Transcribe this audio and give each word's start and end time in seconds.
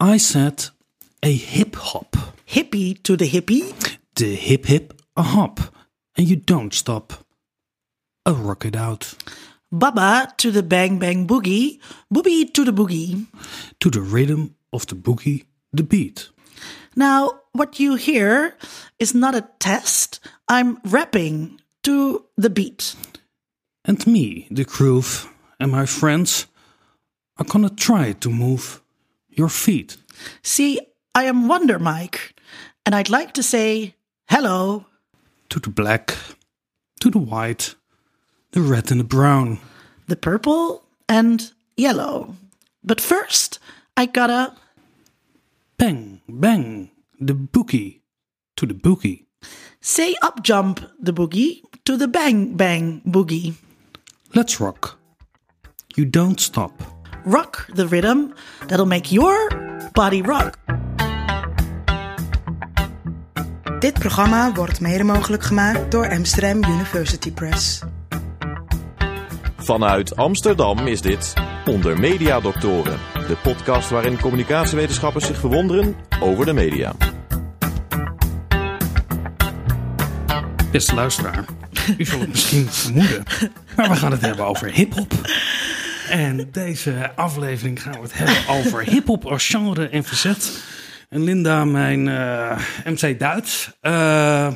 I 0.00 0.16
said 0.16 0.70
a 1.24 1.32
hip 1.34 1.74
hop. 1.74 2.16
Hippie 2.46 3.02
to 3.02 3.16
the 3.16 3.28
hippie. 3.28 3.74
The 4.14 4.36
hip 4.36 4.66
hip 4.66 4.94
a 5.16 5.22
hop. 5.22 5.58
And 6.16 6.28
you 6.28 6.36
don't 6.36 6.72
stop. 6.72 7.12
A 8.24 8.32
rock 8.32 8.64
it 8.64 8.76
out. 8.76 9.14
Baba 9.72 10.32
to 10.36 10.52
the 10.52 10.62
bang 10.62 11.00
bang 11.00 11.26
boogie. 11.26 11.80
Boogie 12.14 12.52
to 12.54 12.64
the 12.64 12.72
boogie. 12.72 13.26
To 13.80 13.90
the 13.90 14.00
rhythm 14.00 14.54
of 14.72 14.86
the 14.86 14.94
boogie, 14.94 15.46
the 15.72 15.82
beat. 15.82 16.28
Now, 16.94 17.40
what 17.52 17.80
you 17.80 17.96
hear 17.96 18.56
is 19.00 19.14
not 19.14 19.34
a 19.34 19.48
test. 19.58 20.20
I'm 20.48 20.78
rapping 20.84 21.60
to 21.82 22.24
the 22.36 22.50
beat. 22.50 22.94
And 23.84 24.06
me, 24.06 24.46
the 24.50 24.64
groove, 24.64 25.28
and 25.58 25.72
my 25.72 25.86
friends 25.86 26.46
are 27.36 27.44
gonna 27.44 27.70
try 27.70 28.12
to 28.12 28.30
move 28.30 28.80
your 29.38 29.48
feet. 29.48 29.96
See, 30.42 30.80
I 31.14 31.24
am 31.24 31.48
Wonder 31.48 31.78
Mike, 31.78 32.34
and 32.84 32.94
I'd 32.94 33.08
like 33.08 33.32
to 33.34 33.42
say 33.42 33.94
hello. 34.28 34.86
To 35.50 35.60
the 35.60 35.70
black, 35.70 36.16
to 37.00 37.10
the 37.10 37.18
white, 37.18 37.76
the 38.52 38.60
red 38.60 38.90
and 38.90 39.00
the 39.00 39.04
brown. 39.04 39.58
the 40.08 40.16
purple 40.16 40.82
and 41.08 41.52
yellow. 41.76 42.34
But 42.82 43.00
first, 43.00 43.58
I 43.96 44.06
gotta 44.06 44.54
Bang, 45.76 46.20
bang, 46.28 46.90
the 47.20 47.34
boogie, 47.34 48.00
to 48.56 48.66
the 48.66 48.74
boogie. 48.74 49.26
say 49.80 50.14
up 50.22 50.42
jump 50.42 50.80
the 50.98 51.12
boogie 51.12 51.62
to 51.84 51.96
the 51.96 52.08
bang 52.08 52.56
bang 52.56 53.00
boogie. 53.06 53.54
Let's 54.34 54.60
rock. 54.60 54.98
You 55.96 56.04
don't 56.04 56.40
stop. 56.40 56.97
Rock 57.30 57.66
the 57.74 57.88
rhythm 57.88 58.18
that'll 58.66 58.86
make 58.86 59.14
your 59.14 59.52
body 59.92 60.22
rock. 60.22 60.54
Dit 63.78 63.98
programma 63.98 64.52
wordt 64.52 64.80
mede 64.80 65.04
mogelijk 65.04 65.42
gemaakt 65.42 65.90
door 65.90 66.10
Amsterdam 66.10 66.64
University 66.64 67.32
Press. 67.32 67.80
Vanuit 69.56 70.16
Amsterdam 70.16 70.86
is 70.86 71.00
dit 71.00 71.34
Onder 71.66 72.00
Media 72.00 72.40
Doctoren, 72.40 72.98
de 73.12 73.36
podcast 73.42 73.90
waarin 73.90 74.20
communicatiewetenschappers 74.20 75.26
zich 75.26 75.38
verwonderen 75.38 75.96
over 76.20 76.46
de 76.46 76.52
media. 76.52 76.92
Beste 80.70 80.94
luisteraar, 80.94 81.44
u 81.98 82.04
zal 82.04 82.20
het 82.20 82.28
misschien 82.28 82.66
vermoeden, 82.66 83.22
maar 83.76 83.88
we 83.88 83.96
gaan 83.96 84.12
het 84.12 84.20
hebben 84.20 84.46
over 84.46 84.70
hip-hop. 84.70 85.12
En 86.08 86.48
deze 86.52 87.10
aflevering 87.16 87.82
gaan 87.82 87.92
we 87.92 87.98
het 88.02 88.18
hebben 88.18 88.36
over 88.48 88.82
hip-hop 88.82 89.24
als 89.26 89.46
genre 89.48 89.88
en 89.88 90.04
verzet. 90.04 90.62
En 91.08 91.24
Linda, 91.24 91.64
mijn 91.64 92.08
eh, 92.08 92.58
MC 92.84 93.18
Duits. 93.18 93.70
eh, 93.80 94.52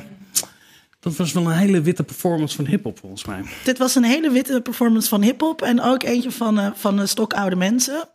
dat 0.99 1.15
was 1.15 1.31
wel 1.33 1.45
een 1.45 1.57
hele 1.57 1.81
witte 1.81 2.03
performance 2.03 2.55
van 2.55 2.65
hip-hop 2.65 2.99
volgens 2.99 3.25
mij. 3.25 3.41
Dit 3.63 3.77
was 3.77 3.95
een 3.95 4.03
hele 4.03 4.29
witte 4.29 4.61
performance 4.61 5.09
van 5.09 5.21
hip-hop 5.21 5.61
en 5.61 5.81
ook 5.81 6.03
eentje 6.03 6.31
van, 6.31 6.59
eh, 6.59 6.67
van 6.75 6.95
de 6.97 7.05
stokoude 7.07 7.55
mensen. 7.55 8.07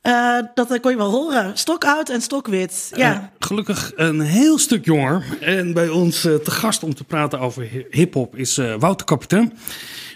Eh, 0.00 0.38
dat 0.54 0.80
kon 0.80 0.90
je 0.90 0.96
wel 0.96 1.10
horen. 1.10 1.50
Stokoud 1.58 2.08
en 2.08 2.20
stokwit. 2.20 2.90
Ja. 2.94 3.30
Gelukkig 3.38 3.92
een 3.96 4.20
heel 4.20 4.58
stuk 4.58 4.84
jonger. 4.84 5.24
En 5.40 5.72
bij 5.72 5.88
ons 5.88 6.20
te 6.20 6.40
gast 6.50 6.82
om 6.82 6.94
te 6.94 7.04
praten 7.04 7.40
over 7.40 7.62
hi- 7.62 7.84
hip-hop 7.90 8.36
is 8.36 8.56
Wouter 8.78 9.06
Kapitein. 9.06 9.52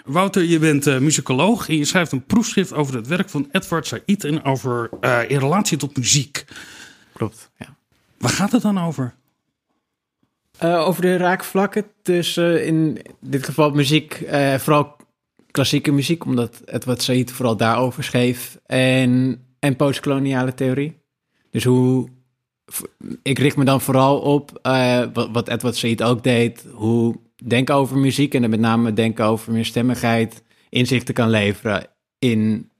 Wouter, 0.08 0.44
je 0.44 0.58
bent 0.58 0.86
eh, 0.86 0.98
muzikoloog 0.98 1.68
en 1.68 1.76
je 1.76 1.84
schrijft 1.84 2.12
een 2.12 2.26
proefschrift 2.26 2.72
over 2.72 2.94
het 2.94 3.06
werk 3.06 3.28
van 3.28 3.48
Edward 3.52 3.86
Said 3.86 4.24
en 4.24 4.44
over 4.44 4.90
eh, 5.00 5.20
in 5.30 5.38
relatie 5.38 5.78
tot 5.78 5.96
muziek. 5.96 6.44
Klopt, 7.12 7.50
ja. 7.56 7.76
Waar 8.18 8.30
gaat 8.30 8.52
het 8.52 8.62
dan 8.62 8.78
over? 8.78 9.14
Eh, 10.58 10.86
over 10.86 11.02
de 11.02 11.16
raakvlakken 11.16 11.84
tussen 12.02 12.66
in 12.66 13.02
dit 13.20 13.44
geval 13.44 13.70
muziek, 13.70 14.12
eh, 14.12 14.54
vooral 14.54 14.96
klassieke 15.50 15.92
muziek, 15.92 16.24
omdat 16.24 16.62
Edward 16.64 17.02
Said 17.02 17.32
vooral 17.32 17.56
daarover 17.56 18.04
schreef, 18.04 18.58
en, 18.66 19.42
en 19.58 19.76
postkoloniale 19.76 20.54
theorie. 20.54 20.98
Dus 21.50 21.64
hoe, 21.64 22.08
ik 23.22 23.38
richt 23.38 23.56
me 23.56 23.64
dan 23.64 23.80
vooral 23.80 24.18
op 24.18 24.58
eh, 24.62 25.02
wat, 25.12 25.28
wat 25.32 25.48
Edward 25.48 25.76
Said 25.76 26.02
ook 26.02 26.22
deed, 26.22 26.66
hoe 26.72 27.20
denken 27.44 27.74
over 27.74 27.98
muziek 27.98 28.34
en 28.34 28.40
dan 28.40 28.50
met 28.50 28.60
name 28.60 28.92
denken 28.92 29.24
over 29.24 29.52
meerstemmigheid 29.52 30.42
inzichten 30.68 31.14
kan 31.14 31.30
leveren 31.30 31.86
in 32.18 32.70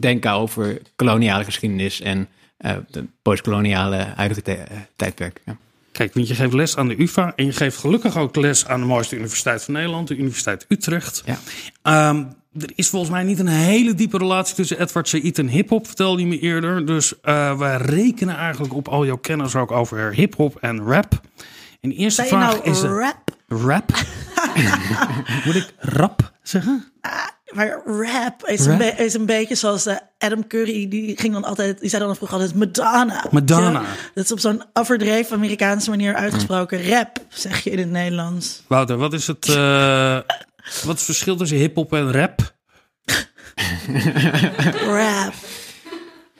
denken 0.00 0.32
over 0.32 0.82
koloniale 0.96 1.44
geschiedenis 1.44 2.00
en 2.00 2.28
eh, 2.56 2.76
de 2.90 3.04
postkoloniale 3.22 3.96
huidige 3.96 4.42
eh, 4.42 4.76
tijdperk. 4.96 5.40
Ja. 5.44 5.56
Kijk, 5.92 6.14
want 6.14 6.28
je 6.28 6.34
geeft 6.34 6.52
les 6.52 6.76
aan 6.76 6.88
de 6.88 7.00
UvA 7.02 7.32
en 7.36 7.44
je 7.44 7.52
geeft 7.52 7.76
gelukkig 7.76 8.16
ook 8.16 8.36
les 8.36 8.66
aan 8.66 8.80
de 8.80 8.86
mooiste 8.86 9.16
universiteit 9.16 9.64
van 9.64 9.74
Nederland, 9.74 10.08
de 10.08 10.16
Universiteit 10.16 10.64
Utrecht. 10.68 11.22
Ja. 11.26 11.38
Ehm, 11.82 12.24
er 12.60 12.72
is 12.74 12.88
volgens 12.88 13.10
mij 13.10 13.22
niet 13.22 13.38
een 13.38 13.46
hele 13.46 13.94
diepe 13.94 14.18
relatie 14.18 14.54
tussen 14.54 14.80
Edward 14.80 15.08
Said 15.08 15.38
en 15.38 15.48
hip-hop, 15.48 15.86
vertelde 15.86 16.20
je 16.20 16.26
me 16.26 16.38
eerder. 16.38 16.86
Dus 16.86 17.20
eh 17.20 17.58
wij 17.58 17.76
rekenen 17.76 18.36
eigenlijk 18.36 18.74
op 18.74 18.88
al 18.88 19.06
jouw 19.06 19.16
kennis 19.16 19.54
ook 19.54 19.70
over 19.70 20.14
hip-hop 20.14 20.56
en 20.60 20.82
rap. 20.82 21.20
En 21.80 21.88
de 21.88 21.94
eerste 21.94 22.24
vraag 22.24 22.52
nou 22.52 22.70
is: 22.70 22.80
rap? 22.80 23.25
Rap? 23.46 23.90
Moet 25.44 25.54
ik 25.54 25.74
rap 25.78 26.32
zeggen? 26.42 26.92
Maar 27.52 27.80
rap 27.84 28.46
is, 28.46 28.66
Rap? 28.66 28.80
Een, 28.80 28.98
is 28.98 29.14
een 29.14 29.26
beetje 29.26 29.54
zoals 29.54 29.86
eh, 29.86 29.96
Adam 30.18 30.46
Curry. 30.46 30.88
Die 30.88 31.18
ging 31.18 31.32
dan 31.32 31.44
altijd, 31.44 31.80
die 31.80 31.90
zei 31.90 32.04
dan 32.04 32.16
vroeger 32.16 32.38
altijd 32.38 32.56
Madonna. 32.56 33.24
Madonna. 33.30 33.70
Ja, 33.80 33.86
dat 34.14 34.24
is 34.24 34.32
op 34.32 34.40
zo'n 34.40 34.62
overdreven 34.72 35.36
Amerikaanse 35.36 35.90
manier 35.90 36.14
uitgesproken. 36.14 36.88
Rap, 36.88 37.18
zeg 37.28 37.64
je 37.64 37.70
in 37.70 37.78
het 37.78 37.90
Nederlands. 37.90 38.62
Wouter, 38.66 38.96
wat 38.96 39.12
is 39.12 39.26
het, 39.26 39.48
eh, 39.48 40.14
wat 40.64 40.74
is 40.74 40.86
het 40.86 41.02
verschil 41.02 41.36
tussen 41.36 41.58
hip-hop 41.58 41.92
en 41.92 42.12
rap? 42.12 42.54
Rap. 44.86 45.34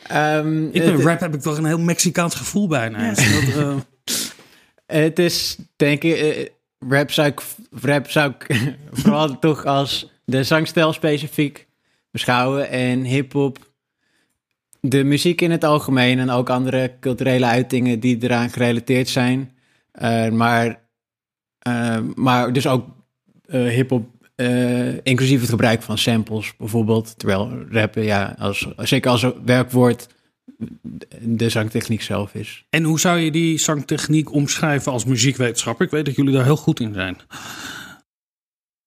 Ehm, 0.02 0.64
Ik 0.66 0.72
ben 0.84 1.02
rap 1.02 1.20
heb 1.20 1.34
ik 1.34 1.40
toch 1.40 1.58
een 1.58 1.64
heel 1.64 1.78
Mexicaans 1.78 2.34
gevoel 2.34 2.68
bijna. 2.68 3.08
Dat, 3.08 3.16
eh, 3.56 3.76
het 4.86 5.18
is, 5.18 5.56
denk 5.76 6.02
ik, 6.02 6.16
eh, 6.18 6.48
rap 6.78 7.10
zou 7.10 7.28
ik, 7.28 7.42
rap 7.82 8.10
zou 8.10 8.32
ik 8.38 8.60
vooral 8.90 9.38
toch 9.38 9.64
als 9.64 10.10
de 10.24 10.44
zangstijl 10.44 10.92
specifiek 10.92 11.66
beschouwen. 12.10 12.68
En 12.68 13.04
hip-hop, 13.04 13.58
de 14.80 15.04
muziek 15.04 15.40
in 15.40 15.50
het 15.50 15.64
algemeen 15.64 16.18
en 16.18 16.30
ook 16.30 16.50
andere 16.50 16.92
culturele 17.00 17.46
uitingen 17.46 18.00
die 18.00 18.16
eraan 18.20 18.50
gerelateerd 18.50 19.08
zijn. 19.08 19.50
Eh, 19.92 20.28
maar, 20.28 20.80
eh, 21.58 21.98
maar 22.14 22.52
dus 22.52 22.66
ook 22.66 22.88
eh, 23.46 23.60
hip-hop, 23.60 24.14
inclusief 25.02 25.40
het 25.40 25.50
gebruik 25.50 25.82
van 25.82 25.98
samples 25.98 26.56
bijvoorbeeld. 26.56 27.18
Terwijl 27.18 27.64
rappen, 27.70 28.02
ja, 28.02 28.34
als, 28.38 28.68
zeker 28.76 29.10
als 29.10 29.26
werkwoord 29.44 30.08
de 31.20 31.48
zangtechniek 31.48 32.02
zelf 32.02 32.34
is. 32.34 32.64
En 32.70 32.82
hoe 32.82 33.00
zou 33.00 33.18
je 33.18 33.30
die 33.30 33.58
zangtechniek 33.58 34.32
omschrijven 34.32 34.92
als 34.92 35.04
muziekwetenschapper? 35.04 35.84
Ik 35.84 35.92
weet 35.92 36.04
dat 36.04 36.14
jullie 36.14 36.32
daar 36.32 36.44
heel 36.44 36.56
goed 36.56 36.80
in 36.80 36.94
zijn. 36.94 37.16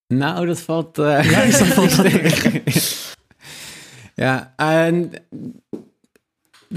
Nou, 0.07 0.45
dat 0.45 0.61
valt. 0.61 0.97
eh 0.97 1.31
Ja, 1.31 1.41
is 1.41 1.57
dat 1.57 1.67
valt 1.77 1.95
ja, 4.25 4.53
en 4.55 5.11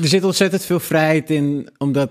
er 0.00 0.09
zit 0.09 0.25
ontzettend 0.25 0.65
veel 0.65 0.81
vrijheid 0.81 1.31
in, 1.31 1.69
omdat 1.78 2.10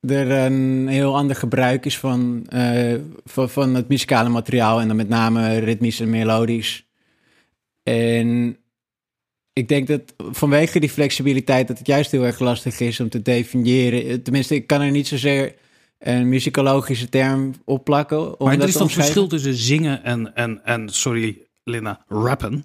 er 0.00 0.30
een 0.30 0.88
heel 0.88 1.16
ander 1.16 1.36
gebruik 1.36 1.84
is 1.86 1.98
van, 1.98 2.46
eh, 2.48 2.94
van, 3.24 3.50
van 3.50 3.74
het 3.74 3.88
muzikale 3.88 4.28
materiaal 4.28 4.80
en 4.80 4.86
dan 4.86 4.96
met 4.96 5.08
name 5.08 5.58
ritmisch 5.58 6.00
en 6.00 6.10
melodisch. 6.10 6.86
En 7.82 8.56
ik 9.54 9.68
denk 9.68 9.86
dat 9.86 10.14
vanwege 10.16 10.80
die 10.80 10.88
flexibiliteit 10.88 11.68
dat 11.68 11.78
het 11.78 11.86
juist 11.86 12.10
heel 12.10 12.24
erg 12.24 12.38
lastig 12.38 12.80
is 12.80 13.00
om 13.00 13.08
te 13.08 13.22
definiëren. 13.22 14.22
Tenminste, 14.22 14.54
ik 14.54 14.66
kan 14.66 14.80
er 14.80 14.90
niet 14.90 15.08
zozeer 15.08 15.54
een 15.98 16.28
muzikologische 16.28 17.08
term 17.08 17.54
op 17.64 17.84
plakken. 17.84 18.34
Maar 18.38 18.58
er 18.58 18.68
is 18.68 18.76
omschrijven. 18.76 18.94
verschil 18.94 19.26
tussen 19.26 19.54
zingen 19.54 20.04
en, 20.04 20.34
en, 20.34 20.64
en 20.64 20.88
sorry 20.88 21.38
Linda, 21.64 22.04
rappen. 22.08 22.64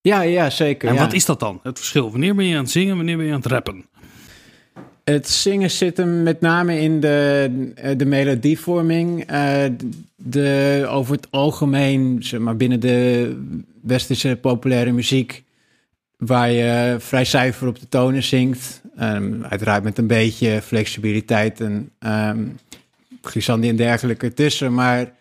Ja, 0.00 0.20
ja, 0.20 0.50
zeker. 0.50 0.88
En 0.88 0.94
ja. 0.94 1.00
wat 1.00 1.12
is 1.12 1.24
dat 1.24 1.40
dan? 1.40 1.60
Het 1.62 1.78
verschil. 1.78 2.10
Wanneer 2.10 2.34
ben 2.34 2.44
je 2.44 2.56
aan 2.56 2.62
het 2.62 2.70
zingen, 2.70 2.96
wanneer 2.96 3.16
ben 3.16 3.26
je 3.26 3.32
aan 3.32 3.40
het 3.40 3.50
rappen? 3.50 3.84
Het 5.04 5.28
zingen 5.28 5.70
zit 5.70 5.96
hem 5.96 6.22
met 6.22 6.40
name 6.40 6.80
in 6.80 7.00
de, 7.00 7.50
eh, 7.74 7.98
de 7.98 8.04
melodievorming. 8.04 9.24
eh, 9.24 9.64
de, 10.16 10.86
over 10.88 11.14
het 11.14 11.26
algemeen, 11.30 12.16
zeg 12.20 12.40
maar 12.40 12.56
binnen 12.56 12.80
de 12.80 13.36
westerse 13.82 14.38
populaire 14.40 14.92
muziek, 14.92 15.44
waar 16.20 16.50
je 16.50 16.96
vrij 16.98 17.24
cijfer 17.24 17.68
op 17.68 17.80
de 17.80 17.88
tonen 17.88 18.22
zingt. 18.22 18.82
Ehm, 18.96 19.42
uiteraard 19.42 19.82
met 19.82 19.98
een 19.98 20.06
beetje 20.06 20.62
flexibiliteit 20.62 21.60
en 21.60 21.92
glissandi 23.22 23.68
en 23.68 23.76
dergelijke 23.76 24.26
ertussen. 24.26 24.74
Maar 24.74 25.12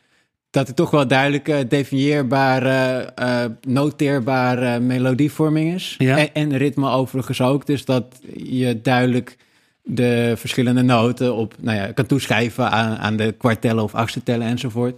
dat 0.49 0.67
er 0.67 0.73
toch 0.73 0.91
wel 0.91 1.07
duidelijke, 1.07 1.65
definieerbare, 1.67 3.13
uh, 3.19 3.45
noteerbare 3.67 4.79
melodievorming 4.79 5.73
is. 5.73 5.95
Ja. 5.97 6.17
En, 6.17 6.33
en 6.33 6.57
ritme 6.57 6.89
overigens 6.89 7.41
ook. 7.41 7.65
Dus 7.65 7.85
dat 7.85 8.19
je 8.35 8.81
duidelijk 8.81 9.37
de 9.83 10.33
verschillende 10.37 10.81
noten 10.81 11.35
op, 11.35 11.55
nou 11.59 11.77
ja, 11.77 11.91
kan 11.91 12.05
toeschrijven 12.05 12.71
aan, 12.71 12.97
aan 12.97 13.15
de 13.15 13.31
kwartellen 13.31 13.83
of 13.83 13.95
achtstellen 13.95 14.47
enzovoort. 14.47 14.95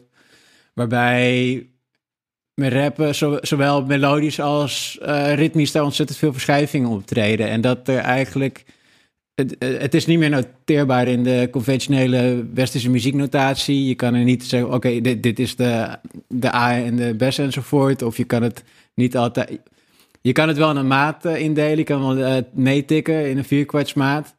Waarbij 0.74 1.66
met 2.56 2.74
rappen, 2.74 3.16
zo, 3.16 3.38
zowel 3.42 3.86
melodisch 3.86 4.40
als 4.40 5.00
uh, 5.02 5.34
ritmisch, 5.34 5.72
daar 5.72 5.84
ontzettend 5.84 6.20
veel 6.20 6.32
verschuivingen 6.32 6.90
optreden. 6.90 7.50
En 7.50 7.62
dat 7.62 7.88
er 7.88 7.98
eigenlijk. 7.98 8.64
Het, 9.34 9.56
het, 9.60 9.94
is 9.94 10.06
niet 10.06 10.20
meer 10.20 10.30
noteerbaar 10.30 11.08
in 11.08 11.24
de 11.24 11.48
conventionele 11.52 12.46
westerse 12.54 12.90
muzieknotatie. 12.90 13.88
Je 13.88 13.96
kan 13.96 14.14
er 14.14 14.24
niet 14.24 14.44
zeggen, 14.44 14.74
oké, 14.74 15.02
dit, 15.02 15.24
dit 15.24 15.40
is 15.40 15.56
de, 15.56 15.98
de 16.28 16.56
A 16.56 16.76
en 16.76 16.96
de 16.96 17.16
bes 17.16 17.38
enzovoort. 17.38 18.02
Of 18.02 18.18
je 18.18 18.24
kan 18.24 18.44
het 18.44 18.64
niet 18.94 19.18
altijd... 19.18 19.60
Je 20.22 20.32
kan 20.32 20.48
het 20.48 20.58
wel 20.58 20.70
in 20.70 20.76
een 20.76 20.88
maat 20.88 21.26
uh, 21.26 21.40
indelen. 21.40 21.78
Je 21.78 21.84
kan 21.84 22.16
wel 22.16 22.44
meetikken 22.54 23.30
in 23.30 23.38
een 23.38 23.44
vierkwartsmaat. 23.44 24.36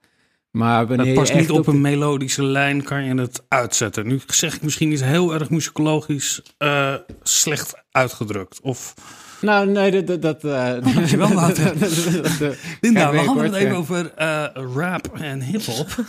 Maar 0.53 0.87
wanneer 0.87 1.07
dat 1.07 1.15
past 1.15 1.35
niet 1.35 1.51
op 1.51 1.67
een 1.67 1.81
melodische 1.81 2.43
lijn, 2.45 2.83
kan 2.83 3.05
je 3.05 3.15
het 3.15 3.43
uitzetten. 3.49 4.07
Nu 4.07 4.21
zeg 4.27 4.55
ik 4.55 4.63
misschien 4.63 4.93
iets 4.93 5.03
heel 5.03 5.35
erg 5.35 5.51
muzikologisch 5.51 6.43
uh, 6.59 6.95
slecht 7.23 7.75
uitgedrukt. 7.93 8.61
Of... 8.63 8.95
Nou, 9.41 9.69
nee, 9.69 10.03
dat... 10.03 10.23
dat 10.23 10.45
uh, 10.45 10.53
oh, 10.53 10.95
dankjewel, 10.95 11.33
Wouter. 11.35 11.73
Linda, 12.81 13.11
we 13.11 13.19
hadden 13.19 13.45
het 13.45 13.55
even 13.55 13.77
over 13.77 14.13
uh, 14.19 14.45
rap 14.75 15.19
en 15.21 15.43
hiphop. 15.43 15.87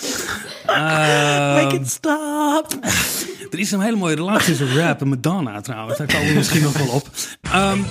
Make 1.56 1.76
it 1.76 1.90
stop. 1.90 2.68
Er 3.52 3.60
is 3.60 3.72
een 3.72 3.82
hele 3.82 3.96
mooie 3.96 4.16
relatie 4.16 4.56
tussen 4.56 4.78
rap 4.78 5.02
en 5.02 5.08
Madonna 5.08 5.62
trouwens. 5.62 5.98
Daar 5.98 6.08
komen 6.08 6.28
we 6.28 6.34
misschien 6.34 6.62
nog 6.62 6.78
wel 6.78 6.88
op. 6.88 7.08
Um, 7.56 7.86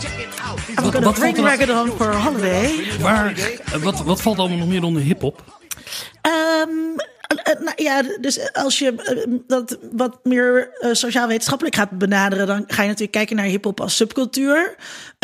wat, 0.75 0.99
wat 1.03 1.19
valt 1.19 1.39
er 1.39 1.81
on 1.81 1.91
for 1.97 2.15
holiday. 2.15 2.71
Waar, 3.01 3.35
wat, 3.83 4.03
wat 4.03 4.23
valt 4.23 4.39
allemaal 4.39 4.59
nog 4.59 4.69
meer 4.69 4.83
onder 4.83 5.03
hiphop? 5.03 5.62
Um, 6.27 6.97
nou 7.65 7.73
ja, 7.77 8.03
dus 8.21 8.53
als 8.53 8.79
je 8.79 8.95
dat 9.47 9.79
wat 9.93 10.19
meer 10.23 10.71
sociaal-wetenschappelijk 10.93 11.77
gaat 11.77 11.91
benaderen, 11.91 12.47
dan 12.47 12.65
ga 12.67 12.83
je 12.83 12.89
natuurlijk 12.89 13.17
kijken 13.17 13.37
naar 13.37 13.45
hip-hop 13.45 13.81
als 13.81 13.97
subcultuur. 13.97 14.75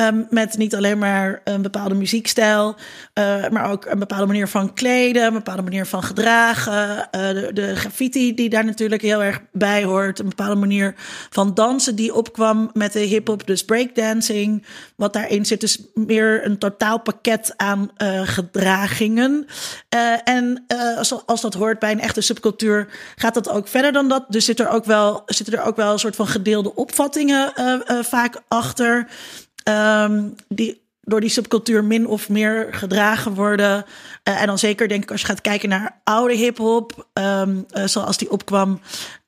Um, 0.01 0.27
met 0.31 0.57
niet 0.57 0.75
alleen 0.75 0.99
maar 0.99 1.41
een 1.45 1.63
bepaalde 1.63 1.95
muziekstijl, 1.95 2.77
uh, 3.15 3.49
maar 3.49 3.71
ook 3.71 3.87
een 3.87 3.99
bepaalde 3.99 4.27
manier 4.27 4.49
van 4.49 4.75
kleden, 4.75 5.27
een 5.27 5.33
bepaalde 5.33 5.63
manier 5.63 5.87
van 5.87 6.03
gedragen. 6.03 7.09
De, 7.11 7.51
de, 7.53 7.77
graffiti 7.77 8.35
die 8.35 8.49
daar 8.49 8.65
natuurlijk 8.65 9.03
heel 9.03 9.23
erg 9.23 9.41
bij 9.53 9.85
hoort. 9.85 10.19
Een 10.19 10.29
bepaalde 10.29 10.55
manier 10.55 10.95
van 11.31 11.55
dansen 11.55 11.95
die 11.95 12.15
opkwam 12.15 12.71
met 12.73 12.93
de 12.93 13.01
hip-hop, 13.01 13.47
dus 13.47 13.65
breakdancing. 13.65 14.67
Wat 14.97 15.13
daarin 15.13 15.47
zit, 15.47 15.61
dus 15.61 15.83
meer 15.95 16.45
een 16.45 16.59
totaal 16.59 17.01
pakket 17.01 17.53
aan 17.57 17.91
gedragingen. 18.25 19.47
en 20.25 20.65
als, 20.97 21.27
als 21.27 21.41
dat 21.41 21.55
hoort 21.55 21.79
bij 21.79 21.93
een 21.93 22.01
echte 22.01 22.21
subcultuur 22.21 22.89
gaat 23.17 23.35
dat 23.35 23.49
ook 23.49 23.69
verder 23.69 23.93
dan 23.93 24.09
dat. 24.09 24.25
Dus 24.29 24.45
zit 24.45 24.61
er 24.61 24.69
ook 24.69 24.85
wel, 24.85 25.23
zitten 25.27 25.59
er 25.59 25.65
ook 25.65 25.77
wel 25.77 25.93
een 25.93 25.99
soort 25.99 26.17
van 26.17 26.27
gedeelde 26.27 26.75
opvattingen 26.75 27.53
vaak 28.03 28.41
achter. 28.49 29.09
Um, 29.69 30.35
die 30.49 30.87
door 31.09 31.21
die 31.21 31.31
subcultuur 31.31 31.85
min 31.85 32.07
of 32.07 32.29
meer 32.29 32.69
gedragen 32.71 33.35
worden. 33.35 33.85
Uh, 34.25 34.41
en 34.41 34.47
dan 34.47 34.59
zeker 34.59 34.89
denk 34.89 35.03
ik 35.03 35.11
als 35.11 35.21
je 35.21 35.27
gaat 35.27 35.41
kijken 35.41 35.69
naar 35.69 36.01
oude 36.05 36.35
hip-hop, 36.35 37.09
um, 37.13 37.67
uh, 37.73 37.85
zoals 37.85 38.17
die 38.17 38.31
opkwam 38.31 38.81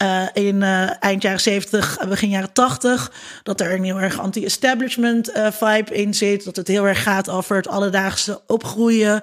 uh, 0.03 0.23
in 0.33 0.63
eind 1.01 1.23
jaren 1.23 1.41
70, 1.41 1.99
begin 2.09 2.29
jaren 2.29 2.53
80, 2.53 3.13
dat 3.43 3.61
er 3.61 3.73
een 3.73 3.85
heel 3.85 4.01
erg 4.01 4.19
anti-establishment 4.19 5.33
vibe 5.35 5.95
in 5.95 6.15
zit. 6.15 6.45
Dat 6.45 6.57
het 6.57 6.69
heel 6.69 6.87
erg 6.87 7.03
gaat 7.03 7.29
over 7.29 7.57
het 7.57 7.69
alledaagse 7.69 8.41
opgroeien 8.47 9.23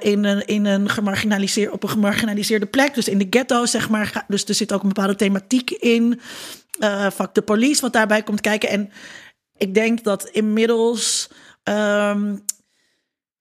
in 0.00 0.24
een, 0.24 0.46
in 0.46 0.64
een 0.64 0.88
gemarginaliseerd, 0.88 1.72
op 1.72 1.82
een 1.82 1.88
gemarginaliseerde 1.88 2.66
plek. 2.66 2.94
Dus 2.94 3.08
in 3.08 3.18
de 3.18 3.26
ghetto, 3.30 3.66
zeg 3.66 3.88
maar. 3.88 4.24
Dus 4.28 4.44
er 4.44 4.54
zit 4.54 4.72
ook 4.72 4.82
een 4.82 4.88
bepaalde 4.88 5.16
thematiek 5.16 5.70
in. 5.70 6.20
Fuck 7.12 7.34
de 7.34 7.42
police, 7.42 7.80
wat 7.80 7.92
daarbij 7.92 8.22
komt 8.22 8.40
kijken. 8.40 8.68
En 8.68 8.90
ik 9.56 9.74
denk 9.74 10.04
dat 10.04 10.28
inmiddels. 10.28 11.30
Um, 11.64 12.44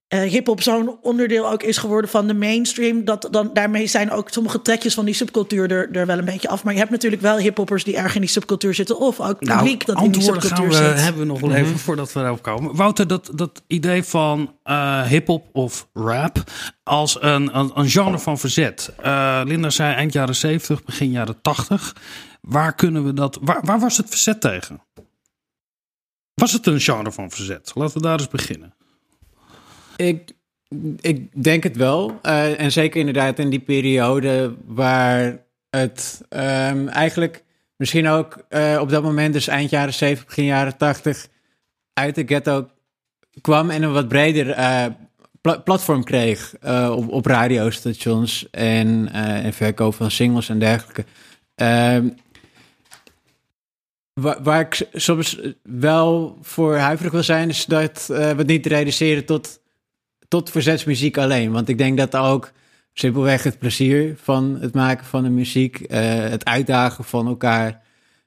uh, 0.10 0.22
hip-hop 0.22 0.62
zo'n 0.62 0.98
onderdeel 1.02 1.50
ook 1.50 1.64
is 1.64 1.78
geworden 1.78 2.10
van 2.10 2.28
de 2.28 2.34
mainstream. 2.34 3.06
Dat 3.06 3.28
dan, 3.32 3.50
daarmee 3.54 3.88
zijn 3.88 4.12
ook 4.12 4.30
sommige 4.30 4.62
trekjes 4.62 4.94
van 4.94 5.06
die 5.06 5.14
subcultuur 5.14 5.72
er, 5.72 5.92
er 5.92 6.06
wel 6.06 6.18
een 6.18 6.26
beetje 6.26 6.50
af. 6.50 6.64
Maar 6.64 6.74
je 6.74 6.80
hebt 6.80 6.92
natuurlijk 6.92 7.22
wel 7.22 7.38
hip-hoppers 7.38 7.84
die 7.84 7.98
erg 7.98 8.16
in 8.16 8.22
die 8.22 8.30
subcultuur 8.30 8.74
zitten. 8.74 9.00
Of 9.00 9.20
ook 9.20 9.40
publiek 9.40 9.86
nou, 9.86 9.98
dat 9.98 10.06
in 10.06 10.12
die 10.12 10.22
subcultuur 10.22 10.72
gaan 10.74 10.84
we, 10.84 10.90
zit. 10.90 11.04
hebben 11.04 11.22
we 11.22 11.28
nog 11.28 11.40
wel 11.40 11.50
even 11.50 11.64
mm 11.64 11.70
-hmm. 11.70 11.80
voordat 11.80 12.14
we 12.14 12.20
daarop 12.20 12.42
komen. 12.42 12.76
Wouter, 12.76 13.08
dat, 13.08 13.32
dat 13.34 13.64
idee 13.68 14.04
van 14.04 14.56
uh, 14.66 15.02
hip-hop 15.02 15.46
of 15.52 15.88
rap 15.94 16.44
als 16.84 17.18
een, 17.22 17.58
een, 17.58 17.72
een 17.76 17.90
genre 17.90 18.20
van 18.20 18.38
verzet. 18.38 18.94
Uh, 19.06 19.42
Linda 19.46 19.70
zei 19.70 19.94
eind 19.94 20.14
jaren 20.14 20.36
70, 20.36 20.84
begin 20.84 21.12
jaren 21.12 21.42
80. 21.42 21.96
Waar 22.42 22.76
kunnen 22.76 23.06
we 23.06 23.14
dat. 23.14 23.38
Waar, 23.42 23.60
waar 23.62 23.80
was 23.80 23.98
het 23.98 24.10
verzet 24.10 24.42
tegen? 24.42 24.85
Was 26.36 26.52
het 26.52 26.68
een 26.68 26.80
genre 26.80 27.12
van 27.12 27.32
verzet? 27.32 27.72
Laten 27.76 27.96
we 27.98 28.02
daar 28.02 28.20
eens 28.20 28.28
beginnen. 28.28 28.74
Ik, 29.96 30.32
ik 31.00 31.44
denk 31.44 31.64
het 31.64 31.76
wel. 31.76 32.20
Uh, 32.24 32.60
en 32.60 32.72
zeker 32.72 33.00
inderdaad 33.00 33.40
in 33.40 33.50
die 33.50 33.60
periode 33.60 34.56
waar 34.66 35.44
het 35.70 36.22
um, 36.30 36.88
eigenlijk 36.88 37.44
misschien 37.78 38.08
ook 38.08 38.46
uh, 38.50 38.78
op 38.82 38.90
dat 38.90 39.04
moment, 39.04 39.34
dus 39.34 39.48
eind 39.48 39.70
jaren 39.70 39.94
70, 39.94 40.26
begin 40.26 40.46
jaren 40.46 40.78
80, 40.78 41.28
uit 41.94 42.16
de 42.16 42.24
ghetto 42.26 42.70
kwam 43.42 43.70
en 43.70 43.84
een 43.84 43.94
wat 43.94 44.08
breder 44.08 44.46
pla 45.42 45.58
platform 45.58 46.04
kreeg 46.04 46.54
op, 46.92 47.10
op 47.10 47.26
radiostations 47.26 48.50
en, 48.50 49.12
en 49.12 49.54
verkoop 49.54 49.96
van 49.96 50.12
singles 50.12 50.50
en 50.50 50.60
dergelijke. 50.60 51.06
Ehm, 51.56 52.08
Waar, 54.22 54.60
ik 54.60 54.88
soms 54.94 55.40
wel 55.64 56.38
voor 56.42 56.76
huiverig 56.76 57.12
wil 57.12 57.24
zijn, 57.24 57.50
is 57.50 57.66
dat 57.66 58.08
uh, 58.12 58.18
we 58.18 58.24
het 58.24 58.48
niet 58.48 58.66
reduceren 58.66 59.26
tot, 59.26 59.60
tot 60.28 60.50
verzetsmuziek 60.50 61.18
alleen. 61.18 61.52
Want 61.52 61.70
ik 61.70 61.78
denk 61.78 61.98
dat 61.98 62.16
ook 62.16 62.52
simpelweg 62.94 63.44
het 63.44 63.60
plezier 63.60 64.16
van 64.22 64.58
het 64.62 64.74
maken 64.74 65.06
van 65.06 65.24
de 65.24 65.30
muziek, 65.30 65.80
uh, 65.80 65.88
het 66.30 66.46
uitdagen 66.46 67.04
van 67.04 67.28
elkaar, 67.28 67.82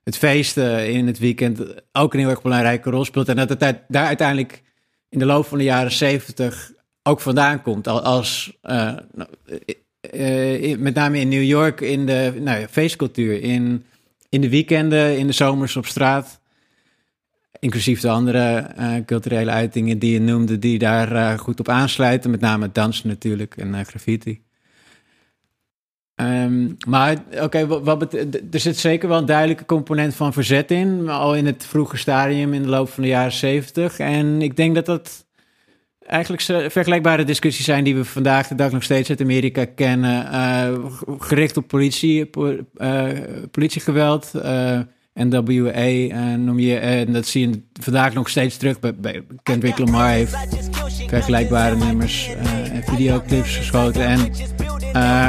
het 0.05 0.17
feesten 0.17 0.91
in 0.91 1.07
het 1.07 1.19
weekend 1.19 1.63
ook 1.93 2.13
een 2.13 2.21
heel 2.21 2.29
erg 2.29 2.43
belangrijke 2.43 2.91
rol 2.91 3.05
speelt. 3.05 3.29
En 3.29 3.37
dat 3.37 3.49
het 3.49 3.61
daar 3.89 4.07
uiteindelijk 4.07 4.63
in 5.09 5.19
de 5.19 5.27
loop 5.27 5.47
van 5.47 5.59
de 5.59 5.65
jaren 5.65 5.93
zeventig 5.93 6.73
ook 7.03 7.21
vandaan 7.21 7.63
komt. 7.63 7.89
Als, 7.89 8.59
uh, 8.63 8.95
met 10.79 10.95
name 10.95 11.19
in 11.19 11.29
New 11.29 11.43
York, 11.43 11.81
in 11.81 12.07
de 12.07 12.33
nou 12.41 12.67
feestcultuur, 12.67 13.43
in 13.43 13.85
in 14.29 14.41
de 14.41 14.49
weekenden, 14.49 15.19
in 15.19 15.27
de 15.27 15.33
zomers 15.33 15.77
op 15.77 15.87
straat. 15.87 16.41
Inclusief 17.61 18.01
de 18.01 18.11
andere 18.11 18.71
uh, 18.79 18.95
culturele 19.07 19.51
uitingen 19.51 19.99
die 19.99 20.13
je 20.13 20.21
noemde, 20.21 20.59
die 20.59 20.79
daar 20.79 21.13
uh, 21.13 21.39
goed 21.39 21.61
op 21.61 21.69
aansluiten. 21.69 22.31
Met 22.31 22.41
name 22.41 22.73
dansen 22.73 23.09
natuurlijk 23.09 23.57
en 23.57 23.69
uh, 23.69 23.81
graffiti. 23.81 24.43
Um, 26.21 26.77
maar 26.89 27.17
oké, 27.41 27.67
wat, 27.67 28.15
er 28.15 28.61
zit 28.61 28.77
zeker 28.77 29.09
wel 29.09 29.19
een 29.19 29.27
duidelijke 29.27 29.65
component 29.65 30.15
van 30.15 30.33
verzet 30.33 30.71
in. 30.71 31.09
Al 31.09 31.37
in 31.37 31.47
het 31.47 31.67
vroege 31.67 31.97
stadium 31.97 32.53
in 32.55 32.63
de 32.63 32.69
loop 32.69 32.89
van 32.89 33.03
de 33.03 33.09
jaren 33.09 33.33
zeventig. 33.33 33.99
En 33.99 34.43
ik 34.43 34.57
denk 34.57 34.75
dat 34.75 34.87
dat 34.87 35.27
eigenlijk 36.09 36.73
vergelijkbare 36.73 37.25
discussies 37.25 37.65
zijn 37.65 37.85
die 37.85 37.95
we 37.95 38.05
vandaag 38.05 38.49
de 38.49 38.55
dag 38.55 38.73
nog 38.73 38.83
steeds 38.83 39.11
uit 39.11 39.21
Amerika 39.21 39.65
kennen. 39.65 40.27
Uh, 40.33 41.19
gericht 41.19 41.57
op 41.57 41.69
politie, 41.69 42.27
po 42.27 42.57
uh, 42.77 43.09
politiegeweld. 43.51 44.31
Uh, 44.35 44.81
NWA 45.15 46.37
noem 46.37 46.59
je. 46.59 46.77
En 46.77 47.13
dat 47.13 47.27
zie 47.27 47.49
je 47.49 47.63
vandaag 47.81 48.15
nog 48.15 48.29
steeds 48.29 48.57
terug. 48.57 48.81
Bij, 48.81 48.95
bij 48.95 49.23
Kendrick 49.43 49.79
Lamar 49.79 50.11
heeft 50.11 50.37
vergelijkbare 51.07 51.77
nummers 51.77 52.31
en 52.73 52.83
videoclips 52.83 53.57
geschoten. 53.57 54.03
En 54.03 54.21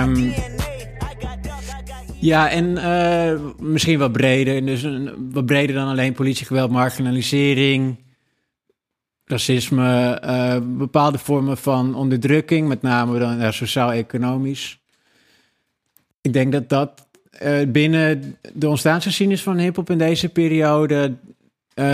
um, 0.09 0.33
ja, 2.19 2.49
en 2.49 2.77
misschien 3.59 3.99
wat 3.99 4.11
breder. 4.11 4.65
Dus 4.65 4.87
wat 5.31 5.45
breder 5.45 5.75
dan 5.75 5.87
alleen 5.87 6.13
politiegeweld, 6.13 6.71
marginalisering 6.71 7.97
racisme, 9.29 10.21
uh, 10.25 10.55
bepaalde 10.77 11.17
vormen 11.17 11.57
van 11.57 11.95
onderdrukking, 11.95 12.67
met 12.67 12.81
name 12.81 13.19
dan 13.19 13.53
sociaal-economisch. 13.53 14.79
Ik 16.21 16.33
denk 16.33 16.51
dat 16.51 16.69
dat 16.69 17.07
uh, 17.43 17.67
binnen 17.67 18.37
de 18.53 18.69
ontstaansgeschiedenis 18.69 19.43
van 19.43 19.57
hip-hop 19.57 19.89
in 19.89 19.97
deze 19.97 20.29
periode. 20.29 21.13
Uh, 21.75 21.85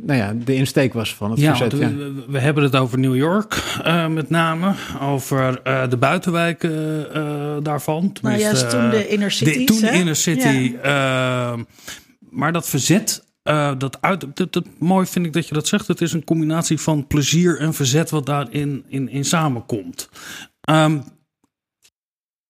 nou 0.00 0.18
ja, 0.18 0.34
de 0.44 0.54
insteek 0.54 0.92
was 0.92 1.14
van 1.14 1.30
het 1.30 1.40
ja, 1.40 1.56
verzet. 1.56 1.72
We, 1.72 1.78
ja. 1.78 2.22
we 2.28 2.38
hebben 2.38 2.62
het 2.64 2.76
over 2.76 2.98
New 2.98 3.16
York 3.16 3.62
met 4.08 4.30
name, 4.30 4.74
over 5.00 5.60
de 5.88 5.96
buitenwijken 5.96 7.06
daarvan. 7.62 8.16
Nou 8.22 8.38
juist 8.38 8.70
toen 8.70 8.90
de 8.90 9.08
inner 9.08 9.30
cities. 9.30 9.56
De, 9.56 9.64
toen 9.64 9.80
de 9.80 9.90
inner 9.90 10.16
city. 10.16 10.76
Ja. 10.82 11.56
maar 12.30 12.52
dat 12.52 12.68
verzet 12.68 13.28
eh, 13.42 13.72
dat 13.78 14.00
uit. 14.02 14.36
Dat, 14.36 14.52
dat, 14.52 14.64
mooi 14.78 15.06
vind 15.06 15.26
ik 15.26 15.32
dat 15.32 15.48
je 15.48 15.54
dat 15.54 15.68
zegt. 15.68 15.86
Het 15.86 16.00
is 16.00 16.12
een 16.12 16.24
combinatie 16.24 16.80
van 16.80 17.06
plezier 17.06 17.58
en 17.60 17.74
verzet 17.74 18.10
wat 18.10 18.26
daarin 18.26 18.84
in, 18.88 19.08
in 19.08 19.24
samenkomt. 19.24 20.08
Ehm, 20.60 21.00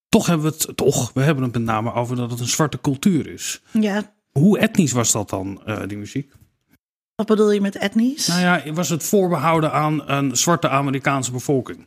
toch 0.09 0.26
hebben 0.26 0.47
we 0.50 0.56
het, 0.66 0.76
toch, 0.76 1.12
we 1.12 1.23
hebben 1.23 1.44
het 1.44 1.52
met 1.52 1.62
name 1.62 1.92
over 1.92 2.16
dat 2.16 2.30
het 2.30 2.40
een 2.40 2.47
zwarte 2.49 2.80
cultuur 2.80 3.26
is. 3.26 3.62
Ja, 3.73 4.14
Hoe 4.30 4.59
etnisch 4.59 4.92
was 4.92 5.12
dat 5.12 5.30
dan, 5.30 5.62
eh, 5.66 5.87
die 5.87 5.99
muziek? 5.99 6.32
wat 7.14 7.26
bedoel 7.28 7.50
je 7.50 7.61
met 7.61 7.76
etnisch? 7.76 8.26
Nou 8.26 8.40
ja, 8.40 8.73
was 8.73 8.88
het 8.88 9.02
voorbehouden 9.02 9.73
aan 9.73 10.09
een 10.11 10.37
zwarte 10.37 10.68
Amerikaanse 10.68 11.30
bevolking? 11.32 11.87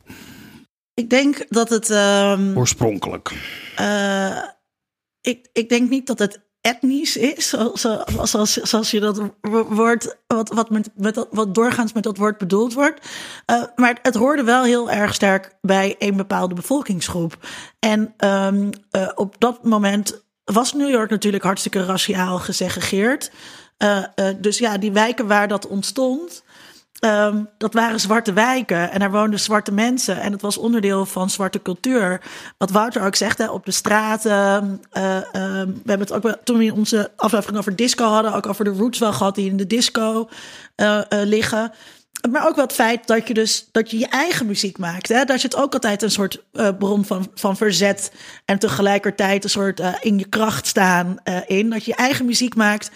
Ik 0.93 1.09
denk 1.09 1.45
dat 1.49 1.69
het. 1.69 1.89
ehm, 1.89 2.57
Oorspronkelijk. 2.57 3.33
eh, 3.75 4.43
ik, 5.21 5.49
ik 5.53 5.69
denk 5.69 5.89
niet 5.89 6.07
dat 6.07 6.19
het 6.19 6.41
etnisch 6.63 7.17
is, 7.17 7.55
zoals, 8.63 8.91
je 8.91 8.99
dat 8.99 9.21
wo- 9.41 9.65
woord, 9.65 10.15
wat, 10.27 10.49
wat, 10.49 10.69
met, 10.69 10.89
wat 11.31 11.55
doorgaans 11.55 11.93
met 11.93 12.03
dat 12.03 12.17
woord 12.17 12.37
bedoeld 12.37 12.73
wordt. 12.73 13.07
Eh, 13.45 13.63
maar 13.75 13.99
het 14.01 14.15
hoorde 14.15 14.43
wel 14.43 14.63
heel 14.63 14.91
erg 14.91 15.13
sterk 15.13 15.55
bij 15.61 15.95
een 15.99 16.15
bepaalde 16.15 16.55
bevolkingsgroep. 16.55 17.37
En 17.79 18.13
ehm, 18.17 18.71
eh, 18.91 19.09
op 19.15 19.35
dat 19.39 19.63
moment 19.63 20.23
was 20.43 20.73
New 20.73 20.89
York 20.89 21.09
natuurlijk 21.09 21.43
hartstikke 21.43 21.85
raciaal 21.85 22.39
gesegregeerd. 22.39 23.31
Eh, 23.77 24.03
dus 24.39 24.57
ja, 24.57 24.77
die 24.77 24.91
wijken 24.91 25.27
waar 25.27 25.47
dat 25.47 25.67
ontstond, 25.67 26.43
Ehm, 27.03 27.43
dat 27.57 27.73
waren 27.73 27.99
zwarte 27.99 28.33
wijken 28.33 28.91
en 28.91 28.99
daar 28.99 29.11
woonden 29.11 29.39
zwarte 29.39 29.71
mensen. 29.71 30.21
En 30.21 30.31
het 30.31 30.41
was 30.41 30.57
onderdeel 30.57 31.05
van 31.05 31.29
zwarte 31.29 31.61
cultuur. 31.61 32.21
Wat 32.57 32.71
Wouter 32.71 33.05
ook 33.05 33.15
zegt, 33.15 33.37
hè, 33.37 33.49
op 33.49 33.65
de 33.65 33.71
straten. 33.71 34.81
ehm, 34.91 35.67
we 35.67 35.89
hebben 35.91 36.07
het 36.07 36.11
ook 36.11 36.37
toen 36.43 36.57
we 36.57 36.73
onze 36.73 37.11
aflevering 37.15 37.57
over 37.57 37.75
disco 37.75 38.05
hadden, 38.05 38.33
ook 38.33 38.47
over 38.47 38.65
de 38.65 38.71
roots 38.71 38.99
wel 38.99 39.13
gehad 39.13 39.35
die 39.35 39.49
in 39.49 39.57
de 39.57 39.67
disco 39.67 40.29
eh, 40.75 40.97
eh, 40.97 41.05
liggen. 41.09 41.71
Maar 42.31 42.47
ook 42.47 42.55
wel 42.55 42.65
het 42.65 42.73
feit 42.73 43.07
dat 43.07 43.27
je 43.27 43.33
dus 43.33 43.69
dat 43.71 43.91
je 43.91 43.97
je 43.97 44.07
eigen 44.07 44.45
muziek 44.45 44.77
maakt. 44.77 45.07
Hè? 45.07 45.23
Daar 45.23 45.39
zit 45.39 45.55
ook 45.55 45.73
altijd 45.73 46.01
een 46.01 46.11
soort 46.11 46.43
bron 46.79 47.05
van, 47.05 47.31
van 47.33 47.57
verzet. 47.57 48.11
En 48.45 48.59
tegelijkertijd 48.59 49.43
een 49.43 49.49
soort 49.49 49.81
in 50.01 50.17
je 50.17 50.29
kracht 50.29 50.67
staan 50.67 51.17
in. 51.47 51.69
Dat 51.69 51.85
je 51.85 51.91
je 51.91 51.97
eigen 51.97 52.25
muziek 52.25 52.55
maakt. 52.55 52.91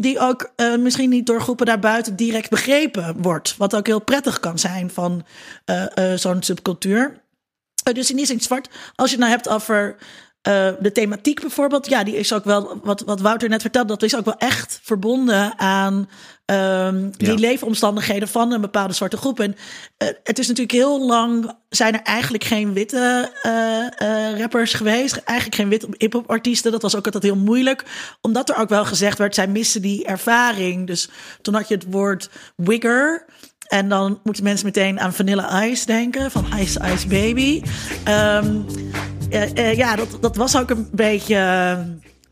Die 0.00 0.18
ook 0.18 0.52
eh, 0.56 0.76
misschien 0.76 1.10
niet 1.10 1.26
door 1.26 1.40
groepen 1.40 1.66
daarbuiten 1.66 2.16
direct 2.16 2.50
begrepen 2.50 3.22
wordt. 3.22 3.56
Wat 3.56 3.76
ook 3.76 3.86
heel 3.86 4.00
prettig 4.00 4.40
kan 4.40 4.58
zijn 4.58 4.90
van 4.90 5.26
eh, 5.64 6.12
eh, 6.12 6.18
zo'n 6.18 6.42
subcultuur. 6.42 7.22
Dus 7.92 8.10
in 8.10 8.16
die 8.16 8.26
zin 8.26 8.40
zwart. 8.40 8.68
Als 8.94 9.10
je 9.10 9.16
het 9.16 9.24
nou 9.24 9.36
hebt 9.36 9.48
over 9.48 9.96
de 10.80 10.90
thematiek 10.92 11.40
bijvoorbeeld. 11.40 11.88
Ja, 11.88 12.04
die 12.04 12.16
is 12.16 12.32
ook 12.32 12.44
wel, 12.44 12.80
wat, 12.82 13.00
wat 13.00 13.20
Wouter 13.20 13.48
net 13.48 13.60
vertelde, 13.60 13.88
dat 13.88 14.02
is 14.02 14.16
ook 14.16 14.24
wel 14.24 14.36
echt 14.36 14.80
verbonden 14.82 15.58
aan 15.58 16.08
ehm, 16.48 17.10
die 17.16 17.28
Ja. 17.28 17.34
leefomstandigheden 17.34 18.28
van 18.28 18.52
een 18.52 18.60
bepaalde 18.60 18.94
zwarte 18.94 19.16
groep. 19.16 19.40
En 19.40 19.56
eh, 19.96 20.08
het 20.22 20.38
is 20.38 20.46
natuurlijk 20.46 20.76
heel 20.76 21.06
lang, 21.06 21.52
zijn 21.68 21.94
er 21.94 22.02
eigenlijk 22.02 22.44
geen 22.44 22.72
witte 22.72 23.30
eh, 23.42 24.30
eh, 24.32 24.38
rappers 24.40 24.74
geweest. 24.74 25.16
Eigenlijk 25.16 25.58
geen 25.60 25.68
witte 25.68 25.88
hip-hop 25.98 26.30
artiesten. 26.30 26.72
Dat 26.72 26.82
was 26.82 26.96
ook 26.96 27.04
altijd 27.04 27.22
heel 27.22 27.36
moeilijk. 27.36 27.84
Omdat 28.20 28.48
er 28.48 28.56
ook 28.56 28.68
wel 28.68 28.84
gezegd 28.84 29.18
werd, 29.18 29.34
zij 29.34 29.46
missen 29.46 29.82
die 29.82 30.04
ervaring. 30.04 30.86
Dus 30.86 31.08
toen 31.42 31.54
had 31.54 31.68
je 31.68 31.74
het 31.74 31.86
woord 31.90 32.30
wigger. 32.56 33.24
En 33.68 33.88
dan 33.88 34.20
moeten 34.22 34.44
mensen 34.44 34.66
meteen 34.66 35.00
aan 35.00 35.12
Vanilla 35.12 35.64
Ice 35.64 35.86
denken, 35.86 36.30
van 36.30 36.46
Ice 36.58 36.80
Ice 36.94 37.06
Baby. 37.06 37.62
Ehm, 38.04 38.56
eh, 39.30 39.56
eh, 39.56 39.76
ja, 39.76 39.96
dat, 39.96 40.18
dat 40.20 40.36
was 40.36 40.56
ook 40.56 40.70
een 40.70 40.88
beetje 40.92 41.36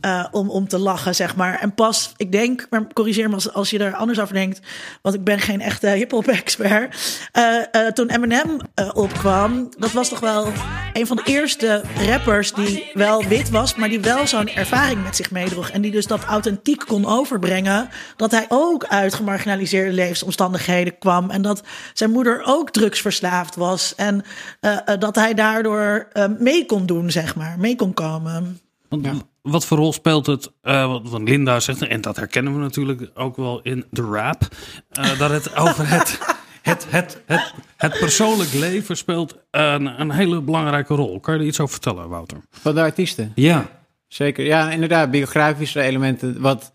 eh, 0.00 0.26
om, 0.31 0.50
om 0.50 0.69
te 0.69 0.79
lachen, 0.79 1.15
zeg 1.15 1.37
maar. 1.37 1.59
En 1.61 1.75
pas, 1.75 2.12
ik 2.17 2.33
denk, 2.33 2.67
maar 2.71 2.87
corrigeer 2.93 3.29
me 3.29 3.35
als, 3.35 3.53
als 3.53 3.71
je 3.71 3.79
er 3.79 3.95
anders 3.95 4.21
over 4.21 4.35
denkt, 4.35 4.61
want 5.03 5.15
ik 5.15 5.25
ben 5.25 5.38
geen 5.38 5.61
echte 5.61 5.88
hip-hop 5.88 6.26
expert. 6.29 6.97
Eh, 7.33 7.57
eh, 7.71 7.93
toen 7.93 8.09
Eminem 8.11 8.59
eh, 8.75 8.91
opkwam, 8.95 9.69
dat 9.79 9.93
was 9.93 10.09
toch 10.09 10.21
wel 10.21 10.53
een 10.93 11.07
van 11.07 11.17
de 11.17 11.23
eerste 11.25 11.83
rappers 12.07 12.53
die 12.53 12.91
wel 12.93 13.25
wit 13.25 13.50
was, 13.50 13.75
maar 13.75 13.88
die 13.88 14.00
wel 14.00 14.26
zo'n 14.26 14.49
ervaring 14.49 15.03
met 15.03 15.17
zich 15.17 15.31
meedroeg. 15.31 15.71
En 15.71 15.83
die 15.83 15.91
dus 15.91 16.07
dat 16.07 16.25
authentiek 16.25 16.85
kon 16.87 17.07
overbrengen. 17.07 17.88
Dat 18.17 18.31
hij 18.31 18.47
ook 18.49 18.85
uit 18.85 19.15
gemarginaliseerde 19.15 19.93
levensomstandigheden 19.93 20.99
kwam. 20.99 21.31
En 21.31 21.43
dat 21.43 21.62
zijn 21.95 22.11
moeder 22.11 22.43
ook 22.45 22.71
drugsverslaafd 22.71 23.55
was. 23.55 23.95
En 23.95 24.23
eh, 24.61 24.79
eh, 24.85 25.00
dat 25.00 25.15
hij 25.15 25.35
daardoor 25.35 26.09
eh, 26.12 26.25
mee 26.38 26.67
kon 26.67 26.87
doen, 26.87 27.11
zeg 27.11 27.37
maar. 27.37 27.59
Mee 27.59 27.76
kon 27.76 27.95
komen. 27.95 28.61
Want 28.88 29.25
Wat 29.47 29.67
voor 29.67 29.76
rol 29.79 29.93
speelt 29.93 30.26
het? 30.26 30.53
eh, 30.62 30.97
wat 31.03 31.23
Linda 31.23 31.61
zegt, 31.61 31.87
en 31.87 32.00
dat 32.00 32.17
herkennen 32.17 32.53
we 32.55 32.59
natuurlijk 32.61 33.11
ook 33.15 33.37
wel 33.37 33.61
in 33.62 33.85
de 33.91 34.03
rap. 34.03 34.43
eh, 34.91 35.19
dat 35.19 35.31
het 35.31 35.57
over 35.57 35.88
het, 35.88 36.19
het, 36.62 36.87
het, 36.88 37.23
het, 37.26 37.55
het 37.76 37.99
persoonlijk 37.99 38.53
leven 38.53 38.97
speelt 38.97 39.37
een, 39.50 40.00
een 40.00 40.11
hele 40.11 40.41
belangrijke 40.41 40.95
rol. 40.95 41.21
Kan 41.21 41.35
je 41.35 41.41
er 41.41 41.47
iets 41.47 41.61
over 41.61 41.73
vertellen, 41.73 42.09
Wouter? 42.09 42.38
Van 42.50 42.75
de 42.75 42.81
artiesten. 42.81 43.33
Ja. 43.35 43.69
Zeker, 44.09 44.45
ja, 44.45 44.71
inderdaad, 44.71 45.11
biografische 45.11 45.81
elementen. 45.81 46.41
Wat, 46.41 46.73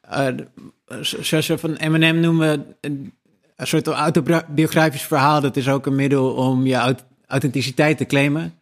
eh, 0.00 0.26
zoals 1.00 1.46
we 1.46 1.58
van 1.58 1.74
Eminem 1.74 2.20
noemen, 2.20 2.66
een, 2.80 3.12
soort 3.56 3.86
autobiografisch 3.86 5.02
verhaal. 5.02 5.40
Dat 5.40 5.56
is 5.56 5.68
ook 5.68 5.86
een 5.86 5.94
middel 5.94 6.32
om 6.32 6.66
je 6.66 6.74
aut- 6.76 7.04
authenticiteit 7.26 7.96
te 7.98 8.06
claimen. 8.06 8.57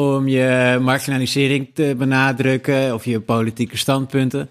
Om 0.00 0.28
je 0.28 0.78
marginalisering 0.80 1.70
te 1.74 1.94
benadrukken 1.98 2.94
of 2.94 3.04
je 3.04 3.20
politieke 3.20 3.76
standpunten. 3.76 4.48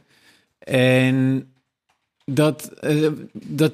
En 0.60 1.48
dat, 2.26 2.72
eh, 2.82 3.08
dat 3.34 3.74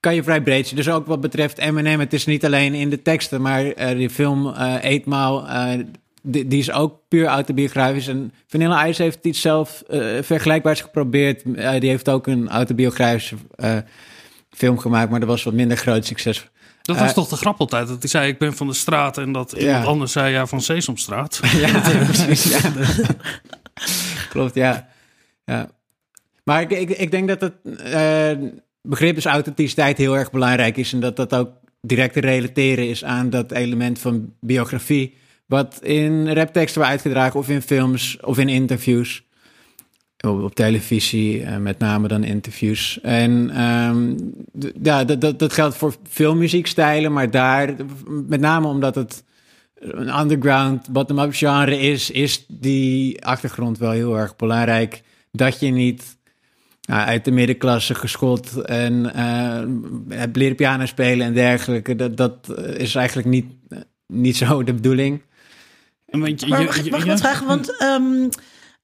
kan 0.00 0.14
je 0.14 0.22
vrij 0.22 0.42
breed 0.42 0.66
zien. 0.66 0.76
Dus 0.76 0.88
ook 0.88 1.06
wat 1.06 1.20
betreft 1.20 1.58
Eminem, 1.58 2.00
het 2.00 2.12
is 2.12 2.26
niet 2.26 2.44
alleen 2.44 2.74
in 2.74 2.90
de 2.90 3.02
teksten, 3.02 3.42
maar 3.42 3.64
eh 3.64 3.96
die 3.96 4.10
film 4.10 4.46
eh 4.46 4.84
Eetmaal, 4.84 5.46
die, 6.22 6.48
die 6.48 6.58
is 6.58 6.72
ook 6.72 7.00
puur 7.08 7.26
autobiografisch. 7.26 8.08
En 8.08 8.32
Vanilla 8.46 8.86
Ice 8.86 9.02
heeft 9.02 9.24
iets 9.24 9.40
zelf 9.40 9.82
vergelijkbaars 10.20 10.80
geprobeerd. 10.80 11.42
Die 11.80 11.90
heeft 11.90 12.08
ook 12.08 12.26
een 12.26 12.48
autobiografische 12.48 13.36
film 14.50 14.78
gemaakt, 14.78 15.10
maar 15.10 15.20
dat 15.20 15.28
was 15.28 15.42
wat 15.42 15.54
minder 15.54 15.76
groot 15.76 16.06
succes. 16.06 16.48
Dat 16.84 16.98
was 16.98 17.08
Eh, 17.08 17.14
toch 17.14 17.28
de 17.28 17.36
grap 17.36 17.60
altijd? 17.60 17.88
Dat 17.88 18.00
hij 18.00 18.08
zei, 18.10 18.28
ik 18.28 18.38
ben 18.38 18.56
van 18.56 18.66
de 18.66 18.74
straat. 18.74 19.18
En 19.18 19.32
dat 19.32 19.52
iemand 19.52 19.86
anders 19.86 20.12
zei, 20.12 20.32
ja, 20.32 20.46
van 20.46 20.60
Sesamstraat. 20.60 21.40
Ja, 21.60 21.80
precies. 22.04 22.44
Ja. 22.44 22.60
Klopt, 24.28 24.54
ja. 24.54 24.88
ja. 25.44 25.70
Maar 26.44 26.60
ik, 26.60 26.70
ik, 26.70 26.90
ik 26.90 27.10
denk 27.10 27.28
dat 27.28 27.40
het 27.40 27.54
eh, 27.80 28.48
begrip 28.82 29.14
dus 29.14 29.24
authenticiteit 29.24 29.98
heel 29.98 30.16
erg 30.16 30.30
belangrijk 30.30 30.76
is. 30.76 30.92
En 30.92 31.00
dat 31.00 31.16
dat 31.16 31.34
ook 31.34 31.50
direct 31.80 32.12
te 32.12 32.20
relateren 32.20 32.88
is 32.88 33.04
aan 33.04 33.30
dat 33.30 33.52
element 33.52 33.98
van 33.98 34.32
biografie. 34.40 35.14
Wat 35.46 35.78
in 35.82 36.32
rapteksten 36.32 36.80
wordt 36.80 36.90
uitgedragen, 36.92 37.40
of 37.40 37.48
in 37.48 37.62
films, 37.62 38.18
of 38.20 38.38
in 38.38 38.48
interviews. 38.48 39.23
Op, 40.24 40.42
op 40.42 40.54
televisie, 40.54 41.42
eh, 41.42 41.56
met 41.56 41.78
name 41.78 42.08
dan 42.08 42.24
interviews. 42.24 42.98
En 43.02 43.50
ehm, 43.50 44.14
d- 44.58 44.72
ja, 44.82 45.04
dat, 45.04 45.20
dat, 45.20 45.38
dat 45.38 45.52
geldt 45.52 45.76
voor 45.76 45.94
veel 46.08 46.34
muziekstijlen, 46.34 47.12
maar 47.12 47.30
daar, 47.30 47.74
met 48.28 48.40
name 48.40 48.66
omdat 48.66 48.94
het 48.94 49.24
een 49.80 50.18
underground 50.20 50.88
bottom-up 50.90 51.34
genre 51.34 51.78
is, 51.78 52.10
is 52.10 52.44
die 52.48 53.24
achtergrond 53.24 53.78
wel 53.78 53.90
heel 53.90 54.18
erg 54.18 54.36
belangrijk. 54.36 55.02
Dat 55.32 55.60
je 55.60 55.70
niet 55.70 56.16
nou, 56.82 57.06
uit 57.06 57.24
de 57.24 57.30
middenklasse 57.30 57.94
geschoold 57.94 58.56
en 58.62 59.14
eh 59.14 59.62
hebt 60.08 60.36
leren 60.36 60.56
piano 60.56 60.86
spelen 60.86 61.26
en 61.26 61.34
dergelijke. 61.34 61.96
Dat, 61.96 62.16
dat 62.16 62.54
is 62.76 62.94
eigenlijk 62.94 63.28
niet, 63.28 63.46
niet 64.06 64.36
zo 64.36 64.62
de 64.62 64.74
bedoeling. 64.74 65.22
En 66.06 66.20
weet 66.20 66.40
je, 66.40 66.46
Maar 66.46 66.60
je- 66.60 66.66
mag, 66.66 66.76
ik- 66.76 66.84
je- 66.84 66.90
mag 66.90 67.00
ik 67.00 67.06
ja? 67.06 67.10
wat 67.12 67.20
vragen? 67.20 67.46
Want 67.46 67.76
ehm, 67.78 68.28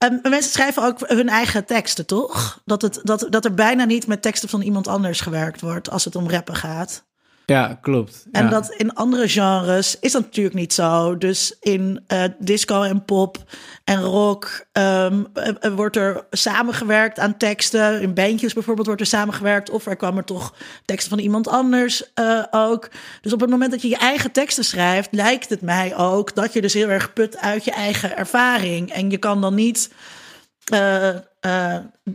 ehm, 0.08 0.30
mensen 0.30 0.52
schrijven 0.52 0.82
ook 0.82 1.08
hun 1.08 1.28
eigen 1.28 1.64
teksten, 1.64 2.06
toch? 2.06 2.60
Dat, 2.64 2.82
het, 2.82 3.00
dat, 3.02 3.26
dat 3.30 3.44
er 3.44 3.54
bijna 3.54 3.84
niet 3.84 4.06
met 4.06 4.22
teksten 4.22 4.48
van 4.48 4.62
iemand 4.62 4.88
anders 4.88 5.20
gewerkt 5.20 5.60
wordt 5.60 5.90
als 5.90 6.04
het 6.04 6.16
om 6.16 6.30
rappen 6.30 6.54
gaat. 6.54 7.08
Ja, 7.50 7.78
klopt. 7.80 8.26
En 8.32 8.44
ja. 8.44 8.50
dat 8.50 8.74
in 8.76 8.94
andere 8.94 9.28
genres 9.28 9.98
is 10.00 10.12
dat 10.12 10.22
natuurlijk 10.22 10.54
niet 10.54 10.72
zo. 10.72 11.18
Dus 11.18 11.56
in 11.60 12.04
eh, 12.06 12.24
disco 12.38 12.82
en 12.82 13.04
pop 13.04 13.36
en 13.84 14.00
rock 14.02 14.66
ehm, 14.72 15.24
eh, 15.34 15.48
eh, 15.60 15.74
wordt 15.74 15.96
er 15.96 16.26
samengewerkt 16.30 17.18
aan 17.18 17.36
teksten. 17.36 18.00
In 18.00 18.14
bandjes 18.14 18.52
bijvoorbeeld 18.52 18.86
wordt 18.86 19.00
er 19.00 19.06
samengewerkt. 19.06 19.70
Of 19.70 19.86
er 19.86 19.96
kwam 19.96 20.16
er 20.16 20.24
toch 20.24 20.54
teksten 20.84 21.10
van 21.10 21.18
iemand 21.18 21.48
anders 21.48 22.10
ook. 22.50 22.88
Dus 23.20 23.32
op 23.32 23.40
het 23.40 23.50
moment 23.50 23.70
dat 23.70 23.82
je 23.82 23.88
je 23.88 23.96
eigen 23.96 24.32
teksten 24.32 24.64
schrijft, 24.64 25.08
lijkt 25.12 25.48
het 25.48 25.60
mij 25.60 25.96
ook 25.96 26.34
dat 26.34 26.52
je 26.52 26.60
dus 26.60 26.74
heel 26.74 26.88
erg 26.88 27.12
put 27.12 27.38
uit 27.38 27.64
je 27.64 27.72
eigen 27.72 28.16
ervaring. 28.16 28.90
En 28.90 29.10
je 29.10 29.18
kan 29.18 29.40
dan 29.40 29.54
niet 29.54 29.90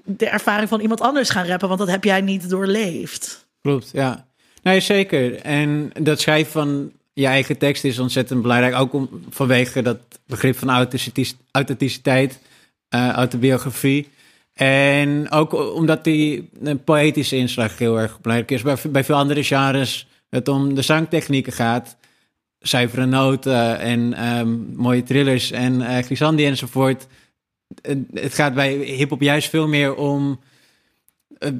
de 0.05 0.29
ervaring 0.29 0.69
van 0.69 0.79
iemand 0.79 1.01
anders 1.01 1.29
gaan 1.29 1.45
rappen, 1.45 1.67
want 1.67 1.79
dat 1.79 1.89
heb 1.89 2.03
jij 2.03 2.21
niet 2.21 2.49
doorleefd. 2.49 3.47
Klopt, 3.61 3.89
ja. 3.91 4.25
Nee, 4.65 4.79
zeker. 4.79 5.35
En 5.35 5.91
dat 6.01 6.19
schrijven 6.19 6.51
van 6.51 6.91
je 7.13 7.25
eigen 7.25 7.57
tekst 7.57 7.83
is 7.83 7.99
ontzettend 7.99 8.41
belangrijk. 8.41 8.75
Ook 8.75 8.93
om, 8.93 9.09
vanwege 9.29 9.81
dat 9.81 9.97
begrip 10.27 10.57
van 10.57 10.69
authenticiteit, 11.51 12.39
eh, 12.89 13.09
autobiografie. 13.09 14.09
En 14.53 15.31
ook 15.31 15.75
omdat 15.75 16.03
die 16.03 16.49
poëtische 16.83 17.35
inslag 17.35 17.77
heel 17.77 17.99
erg 17.99 18.21
belangrijk 18.21 18.51
is. 18.51 18.61
Bij, 18.61 18.77
bij 18.89 19.03
veel 19.03 19.15
andere 19.15 19.43
genres 19.43 20.07
het 20.29 20.47
om 20.47 20.75
de 20.75 20.81
zangtechnieken 20.81 21.53
gaat. 21.53 21.97
Zuivere 22.59 23.05
noten 23.05 23.79
en 23.79 24.13
ehm, 24.13 24.49
mooie 24.75 25.03
thrillers 25.03 25.51
en 25.51 25.73
uh, 25.81 26.47
enzovoort. 26.47 27.07
Het 28.13 28.33
gaat 28.33 28.53
bij 28.53 28.73
hip-hop 28.73 29.21
juist 29.21 29.49
veel 29.49 29.67
meer 29.67 29.95
om 29.95 30.39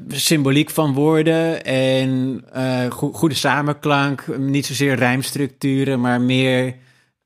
symboliek 0.07 0.69
van 0.69 0.93
woorden 0.93 1.63
en 1.63 2.43
go 2.89 3.11
goede 3.11 3.35
samenklank. 3.35 4.37
Niet 4.37 4.65
zozeer 4.65 4.95
rijmstructuren, 4.95 6.01
maar 6.01 6.21
meer 6.21 6.75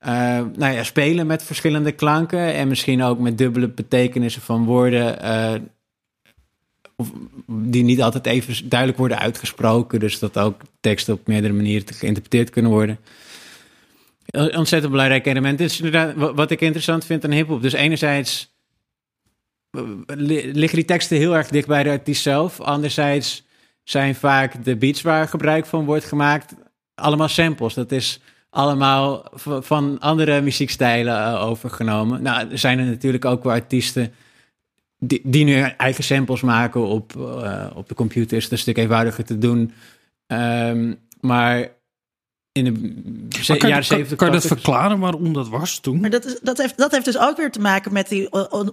uh, 0.06 0.10
nou 0.56 0.72
ja, 0.72 0.82
spelen 0.82 1.26
met 1.26 1.42
verschillende 1.42 1.92
klanken 1.92 2.54
en 2.54 2.68
misschien 2.68 3.02
ook 3.02 3.18
met 3.18 3.38
dubbele 3.38 3.68
betekenissen 3.68 4.42
van 4.42 4.64
woorden. 4.64 5.18
Die 7.46 7.82
niet 7.84 8.02
altijd 8.02 8.26
even 8.26 8.68
duidelijk 8.68 8.98
worden 8.98 9.18
uitgesproken. 9.18 10.00
Dus 10.00 10.18
dat 10.18 10.38
ook 10.38 10.60
teksten 10.80 11.14
op 11.14 11.26
meerdere 11.26 11.52
manieren 11.52 11.94
geïnterpreteerd 11.94 12.50
kunnen 12.50 12.70
worden. 12.70 12.98
Ontzettend 14.30 14.90
belangrijk 14.90 15.26
element. 15.26 15.58
Dit 15.58 15.70
is 15.70 15.80
inderdaad 15.80 16.34
wat 16.34 16.50
ik 16.50 16.60
interessant 16.60 17.04
vind 17.04 17.24
aan 17.24 17.30
hip-hop. 17.30 17.62
Dus 17.62 17.72
enerzijds 17.72 18.54
liggen 20.06 20.76
die 20.76 20.84
teksten 20.84 21.16
heel 21.16 21.36
erg 21.36 21.48
dicht 21.48 21.66
bij 21.66 21.82
de 21.82 21.90
artiest 21.90 22.22
zelf. 22.22 22.60
Anderzijds 22.60 23.44
zijn 23.82 24.14
vaak 24.14 24.64
de 24.64 24.76
beats 24.76 25.02
waar 25.02 25.28
gebruik 25.28 25.66
van 25.66 25.84
wordt 25.84 26.04
gemaakt 26.04 26.54
allemaal 26.94 27.28
samples. 27.28 27.74
Dat 27.74 27.92
is 27.92 28.20
allemaal 28.50 29.24
van 29.60 29.98
andere 29.98 30.40
muziekstijlen 30.40 31.14
uh, 31.14 31.44
overgenomen. 31.44 32.22
Nou, 32.22 32.50
er 32.50 32.58
zijn 32.58 32.78
er 32.78 32.84
natuurlijk 32.84 33.24
ook 33.24 33.44
wel 33.44 33.52
artiesten 33.52 34.12
die, 34.98 35.44
nu 35.44 35.60
eigen 35.60 36.04
samples 36.04 36.40
maken 36.40 36.86
op, 36.86 37.12
uh, 37.16 37.66
op 37.74 37.88
de 37.88 37.94
computer. 37.94 38.36
Is 38.36 38.50
een 38.50 38.58
stuk 38.58 38.76
eenvoudiger 38.76 39.24
te 39.24 39.38
doen. 39.38 39.72
Um, 40.26 40.98
maar 41.20 41.68
in 42.66 43.28
de 43.28 43.56
kan, 43.56 43.68
jaren 43.68 43.84
70. 43.84 44.08
Kan, 44.08 44.16
kan 44.16 44.26
je 44.26 44.32
dat 44.32 44.58
verklaren 44.58 44.98
waarom 44.98 45.32
dat 45.32 45.48
was 45.48 45.78
toen? 45.78 46.00
Maar 46.00 46.10
dat, 46.10 46.24
is, 46.24 46.38
dat, 46.42 46.58
heeft, 46.58 46.76
dat 46.76 46.90
heeft 46.90 47.04
dus 47.04 47.18
ook 47.18 47.36
weer 47.36 47.50
te 47.50 47.60
maken 47.60 47.92
met 47.92 48.08
die, 48.08 48.28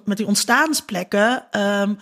met 0.05 0.17
die 0.17 0.27
ontstaansplekken. 0.27 1.43
Um, 1.81 1.97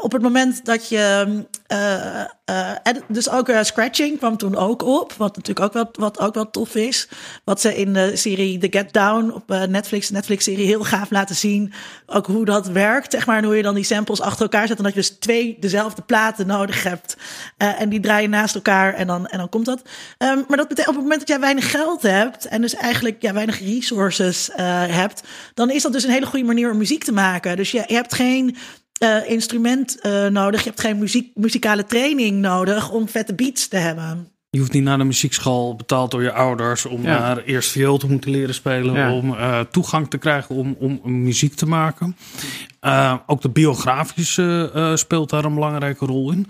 op 0.00 0.12
het 0.12 0.22
moment 0.22 0.64
dat 0.64 0.88
je. 0.88 1.44
Uh, 1.72 2.24
uh, 2.50 2.70
en 2.82 3.02
dus 3.08 3.30
ook 3.30 3.48
uh, 3.48 3.62
scratching 3.62 4.18
kwam 4.18 4.36
toen 4.36 4.56
ook 4.56 4.82
op. 4.82 5.12
Wat 5.12 5.36
natuurlijk 5.36 5.66
ook 5.66 5.72
wel, 5.72 5.88
wat 5.92 6.20
ook 6.20 6.34
wel 6.34 6.50
tof 6.50 6.74
is. 6.74 7.08
Wat 7.44 7.60
ze 7.60 7.76
in 7.76 7.92
de 7.92 8.16
serie 8.16 8.58
The 8.58 8.78
Get 8.78 8.92
Down 8.92 9.30
op 9.30 9.48
Netflix, 9.68 10.10
Netflix-serie, 10.10 10.66
heel 10.66 10.84
gaaf 10.84 11.10
laten 11.10 11.36
zien. 11.36 11.72
Ook 12.06 12.26
hoe 12.26 12.44
dat 12.44 12.66
werkt, 12.66 13.12
zeg 13.12 13.26
maar. 13.26 13.36
En 13.36 13.44
hoe 13.44 13.56
je 13.56 13.62
dan 13.62 13.74
die 13.74 13.84
samples 13.84 14.20
achter 14.20 14.42
elkaar 14.42 14.66
zet. 14.66 14.76
En 14.76 14.84
dat 14.84 14.94
je 14.94 14.98
dus 14.98 15.10
twee 15.10 15.56
dezelfde 15.60 16.02
platen 16.02 16.46
nodig 16.46 16.82
hebt. 16.82 17.16
en 17.56 17.88
die 17.88 18.00
draaien 18.00 18.30
naast 18.30 18.54
elkaar 18.54 18.94
en 18.94 19.06
dan, 19.06 19.26
en 19.26 19.38
dan 19.38 19.48
komt 19.48 19.66
dat. 19.66 19.82
Um, 20.18 20.44
maar 20.48 20.56
dat 20.56 20.70
op 20.70 20.86
het 20.86 20.96
moment 20.96 21.18
dat 21.18 21.28
jij 21.28 21.40
weinig 21.40 21.70
geld 21.70 22.02
hebt. 22.02 22.46
En 22.46 22.60
dus 22.60 22.74
eigenlijk 22.74 23.22
ja, 23.22 23.32
weinig 23.32 23.60
resources 23.60 24.50
hebt. 24.54 25.22
Dan 25.54 25.70
is 25.70 25.82
dat 25.82 25.92
dus 25.92 26.04
een 26.04 26.10
hele 26.10 26.26
goede 26.26 26.46
manier 26.46 26.70
om 26.70 26.78
muziek 26.78 27.04
te 27.04 27.12
maken. 27.12 27.56
Dus 27.56 27.70
je, 27.70 27.84
je 27.86 27.94
hebt 27.94 28.14
geen 28.14 28.56
uh, 29.02 29.30
instrument 29.30 29.98
uh, 30.02 30.26
nodig. 30.26 30.62
Je 30.62 30.68
hebt 30.68 30.80
geen 30.80 30.98
muziek, 30.98 31.30
muzikale 31.34 31.84
training 31.84 32.40
nodig 32.40 32.90
om 32.90 33.08
vette 33.08 33.34
beats 33.34 33.68
te 33.68 33.76
hebben. 33.76 34.28
Je 34.50 34.58
hoeft 34.58 34.72
niet 34.72 34.82
naar 34.82 34.98
de 34.98 35.04
muziekschool 35.04 35.76
betaald 35.76 36.10
door 36.10 36.22
je 36.22 36.32
ouders 36.32 36.86
om 36.86 37.02
ja. 37.02 37.18
naar 37.18 37.38
eerst 37.38 37.70
viool 37.70 37.98
te 37.98 38.06
moeten 38.06 38.30
leren 38.30 38.54
spelen, 38.54 38.94
ja. 38.94 39.12
om 39.12 39.30
uh, 39.30 39.60
toegang 39.60 40.10
te 40.10 40.18
krijgen 40.18 40.54
om, 40.54 40.76
om 40.78 41.00
muziek 41.22 41.54
te 41.54 41.66
maken. 41.66 42.16
ook 43.26 43.42
de 43.42 43.48
biografische 43.48 44.92
speelt 44.94 45.30
daar 45.30 45.44
een 45.44 45.54
belangrijke 45.54 46.06
rol 46.06 46.32
in. 46.32 46.46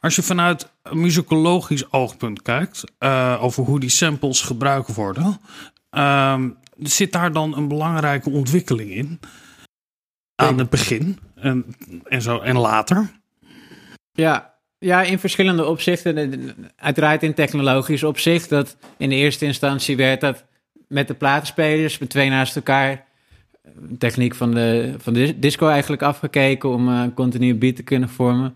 Als 0.00 0.16
je 0.16 0.22
vanuit 0.22 0.68
een 0.82 1.00
muzikologisch 1.00 1.92
oogpunt 1.92 2.42
kijkt 2.42 2.84
over 3.40 3.64
hoe 3.64 3.80
die 3.80 3.90
samples 3.90 4.40
gebruikt 4.40 4.94
worden, 4.94 5.40
zit 6.78 7.12
daar 7.12 7.32
dan 7.32 7.56
een 7.56 7.68
belangrijke 7.68 8.30
ontwikkeling 8.30 8.90
in? 8.90 9.20
Aan 10.46 10.58
het 10.58 10.70
begin 10.70 11.18
en, 11.34 11.64
en, 12.04 12.22
zo, 12.22 12.38
en 12.38 12.56
later? 12.56 13.10
Ja, 14.12 14.54
ja, 14.78 15.02
in 15.02 15.18
verschillende 15.18 15.64
opzichten. 15.66 16.54
Uiteraard 16.76 17.22
in 17.22 17.34
technologisch 17.34 18.02
opzicht. 18.02 18.48
Dat 18.48 18.76
in 18.96 19.08
de 19.08 19.14
eerste 19.14 19.44
instantie 19.44 19.96
werd 19.96 20.20
dat 20.20 20.44
met 20.88 21.08
de 21.08 21.14
platenspelers, 21.14 21.98
met 21.98 22.10
twee 22.10 22.28
naast 22.28 22.56
elkaar. 22.56 23.04
Techniek 23.98 24.34
van 24.34 24.54
de, 24.54 24.94
van 24.98 25.12
de 25.12 25.38
disco 25.38 25.68
eigenlijk 25.68 26.02
afgekeken 26.02 26.70
om 26.70 26.88
een 26.88 27.14
continue 27.14 27.54
beat 27.54 27.76
te 27.76 27.82
kunnen 27.82 28.08
vormen. 28.08 28.54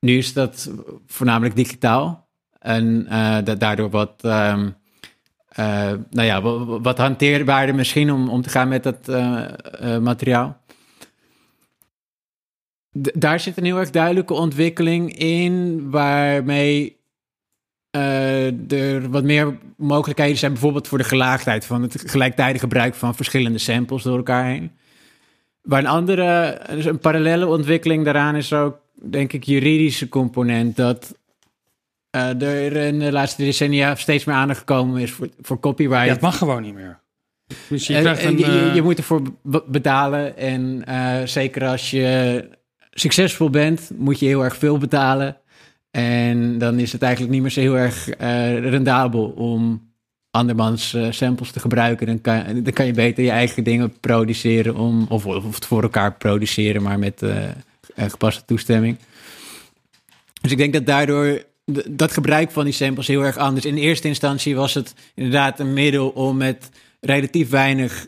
Nu 0.00 0.18
is 0.18 0.32
dat 0.32 0.70
voornamelijk 1.06 1.56
digitaal. 1.56 2.28
En 2.58 3.06
uh, 3.10 3.36
dat 3.44 3.60
daardoor 3.60 3.90
wat, 3.90 4.12
um, 4.22 4.74
uh, 5.58 5.92
nou 6.10 6.26
ja, 6.26 6.42
wat, 6.42 6.82
wat 6.82 6.98
hanteerbaarder 6.98 7.74
misschien 7.74 8.12
om, 8.12 8.28
om 8.28 8.42
te 8.42 8.48
gaan 8.48 8.68
met 8.68 8.82
dat 8.82 9.08
uh, 9.08 9.98
materiaal 9.98 10.62
daar 12.94 13.40
zit 13.40 13.56
een 13.56 13.64
heel 13.64 13.78
erg 13.78 13.90
duidelijke 13.90 14.34
ontwikkeling 14.34 15.18
in, 15.18 15.90
waarmee 15.90 16.96
uh, 17.96 18.72
er 18.72 19.10
wat 19.10 19.24
meer 19.24 19.58
mogelijkheden 19.76 20.36
zijn, 20.36 20.52
bijvoorbeeld 20.52 20.88
voor 20.88 20.98
de 20.98 21.04
gelaagdheid 21.04 21.64
van 21.64 21.82
het 21.82 22.02
gelijktijdig 22.06 22.60
gebruik 22.60 22.94
van 22.94 23.14
verschillende 23.14 23.58
samples 23.58 24.02
door 24.02 24.16
elkaar 24.16 24.44
heen. 24.44 24.70
Waar 25.62 25.78
een 25.78 25.86
andere, 25.86 26.60
dus 26.70 26.84
een 26.84 26.98
parallele 26.98 27.46
ontwikkeling 27.46 28.04
daaraan 28.04 28.36
is 28.36 28.52
ook, 28.52 28.78
denk 28.94 29.32
ik, 29.32 29.44
juridische 29.44 30.08
component. 30.08 30.76
Dat 30.76 31.14
uh, 32.10 32.42
er 32.42 32.76
in 32.76 32.98
de 32.98 33.12
laatste 33.12 33.42
decennia 33.42 33.94
steeds 33.94 34.24
meer 34.24 34.36
aandacht 34.36 34.58
gekomen 34.58 35.00
is 35.00 35.10
voor, 35.10 35.28
voor 35.40 35.60
copyright. 35.60 36.04
Ja, 36.04 36.12
het 36.12 36.20
mag 36.20 36.38
gewoon 36.38 36.62
niet 36.62 36.74
meer. 36.74 37.02
Dus 37.68 37.86
je, 37.86 38.00
krijgt 38.00 38.24
een, 38.24 38.38
je, 38.38 38.46
je, 38.46 38.70
je, 38.74 38.82
moet 38.82 38.98
ervoor 38.98 39.22
betalen. 39.66 40.36
En 40.36 40.84
uh, 40.88 41.16
zeker 41.24 41.66
als 41.66 41.90
je 41.90 42.48
succesvol 42.94 43.50
bent, 43.50 43.90
moet 43.96 44.18
je 44.18 44.26
heel 44.26 44.44
erg 44.44 44.56
veel 44.56 44.78
betalen. 44.78 45.36
En 45.90 46.58
dan 46.58 46.78
is 46.78 46.92
het 46.92 47.02
eigenlijk 47.02 47.32
niet 47.32 47.42
meer 47.42 47.50
zo 47.50 47.60
heel 47.60 47.78
erg 47.78 48.08
uh, 48.08 48.58
rendabel 48.58 49.24
om 49.24 49.92
andermans 50.30 50.94
uh, 50.94 51.06
samples 51.10 51.50
te 51.50 51.60
gebruiken. 51.60 52.06
Dan 52.06 52.20
kan, 52.20 52.62
dan 52.62 52.72
kan 52.72 52.86
je 52.86 52.92
beter 52.92 53.24
je 53.24 53.30
eigen 53.30 53.64
dingen 53.64 54.00
produceren 54.00 54.76
om, 54.76 55.06
of, 55.08 55.26
of 55.26 55.54
het 55.54 55.66
voor 55.66 55.82
elkaar 55.82 56.14
produceren, 56.14 56.82
maar 56.82 56.98
met 56.98 57.22
uh, 57.22 57.36
gepaste 57.96 58.44
toestemming. 58.44 58.96
Dus 60.40 60.50
ik 60.50 60.58
denk 60.58 60.72
dat 60.72 60.86
daardoor 60.86 61.42
dat 61.90 62.12
gebruik 62.12 62.50
van 62.50 62.64
die 62.64 62.72
samples 62.72 63.06
heel 63.06 63.24
erg 63.24 63.36
anders. 63.36 63.64
In 63.64 63.76
eerste 63.76 64.08
instantie 64.08 64.56
was 64.56 64.74
het 64.74 64.94
inderdaad 65.14 65.60
een 65.60 65.72
middel 65.72 66.08
om 66.08 66.36
met 66.36 66.70
relatief 67.00 67.50
weinig 67.50 68.04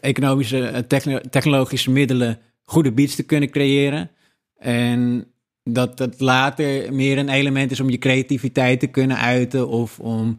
economische, 0.00 0.84
technologische 1.30 1.90
middelen 1.90 2.38
goede 2.68 2.92
beats 2.92 3.14
te 3.14 3.22
kunnen 3.22 3.50
creëren. 3.50 4.10
En 4.58 5.26
dat 5.62 5.96
dat 5.96 6.20
later 6.20 6.92
meer 6.92 7.18
een 7.18 7.28
element 7.28 7.70
is 7.70 7.80
om 7.80 7.90
je 7.90 7.98
creativiteit 7.98 8.80
te 8.80 8.86
kunnen 8.86 9.16
uiten 9.16 9.68
of 9.68 9.98
om 9.98 10.38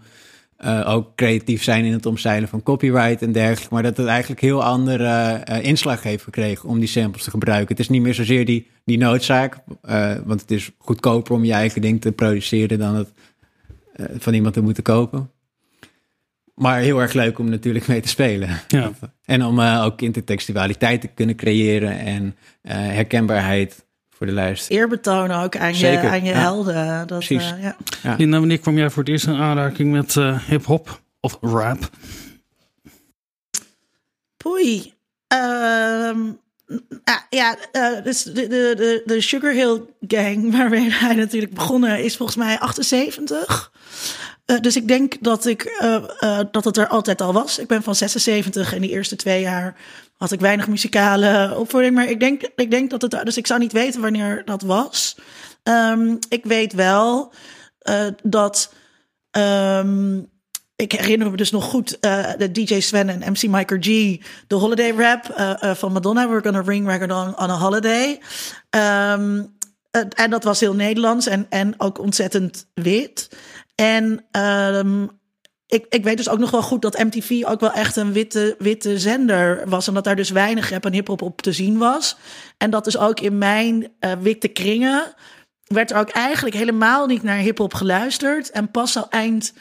uh, 0.66 0.90
ook 0.90 1.16
creatief 1.16 1.64
zijn 1.64 1.86
in 1.86 1.92
het 1.92 2.06
omzeilen 2.06 2.50
van 2.50 2.64
copyright 2.64 3.22
en 3.22 3.32
dergelijke. 3.32 3.74
Maar 3.74 3.84
dat 3.84 3.98
het 3.98 4.08
eigenlijk 4.08 4.42
heel 4.42 4.64
andere 4.64 5.44
uh, 5.50 5.64
inslag 5.64 6.04
heeft 6.04 6.24
gekregen 6.24 6.70
om 6.70 6.80
die 6.80 6.88
samples 6.88 7.24
te 7.24 7.30
gebruiken. 7.30 7.68
Het 7.68 7.80
is 7.80 7.90
niet 7.90 8.02
meer 8.02 8.14
zozeer 8.14 8.46
die, 8.46 8.68
die 8.86 8.98
noodzaak, 8.98 9.58
uh, 9.90 10.16
want 10.26 10.42
het 10.42 10.52
is 10.52 10.72
goedkoper 10.78 11.34
om 11.34 11.44
je 11.44 11.54
eigen 11.54 11.82
ding 11.82 12.02
te 12.02 12.12
produceren 12.12 12.80
dan 12.80 12.96
het 12.96 13.12
van 14.18 14.34
iemand 14.34 14.54
te 14.54 14.62
moeten 14.62 14.84
kopen. 14.84 15.30
Maar 16.60 16.80
heel 16.80 17.02
erg 17.02 17.14
leuk 17.14 17.40
om 17.40 17.50
natuurlijk 17.50 17.88
mee 17.88 18.02
te 18.02 18.08
spelen. 18.08 18.50
Ja. 18.68 18.92
En 19.26 19.46
om 19.46 19.60
uh, 19.60 19.84
ook 19.86 20.02
intertextualiteit 20.02 21.02
te 21.02 21.08
kunnen 21.08 21.36
creëren 21.36 22.00
en 22.00 22.24
uh, 22.24 22.72
herkenbaarheid 22.74 23.86
voor 24.10 24.28
de 24.28 24.34
luister. 24.34 24.76
Eerbetoon 24.76 25.32
ook 25.32 25.58
aan 25.58 25.78
je, 25.78 26.00
aan 26.00 26.24
je 26.24 26.34
helden. 26.34 27.08
Dat, 27.08 27.26
Precies. 27.26 27.52
Uh, 27.52 27.64
ja. 27.64 27.76
ja. 28.04 28.16
Linda, 28.18 28.40
wanneer 28.40 28.60
kwam 28.60 28.78
jij 28.78 28.90
voor 28.90 29.04
het 29.04 29.12
eerst 29.12 29.28
in 29.28 29.36
aanraking 29.36 29.92
met 29.92 30.14
hip-hop 30.48 31.02
of 31.20 31.38
rap? 31.42 31.90
Poei. 34.38 34.94
Um, 35.34 36.40
ja, 37.30 37.58
dus 38.04 38.24
de, 38.24 38.34
de, 38.34 38.74
de, 38.78 39.02
de 39.06 39.22
Sugar 39.22 39.54
Hill 39.54 39.82
Gang, 40.08 40.52
waarmee 40.58 40.92
hij 40.92 41.16
natuurlijk 41.16 41.54
begonnen, 41.54 42.04
is 42.04 42.18
volgens 42.18 42.38
mij 42.38 42.60
78. 42.60 43.72
Uh, 44.50 44.60
dus 44.60 44.76
ik 44.76 44.88
denk 44.88 45.16
dat, 45.22 45.46
ik, 45.46 45.80
uh, 45.82 46.04
uh, 46.20 46.40
dat 46.52 46.64
het 46.64 46.78
er 46.78 46.88
altijd 46.88 47.22
al 47.22 47.34
was. 47.34 47.60
Ik 47.60 47.68
ben 47.68 47.84
van 47.84 47.96
76 47.96 48.74
en 48.74 48.82
die 48.82 48.90
eerste 48.90 49.16
twee 49.16 49.42
jaar 49.42 49.76
had 50.18 50.32
ik 50.32 50.40
weinig 50.40 50.68
muzikale 50.68 51.56
opvoeding. 51.58 51.96
Maar 51.96 52.10
ik 52.10 52.20
denk, 52.20 52.42
ik 52.56 52.72
denk 52.72 52.90
dat 52.90 53.02
het. 53.02 53.26
Dus 53.26 53.38
ik 53.38 53.48
zou 53.48 53.60
niet 53.60 53.72
weten 53.72 54.02
wanneer 54.02 54.42
dat 54.46 54.62
was. 54.62 55.16
Um, 55.64 56.18
ik 56.30 56.46
weet 56.46 56.74
wel 56.74 57.34
dat. 58.24 58.74
Um, 59.32 60.30
ik 60.76 60.92
herinner 60.92 61.32
me 61.32 61.38
dus 61.38 61.52
nog 61.52 61.64
goed 61.64 61.98
de 62.38 62.50
DJ 62.52 62.80
Sven 62.80 63.10
en 63.10 63.32
MC 63.32 63.42
Michael 63.42 63.82
G, 63.82 63.86
de 64.48 64.56
holiday 64.56 64.92
rap 64.92 65.34
van 65.78 65.92
Madonna. 65.92 66.30
We're 66.30 66.42
gonna 66.42 66.62
ring 66.62 66.88
record 66.88 67.12
on, 67.12 67.50
a 67.50 67.58
holiday. 67.58 68.20
Um, 68.70 69.58
en 69.92 70.30
dat 70.30 70.44
was 70.44 70.60
heel 70.60 70.74
Nederlands 70.74 71.28
en, 71.28 71.46
en 71.50 71.74
ook 71.78 72.00
ontzettend 72.00 72.68
wit. 72.74 73.30
En 73.80 74.26
um, 74.32 75.10
ik, 75.68 75.86
ik 75.90 76.04
weet 76.04 76.18
dus 76.18 76.30
ook 76.30 76.40
nog 76.40 76.52
wel 76.52 76.62
goed 76.62 76.82
dat 76.82 76.98
MTV 76.98 77.44
ook 77.46 77.60
wel 77.60 77.72
echt 77.72 77.96
een 77.96 78.14
witte, 78.14 78.56
witte 78.58 79.00
zender 79.00 79.70
was. 79.70 79.88
En 79.88 79.94
dat 79.94 80.04
daar 80.04 80.16
dus 80.16 80.30
weinig 80.30 80.70
rap 80.70 80.86
en 80.86 80.94
hip-hop 80.94 81.22
op 81.22 81.42
te 81.42 81.52
zien 81.52 81.78
was. 81.78 82.18
En 82.58 82.70
dat 82.70 82.84
dus 82.84 82.98
ook 82.98 83.20
in 83.20 83.38
mijn 83.38 83.92
witte 84.22 84.48
kringen 84.48 85.14
werd 85.64 85.92
er 85.92 85.98
ook 85.98 86.10
eigenlijk 86.10 86.56
helemaal 86.56 87.06
niet 87.06 87.24
naar 87.24 87.38
hip-hop 87.38 87.74
geluisterd. 87.74 88.52
En 88.52 88.72
pas 88.72 88.98
al 88.98 89.10
eind 89.10 89.54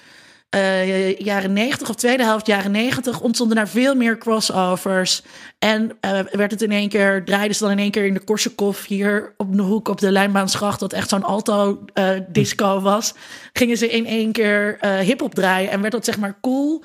uh, 0.56 1.16
jaren 1.18 1.52
90 1.52 1.88
of 1.88 1.94
tweede 1.94 2.22
helft 2.22 2.46
jaren 2.46 2.70
90 2.70 3.20
ontstonden 3.20 3.56
daar 3.56 3.68
veel 3.68 3.94
meer 3.94 4.18
crossovers. 4.18 5.22
En 5.58 5.82
uh, 6.00 6.20
werd 6.30 6.50
het 6.50 6.62
in 6.62 6.72
één 6.72 6.88
keer, 6.88 7.24
draaiden 7.24 7.56
ze 7.56 7.62
dan 7.62 7.72
in 7.72 7.78
één 7.78 7.90
keer 7.90 8.06
in 8.06 8.14
de 8.14 8.24
Korsakoff 8.24 8.86
hier 8.86 9.34
op 9.36 9.56
de 9.56 9.62
hoek 9.62 9.88
op 9.88 10.00
de 10.00 10.12
Lijnbaansgracht, 10.12 10.80
dat 10.80 10.92
echt 10.92 11.08
zo'n 11.08 11.24
alto 11.24 11.84
uh, 11.94 12.10
disco 12.28 12.80
was. 12.80 13.14
Gingen 13.52 13.76
ze 13.76 13.88
in 13.88 14.06
één 14.06 14.32
keer 14.32 14.78
hip-hop 15.00 15.34
draaien 15.34 15.70
en 15.70 15.80
werd 15.80 15.92
dat 15.92 16.04
zeg 16.04 16.18
maar 16.18 16.38
cool 16.40 16.84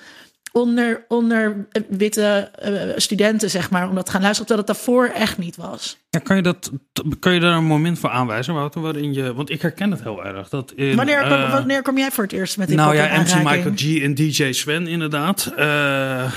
onder, 0.54 1.06
onder 1.08 1.68
witte 1.90 2.52
uh, 2.66 2.82
studenten, 2.96 3.50
zeg 3.50 3.70
maar, 3.70 3.90
om 3.90 3.96
dat 3.96 4.06
te 4.06 4.12
gaan 4.12 4.22
luisteren, 4.22 4.48
terwijl 4.48 4.68
het 4.68 4.78
daarvoor 4.78 5.06
echt 5.06 5.38
niet 5.38 5.56
was. 5.56 5.98
Ja, 6.10 6.20
kan, 6.20 6.36
je 6.36 6.42
dat, 6.42 6.72
kan 7.20 7.34
je 7.34 7.40
daar 7.40 7.58
een 7.58 7.64
moment 7.64 8.00
voor 8.00 8.10
aanwijzen, 8.10 8.54
Wouter, 8.54 8.82
waarin 8.82 9.14
je, 9.14 9.34
want 9.34 9.50
ik 9.50 9.62
herken 9.62 9.92
het 9.92 10.04
heel 10.04 10.26
erg. 10.26 10.50
Dat 10.50 10.72
in, 10.76 10.96
wanneer, 10.96 11.26
uh, 11.26 11.52
wanneer 11.52 11.82
kom 11.82 11.98
jij 11.98 12.12
voor 12.12 12.24
het 12.24 12.34
eerst 12.34 12.58
met 12.58 12.68
die 12.68 12.78
Nou 12.78 12.96
ja, 12.96 13.22
MC 13.22 13.36
Michael 13.36 13.72
G 13.76 14.02
en 14.02 14.16
DJ 14.16 14.52
Sven 14.52 14.88
inderdaad, 14.88 15.54
uh, 15.58 16.32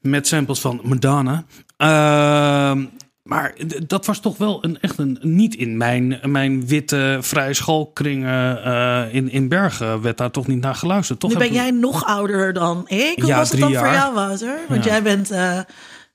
met 0.00 0.26
samples 0.26 0.60
van 0.60 0.80
Madonna. 0.82 1.44
Ehm, 1.76 2.84
maar 3.26 3.54
dat 3.86 4.06
was 4.06 4.20
toch 4.20 4.36
wel 4.36 4.64
een, 4.64 4.80
echt 4.80 4.98
een. 4.98 5.18
Niet 5.20 5.54
in 5.54 5.76
mijn, 5.76 6.20
mijn 6.22 6.66
witte 6.66 7.18
vrije 7.20 7.54
schoolkringen 7.54 8.58
uh, 8.66 9.14
in, 9.14 9.30
in 9.30 9.48
Bergen 9.48 10.00
werd 10.02 10.18
daar 10.18 10.30
toch 10.30 10.46
niet 10.46 10.60
naar 10.60 10.74
geluisterd. 10.74 11.20
Toch 11.20 11.30
nu 11.30 11.36
ben 11.36 11.52
jij 11.52 11.70
nog 11.70 12.04
ouder 12.04 12.52
dan 12.52 12.88
ik. 12.88 13.12
Hoe 13.16 13.26
ja, 13.26 13.36
was 13.36 13.50
het 13.50 13.60
dan 13.60 13.70
jaar. 13.70 13.84
voor 13.84 13.94
jou, 13.94 14.14
Wouter? 14.14 14.58
Want 14.68 14.84
ja. 14.84 14.90
jij 14.90 15.02
bent. 15.02 15.32
Uh, 15.32 15.60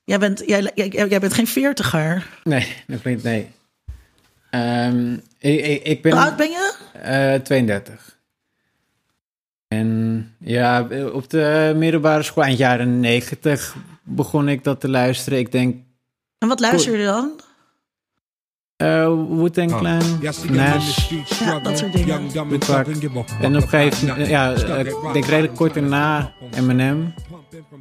jij, 0.04 0.18
bent 0.18 0.42
jij, 0.46 0.70
jij, 0.74 0.88
jij, 1.08 1.20
bent 1.20 1.34
geen 1.34 1.46
veertiger. 1.46 2.26
Nee, 2.44 2.76
dat 2.86 3.04
niet. 3.04 3.22
Nee. 3.22 3.50
Um, 4.50 5.22
ik, 5.38 5.64
ik, 5.64 5.82
ik 5.82 6.02
ben. 6.02 6.12
Hoe 6.12 6.20
oud 6.20 6.36
ben 6.36 6.50
je? 6.50 6.74
Uh, 7.34 7.42
32. 7.42 8.18
En 9.68 10.34
ja, 10.38 10.86
op 11.12 11.30
de 11.30 11.74
middelbare 11.76 12.22
school 12.22 12.44
eind 12.44 12.58
jaren 12.58 13.00
90 13.00 13.76
begon 14.02 14.48
ik 14.48 14.64
dat 14.64 14.80
te 14.80 14.88
luisteren. 14.88 15.38
Ik 15.38 15.52
denk 15.52 15.76
en 16.42 16.48
wat 16.48 16.60
luister 16.60 16.98
je 16.98 17.04
dan? 17.04 17.40
Uh, 18.82 19.14
Wu-Tang 19.28 19.76
Clan, 19.76 20.02
oh. 20.02 20.50
Nash, 20.50 21.10
ja, 21.40 21.58
dat 21.58 21.78
soort 21.78 21.92
dingen. 21.92 22.28
Tupac. 22.28 22.86
En 23.40 23.56
op 23.56 23.62
een 23.62 23.68
gegeven 23.68 24.08
moment, 24.08 24.28
ja, 24.28 24.50
ik 24.78 25.12
denk 25.12 25.24
redelijk 25.24 25.54
kort 25.54 25.74
daarna 25.74 26.32
Eminem. 26.54 27.14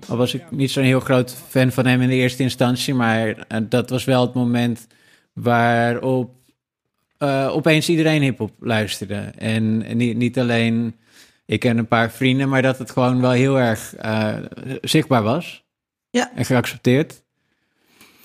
Al 0.07 0.17
was 0.17 0.33
ik 0.33 0.51
niet 0.51 0.71
zo'n 0.71 0.83
heel 0.83 0.99
groot 0.99 1.35
fan 1.47 1.71
van 1.71 1.85
hem 1.85 2.01
in 2.01 2.09
de 2.09 2.15
eerste 2.15 2.43
instantie, 2.43 2.93
maar 2.93 3.27
uh, 3.27 3.35
dat 3.61 3.89
was 3.89 4.03
wel 4.03 4.21
het 4.21 4.33
moment 4.33 4.87
waarop 5.33 6.35
uh, 7.19 7.49
opeens 7.55 7.89
iedereen 7.89 8.21
hip-hop 8.21 8.51
luisterde. 8.59 9.31
En, 9.37 9.83
en 9.83 9.97
niet, 9.97 10.17
niet 10.17 10.39
alleen 10.39 10.95
ik 11.45 11.65
en 11.65 11.77
een 11.77 11.87
paar 11.87 12.11
vrienden, 12.11 12.49
maar 12.49 12.61
dat 12.61 12.77
het 12.77 12.91
gewoon 12.91 13.21
wel 13.21 13.31
heel 13.31 13.59
erg 13.59 13.95
zichtbaar 14.81 15.23
was. 15.23 15.63
Ja. 16.09 16.31
En 16.35 16.45
geaccepteerd. 16.45 17.20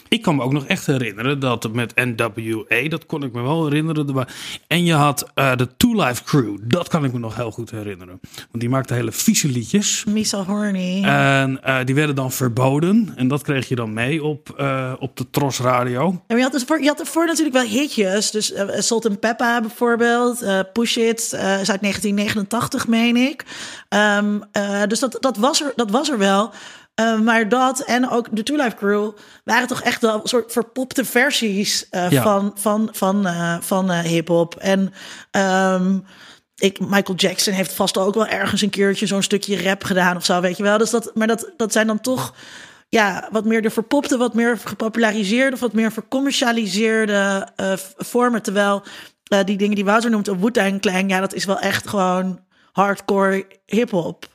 Ik 0.08 0.22
kan 0.22 0.36
me 0.36 0.42
ook 0.42 0.52
nog 0.52 0.66
echt 0.66 0.86
herinneren 0.86 1.38
dat 1.38 1.72
met 1.72 1.94
NWA, 1.94 2.88
dat 2.88 3.06
kon 3.06 3.22
ik 3.22 3.32
me 3.32 3.42
wel 3.42 3.64
herinneren. 3.64 4.26
En 4.66 4.84
je 4.84 4.92
had 4.92 5.30
uh, 5.34 5.56
de 5.56 5.68
Two 5.76 5.94
Life 6.04 6.24
Crew, 6.24 6.56
dat 6.62 6.88
kan 6.88 7.04
ik 7.04 7.12
me 7.12 7.18
nog 7.18 7.36
heel 7.36 7.50
goed 7.50 7.70
herinneren. 7.70 8.20
Want 8.32 8.60
die 8.60 8.68
maakte 8.68 8.94
hele 8.94 9.12
vieze 9.12 9.48
liedjes. 9.48 10.04
Misa 10.04 10.44
Horny. 10.44 11.02
En 11.04 11.60
uh, 11.66 11.78
die 11.84 11.94
werden 11.94 12.14
dan 12.14 12.32
verboden. 12.32 13.12
En 13.16 13.28
dat 13.28 13.42
kreeg 13.42 13.68
je 13.68 13.74
dan 13.74 13.92
mee 13.92 14.24
op, 14.24 14.54
uh, 14.60 14.92
op 14.98 15.16
de 15.16 15.30
Tros 15.30 15.58
Radio. 15.58 16.22
En 16.26 16.36
je 16.36 16.42
had, 16.42 16.52
dus 16.52 16.62
voor, 16.62 16.82
je 16.82 16.88
had 16.88 17.00
ervoor 17.00 17.26
natuurlijk 17.26 17.56
wel 17.56 17.66
hitjes. 17.66 18.30
Dus 18.30 18.52
Salt 18.68 19.06
and 19.06 19.20
Peppa 19.20 19.60
bijvoorbeeld. 19.60 20.44
Push 20.72 20.96
It 20.96 21.20
is 21.20 21.34
uit 21.34 21.80
1989, 21.80 22.88
meen 22.88 23.16
ik. 23.16 23.44
Um, 23.88 24.42
dus 24.88 24.98
dat, 24.98 25.16
dat, 25.20 25.36
was 25.36 25.62
er, 25.62 25.72
dat 25.76 25.90
was 25.90 26.10
er 26.10 26.18
wel. 26.18 26.52
Uh, 27.00 27.20
maar 27.20 27.48
dat 27.48 27.80
en 27.80 28.10
ook 28.10 28.28
de 28.30 28.42
Two 28.42 28.56
Life 28.56 28.76
Crew 28.76 29.10
waren 29.44 29.68
toch 29.68 29.82
echt 29.82 30.02
wel 30.02 30.14
een 30.14 30.28
soort 30.28 30.52
verpopte 30.52 31.04
versies 31.04 31.86
uh, 31.90 32.10
ja. 32.10 32.22
van, 32.22 32.52
van, 32.54 32.88
van, 32.92 33.26
uh, 33.26 33.56
van 33.60 33.92
hip-hop. 33.92 34.54
En 34.54 34.92
um, 35.72 36.04
ik, 36.54 36.80
Michael 36.80 37.18
Jackson 37.18 37.52
heeft 37.52 37.72
vast 37.72 37.98
ook 37.98 38.14
wel 38.14 38.26
ergens 38.26 38.62
een 38.62 38.70
keertje 38.70 39.06
zo'n 39.06 39.22
stukje 39.22 39.62
rap 39.62 39.84
gedaan 39.84 40.16
of 40.16 40.24
zo, 40.24 40.40
weet 40.40 40.56
je 40.56 40.62
wel. 40.62 40.78
Dus 40.78 40.90
dat, 40.90 41.10
maar 41.14 41.26
dat, 41.26 41.52
dat 41.56 41.72
zijn 41.72 41.86
dan 41.86 42.00
toch 42.00 42.34
ja, 42.88 43.28
wat 43.32 43.44
meer 43.44 43.62
de 43.62 43.70
verpopte, 43.70 44.16
wat 44.16 44.34
meer 44.34 44.58
gepopulariseerde, 44.64 45.54
of 45.54 45.60
wat 45.60 45.72
meer 45.72 45.92
vercommercialiseerde 45.92 47.48
vormen. 47.96 48.42
Terwijl 48.42 48.82
die 49.44 49.56
dingen 49.56 49.74
die 49.74 49.84
Wouter 49.84 50.10
noemt, 50.10 50.28
een 50.28 50.40
Wu-Tang 50.40 50.80
Clan, 50.80 51.08
ja, 51.08 51.20
dat 51.20 51.34
is 51.34 51.44
wel 51.44 51.58
echt 51.58 51.88
gewoon 51.88 52.40
hardcore 52.72 53.46
hip-hop. 53.66 54.34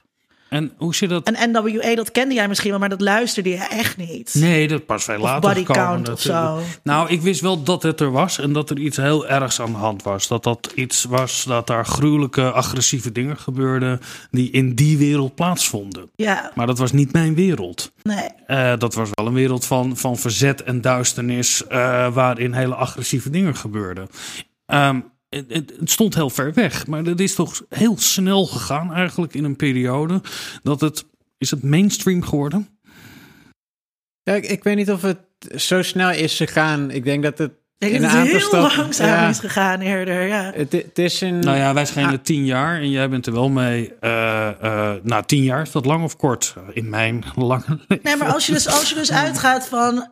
En 0.52 0.72
hoe 0.78 0.96
zit 0.96 1.10
dat? 1.10 1.32
En 1.32 1.52
NWA, 1.52 1.96
dat 1.96 2.12
kende 2.12 2.34
jij 2.34 2.48
misschien 2.48 2.70
wel, 2.70 2.80
maar 2.80 2.90
dat 2.90 3.02
luisterde 3.02 3.50
je 3.50 3.58
echt 3.58 3.98
niet. 3.98 4.34
Nee, 4.34 4.68
dat 4.68 4.86
pas 4.86 5.04
veel 5.04 5.18
later 5.20 5.54
body 5.54 5.64
count 5.64 6.10
of 6.10 6.22
zo. 6.22 6.60
Nou, 6.84 7.10
ik 7.10 7.22
wist 7.22 7.42
wel 7.42 7.64
dat 7.64 7.84
het 7.84 8.00
er 8.00 8.12
was 8.12 8.40
en 8.40 8.54
dat 8.54 8.70
er 8.70 8.80
iets 8.80 8.98
heel 8.98 9.28
ergs 9.28 9.62
aan 9.62 9.72
de 9.72 9.78
hand 9.78 10.04
was. 10.04 10.28
Dat 10.28 10.44
dat 10.44 10.72
iets 10.76 11.04
was, 11.04 11.44
dat 11.44 11.68
daar 11.68 11.86
gruwelijke, 11.86 12.52
agressieve 12.52 13.12
dingen 13.12 13.38
gebeurden 13.38 14.00
die 14.32 14.52
in 14.52 14.76
die 14.76 14.98
wereld 14.98 15.36
plaatsvonden. 15.36 16.10
Ja. 16.16 16.52
Maar 16.56 16.68
dat 16.68 16.78
was 16.78 16.92
niet 16.92 17.12
mijn 17.12 17.36
wereld. 17.36 17.92
Nee. 18.04 18.30
Uh, 18.48 18.74
dat 18.78 18.94
was 18.94 19.10
wel 19.12 19.28
een 19.28 19.34
wereld 19.34 19.66
van, 19.66 19.98
van 19.98 20.18
verzet 20.18 20.64
en 20.64 20.82
duisternis, 20.82 21.64
uh, 21.72 22.14
waarin 22.14 22.54
hele 22.54 22.76
agressieve 22.76 23.30
dingen 23.30 23.56
gebeurden. 23.56 24.08
Um, 24.66 25.12
het, 25.36 25.74
stond 25.84 26.16
heel 26.16 26.30
ver 26.30 26.54
weg. 26.54 26.88
Maar 26.88 27.04
dat 27.04 27.20
is 27.20 27.36
toch 27.36 27.66
heel 27.70 27.98
snel 27.98 28.46
gegaan 28.46 28.94
eigenlijk 28.94 29.34
in 29.34 29.44
een 29.44 29.56
periode. 29.56 30.22
Dat 30.64 30.82
het, 30.82 31.06
is 31.38 31.52
het 31.52 31.64
mainstream 31.64 32.24
geworden? 32.24 32.68
Ja, 34.24 34.34
ik 34.34 34.64
weet 34.64 34.76
niet 34.76 34.92
of 34.92 35.02
het 35.02 35.20
zo 35.56 35.82
snel 35.82 36.12
is 36.12 36.38
gegaan. 36.38 36.92
Ik 36.92 37.04
denk 37.04 37.24
dat 37.24 37.38
het 37.38 37.52
ik 37.82 37.92
denk 37.92 38.02
dat 38.02 38.12
het 38.12 38.28
heel 38.28 38.62
langzaam 38.62 39.08
ja. 39.08 39.30
is 39.30 39.40
gegaan 39.40 39.80
eerder, 39.80 40.28
ja. 40.28 40.52
Het, 40.56 40.72
het, 40.72 40.98
is 40.98 41.22
een... 41.22 41.40
Nou 41.40 41.58
ja, 41.58 41.74
wij 41.74 41.86
schijnen 41.86 42.14
ah. 42.14 42.24
tien 42.24 42.46
jaar 42.46 42.76
en 42.76 42.90
jij 42.90 43.10
bent 43.10 43.26
er 43.26 43.34
wel 43.34 43.50
mee. 43.50 43.94
Uh, 44.02 44.50
uh, 44.64 44.92
nou, 45.04 45.24
tien 45.26 45.44
jaar, 45.44 45.62
is 45.62 45.72
dat 45.72 45.86
lang 45.86 46.04
of 46.04 46.18
kort? 46.18 46.54
In 46.74 46.90
mijn 46.90 47.24
lange 47.36 47.64
leven. 47.88 48.00
Nee, 48.04 48.16
maar 48.16 48.34
als 48.34 48.46
je 48.46 48.54
dus, 48.54 48.68
als 48.68 48.90
je 48.90 48.96
dus 48.96 49.12
uitgaat 49.12 49.68
van 49.68 49.96
uh, 49.96 50.04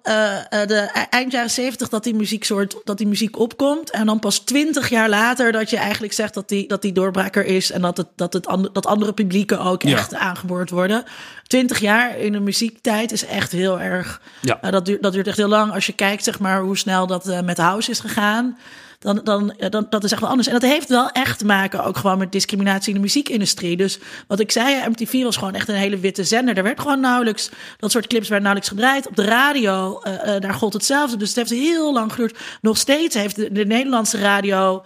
de 0.50 0.90
e-, 0.94 1.06
eind 1.10 1.32
jaren 1.32 1.50
zeventig... 1.50 1.90
dat 1.90 2.04
die 2.04 2.16
muzieksoort, 2.16 2.76
dat 2.84 2.98
die 2.98 3.08
muziek 3.08 3.40
opkomt... 3.40 3.92
en 3.92 4.06
dan 4.06 4.20
pas 4.20 4.40
twintig 4.40 4.90
jaar 4.90 5.10
later 5.10 5.52
dat 5.52 5.70
je 5.70 5.78
eigenlijk 5.78 6.14
zegt 6.14 6.34
dat 6.34 6.50
die, 6.50 6.68
dat 6.68 6.82
die 6.82 6.92
doorbraker 6.92 7.46
is... 7.46 7.72
en 7.72 7.82
dat, 7.82 7.98
het, 7.98 8.08
dat, 8.16 8.34
het 8.34 8.48
and, 8.48 8.70
dat 8.74 8.86
andere 8.86 9.14
publieken 9.14 9.60
ook 9.60 9.82
ja. 9.82 9.98
echt 9.98 10.16
aangeboord 10.16 10.70
worden... 10.70 11.04
20 11.50 11.80
jaar 11.80 12.18
in 12.18 12.32
de 12.32 12.40
muziektijd 12.40 13.12
is 13.12 13.26
echt 13.26 13.52
heel 13.52 13.80
erg. 13.80 14.22
Ja. 14.42 14.60
Uh, 14.64 14.72
dat, 14.72 14.86
duurt, 14.86 15.02
dat 15.02 15.14
duurt 15.14 15.28
echt 15.28 15.38
heel 15.38 15.48
lang. 15.48 15.74
Als 15.74 15.86
je 15.86 15.94
kijkt, 15.94 16.24
zeg 16.24 16.40
maar, 16.40 16.62
hoe 16.62 16.78
snel 16.78 17.08
dat 17.08 17.28
uh, 17.28 17.42
met 17.42 17.59
house 17.62 17.92
is 17.92 18.00
gegaan. 18.00 18.58
Dan, 19.00 19.22
dan, 19.24 19.54
dan 19.70 19.86
dat 19.90 20.04
is 20.04 20.12
echt 20.12 20.22
wel 20.22 20.30
anders. 20.30 20.48
En 20.48 20.54
dat 20.54 20.70
heeft 20.70 20.90
wel 20.90 21.10
echt 21.10 21.40
te 21.40 21.46
maken 21.46 21.84
ook 21.84 21.98
gewoon 21.98 22.18
met 22.18 22.32
discriminatie 22.32 22.90
in 22.90 22.96
de 22.96 23.02
muziekindustrie. 23.02 23.78
Dus 23.78 24.00
wat 24.28 24.40
ik 24.40 24.52
zei, 24.52 24.90
MTV 24.90 25.24
was 25.24 25.38
gewoon 25.38 25.54
echt 25.54 25.68
een 25.68 25.76
hele 25.76 25.98
witte 25.98 26.24
zender. 26.24 26.58
Er 26.58 26.64
werd 26.64 26.80
gewoon 26.80 27.00
nauwelijks, 27.00 27.50
dat 27.78 27.92
soort 27.92 28.08
clips 28.08 28.28
werden 28.28 28.48
nauwelijks 28.48 28.78
gedraaid. 28.78 29.08
Op 29.08 29.16
de 29.16 29.26
radio, 29.26 30.02
uh, 30.04 30.14
daar 30.40 30.54
gold 30.54 30.74
hetzelfde. 30.74 31.18
Dus 31.18 31.28
het 31.28 31.38
heeft 31.38 31.50
heel 31.50 31.94
lang 31.94 32.12
geduurd. 32.12 32.38
Nog 32.62 32.78
steeds 32.78 33.16
heeft 33.16 33.36
de, 33.36 33.52
de 33.52 33.66
Nederlandse 33.66 34.18
radio 34.18 34.84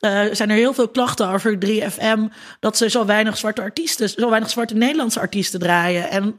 uh, 0.00 0.20
zijn 0.32 0.50
er 0.50 0.56
heel 0.56 0.74
veel 0.74 0.88
klachten 0.88 1.28
over 1.28 1.58
3FM 1.66 2.18
dat 2.60 2.76
ze 2.76 2.90
zo 2.90 3.04
weinig 3.04 3.36
zwarte 3.36 3.62
artiesten, 3.62 4.08
zo 4.08 4.30
weinig 4.30 4.50
zwarte 4.50 4.74
Nederlandse 4.74 5.20
artiesten 5.20 5.60
draaien. 5.60 6.10
En 6.10 6.36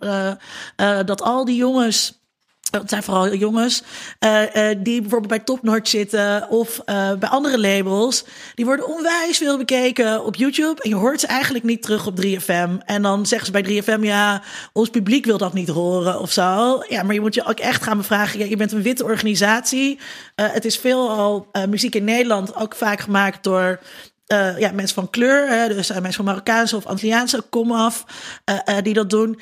dat 1.06 1.21
al 1.21 1.45
die 1.45 1.56
jongens. 1.56 2.26
Het 2.71 2.89
zijn 2.89 3.03
vooral 3.03 3.34
jongens 3.34 3.84
uh, 4.19 4.41
uh, 4.41 4.75
die 4.77 5.01
bijvoorbeeld 5.01 5.27
bij 5.27 5.39
Top 5.39 5.63
Noord 5.63 5.89
zitten 5.89 6.49
of 6.49 6.82
bij 7.19 7.30
andere 7.30 7.60
labels. 7.60 8.23
Die 8.56 8.65
worden 8.65 8.88
onwijs 8.88 9.38
veel 9.38 9.58
bekeken 9.58 10.25
op 10.25 10.36
YouTube. 10.36 10.82
En 10.82 10.89
je 10.89 10.95
hoort 10.95 11.19
ze 11.19 11.27
eigenlijk 11.27 11.63
niet 11.65 11.82
terug 11.82 12.08
op 12.08 12.25
3FM. 12.25 12.86
En 12.86 13.01
dan 13.01 13.25
zeggen 13.25 13.45
ze 13.45 13.62
bij 13.62 13.84
3FM, 13.84 14.01
ja, 14.01 14.41
ons 14.73 14.89
publiek 14.89 15.25
wil 15.25 15.38
dat 15.38 15.53
niet 15.53 15.69
horen 15.69 16.19
of 16.19 16.32
zo. 16.32 16.84
Ja, 16.88 17.03
maar 17.03 17.13
je 17.13 17.21
moet 17.21 17.34
je 17.34 17.45
ook 17.45 17.60
echt 17.60 17.84
gaan 17.84 17.97
bevragen. 17.97 18.39
Ja, 18.39 18.45
je 18.45 18.58
bent 18.58 18.71
een 18.71 18.82
witte 18.82 19.03
organisatie. 19.03 19.99
het 20.36 20.65
is 20.65 20.77
veelal 20.77 21.47
muziek 21.69 21.95
in 21.95 22.03
Nederland 22.03 22.56
ook 22.56 22.75
vaak 22.75 22.99
gemaakt 22.99 23.43
door 23.43 23.80
eh, 24.27 24.58
ja, 24.60 24.71
mensen 24.71 24.95
van 24.95 25.10
kleur, 25.10 25.47
hè, 25.49 25.67
dus 25.67 25.89
mensen 25.89 26.13
van 26.13 26.25
Marokkaanse 26.25 26.75
of 26.75 26.86
Antilliaanse 26.86 27.43
komaf, 27.49 28.06
uh, 28.45 28.75
die 28.82 28.93
dat 28.93 29.10
doen. 29.10 29.39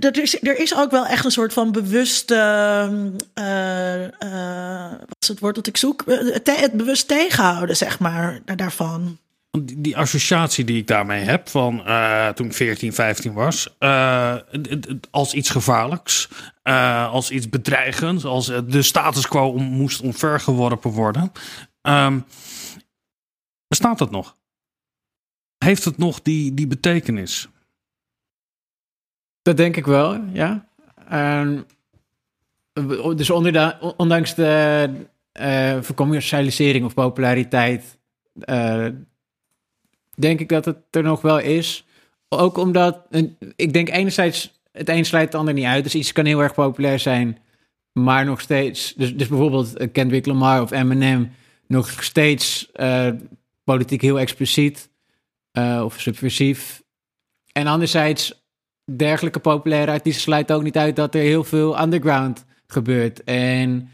Er 0.00 0.18
is, 0.22 0.42
er 0.42 0.58
is 0.58 0.76
ook 0.76 0.90
wel 0.90 1.06
echt 1.06 1.24
een 1.24 1.30
soort 1.30 1.52
van 1.52 1.72
bewuste, 1.72 2.34
wat 5.06 5.16
is 5.18 5.28
het 5.28 5.38
woord 5.38 5.54
dat 5.54 5.66
ik 5.66 5.76
zoek? 5.76 6.04
Het 6.44 6.72
bewust 6.72 7.08
tegenhouden, 7.08 7.76
zeg 7.76 7.98
maar, 7.98 8.40
daarvan. 8.56 9.18
Die, 9.50 9.80
die 9.80 9.96
associatie 9.96 10.64
die 10.64 10.78
ik 10.78 10.86
daarmee 10.86 11.22
heb 11.22 11.48
van 11.48 11.82
toen 12.34 12.46
ik 12.46 12.52
14, 12.52 12.92
15 12.92 13.32
was, 13.32 13.76
als 15.10 15.34
iets 15.34 15.50
gevaarlijks, 15.50 16.28
als 17.10 17.30
iets 17.30 17.48
bedreigends, 17.48 18.24
als 18.24 18.46
de 18.66 18.82
status 18.82 19.28
quo 19.28 19.52
moest 19.58 20.00
omvergeworpen 20.00 20.90
worden. 20.90 21.32
Um, 21.82 22.24
Bestaat 23.68 23.98
dat 23.98 24.10
nog? 24.10 24.36
Heeft 25.58 25.84
het 25.84 25.98
nog 25.98 26.22
die, 26.22 26.54
die 26.54 26.66
betekenis? 26.66 27.48
Dat 29.46 29.56
denk 29.56 29.76
ik 29.76 29.86
wel, 29.86 30.20
ja. 30.32 30.68
Uh, 31.12 31.60
dus 33.16 33.30
ondanks 33.96 34.34
de 34.34 34.90
uh, 35.40 35.82
vercommercialisering 35.82 36.84
of 36.84 36.94
populariteit, 36.94 37.98
uh, 38.34 38.86
denk 40.14 40.40
ik 40.40 40.48
dat 40.48 40.64
het 40.64 40.76
er 40.90 41.02
nog 41.02 41.20
wel 41.20 41.38
is. 41.38 41.86
Ook 42.28 42.56
omdat, 42.56 43.00
ik 43.56 43.72
denk 43.72 43.88
enerzijds, 43.88 44.60
het 44.72 44.88
een 44.88 45.04
sluit 45.04 45.26
het 45.26 45.34
ander 45.34 45.54
niet 45.54 45.64
uit. 45.64 45.84
Dus 45.84 45.94
iets 45.94 46.12
kan 46.12 46.24
heel 46.24 46.42
erg 46.42 46.54
populair 46.54 46.98
zijn, 46.98 47.38
maar 47.92 48.24
nog 48.24 48.40
steeds, 48.40 48.94
dus, 48.94 49.16
dus 49.16 49.28
bijvoorbeeld 49.28 49.90
Kendrick 49.92 50.26
Lamar 50.26 50.62
of 50.62 50.70
Eminem, 50.70 51.32
nog 51.66 52.04
steeds 52.04 52.70
politiek 53.64 54.00
heel 54.02 54.20
expliciet 54.20 54.90
of 55.82 56.00
subversief. 56.00 56.82
En 57.52 57.66
anderzijds, 57.66 58.44
dergelijke 58.94 59.38
populaire 59.38 59.90
artiesten 59.90 60.22
sluit 60.22 60.52
ook 60.52 60.62
niet 60.62 60.76
uit 60.76 60.96
dat 60.96 61.14
er 61.14 61.20
heel 61.20 61.44
veel 61.44 61.80
underground 61.82 62.44
gebeurt. 62.66 63.24
En 63.24 63.88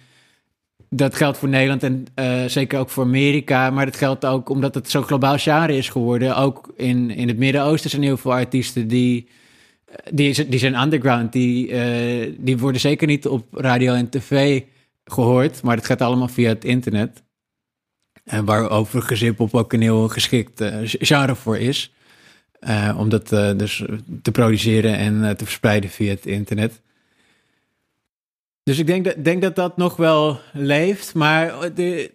dat 0.88 1.14
geldt 1.14 1.38
voor 1.38 1.48
Nederland 1.48 1.82
en 1.82 2.06
uh, 2.14 2.44
zeker 2.46 2.78
ook 2.78 2.90
voor 2.90 3.04
Amerika. 3.04 3.70
Maar 3.70 3.84
dat 3.84 3.96
geldt 3.96 4.24
ook 4.24 4.48
omdat 4.48 4.74
het 4.74 4.90
zo 4.90 5.02
globaal 5.02 5.38
genre 5.38 5.76
is 5.76 5.88
geworden. 5.88 6.36
Ook 6.36 6.72
in, 6.76 7.10
in 7.10 7.28
het 7.28 7.38
Midden-Oosten 7.38 7.90
zijn 7.90 8.02
heel 8.02 8.16
veel 8.16 8.32
artiesten 8.32 8.88
die, 8.88 9.28
die, 10.10 10.48
die 10.48 10.58
zijn 10.58 10.80
underground. 10.80 11.32
Die, 11.32 11.68
uh, 11.68 12.34
die 12.38 12.58
worden 12.58 12.80
zeker 12.80 13.06
niet 13.06 13.26
op 13.26 13.54
radio 13.54 13.92
en 13.92 14.08
tv 14.08 14.62
gehoord. 15.04 15.62
Maar 15.62 15.76
dat 15.76 15.86
gaat 15.86 16.00
allemaal 16.00 16.28
via 16.28 16.48
het 16.48 16.64
internet. 16.64 17.22
En 18.24 18.44
waar 18.44 18.70
overigens 18.70 19.20
hip-hop 19.20 19.54
ook 19.54 19.72
een 19.72 19.82
heel 19.82 20.08
geschikt 20.08 20.62
genre 20.84 21.34
voor 21.34 21.58
is. 21.58 21.92
Uh, 22.68 22.96
om 22.98 23.08
dat 23.08 23.32
uh, 23.32 23.56
dus 23.56 23.84
te 24.22 24.30
produceren 24.30 24.96
en 24.96 25.36
te 25.36 25.44
verspreiden 25.44 25.90
via 25.90 26.10
het 26.10 26.26
internet. 26.26 26.80
Dus 28.62 28.78
ik 28.78 28.86
denk 28.86 29.04
dat, 29.04 29.24
denk 29.24 29.42
dat 29.42 29.56
dat 29.56 29.76
nog 29.76 29.96
wel 29.96 30.40
leeft, 30.52 31.14
maar 31.14 31.62
er 31.62 32.10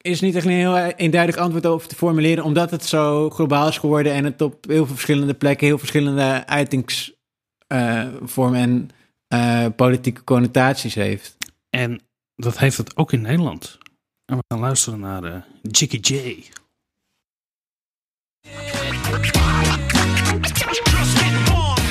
is 0.00 0.20
niet 0.20 0.34
echt 0.34 0.46
een 0.46 0.52
heel 0.52 0.76
eenduidig 0.76 1.36
antwoord 1.36 1.66
over 1.66 1.88
te 1.88 1.94
formuleren, 1.94 2.44
omdat 2.44 2.70
het 2.70 2.84
zo 2.84 3.30
globaal 3.30 3.68
is 3.68 3.78
geworden 3.78 4.12
en 4.12 4.24
het 4.24 4.40
op 4.40 4.64
heel 4.66 4.84
veel 4.84 4.94
verschillende 4.94 5.34
plekken 5.34 5.66
heel 5.66 5.78
verschillende 5.78 6.46
uitingsvormen 6.46 8.90
en 9.28 9.74
politieke 9.74 10.24
connotaties 10.24 10.94
heeft. 10.94 11.36
En 11.70 12.00
dat 12.34 12.58
heeft 12.58 12.76
het 12.76 12.96
ook 12.96 13.12
in 13.12 13.20
Nederland. 13.20 13.78
En 14.24 14.36
we 14.36 14.42
gaan 14.48 14.60
luisteren 14.60 15.00
naar 15.00 15.46
Jiggy 15.62 15.98
J. 16.00 16.44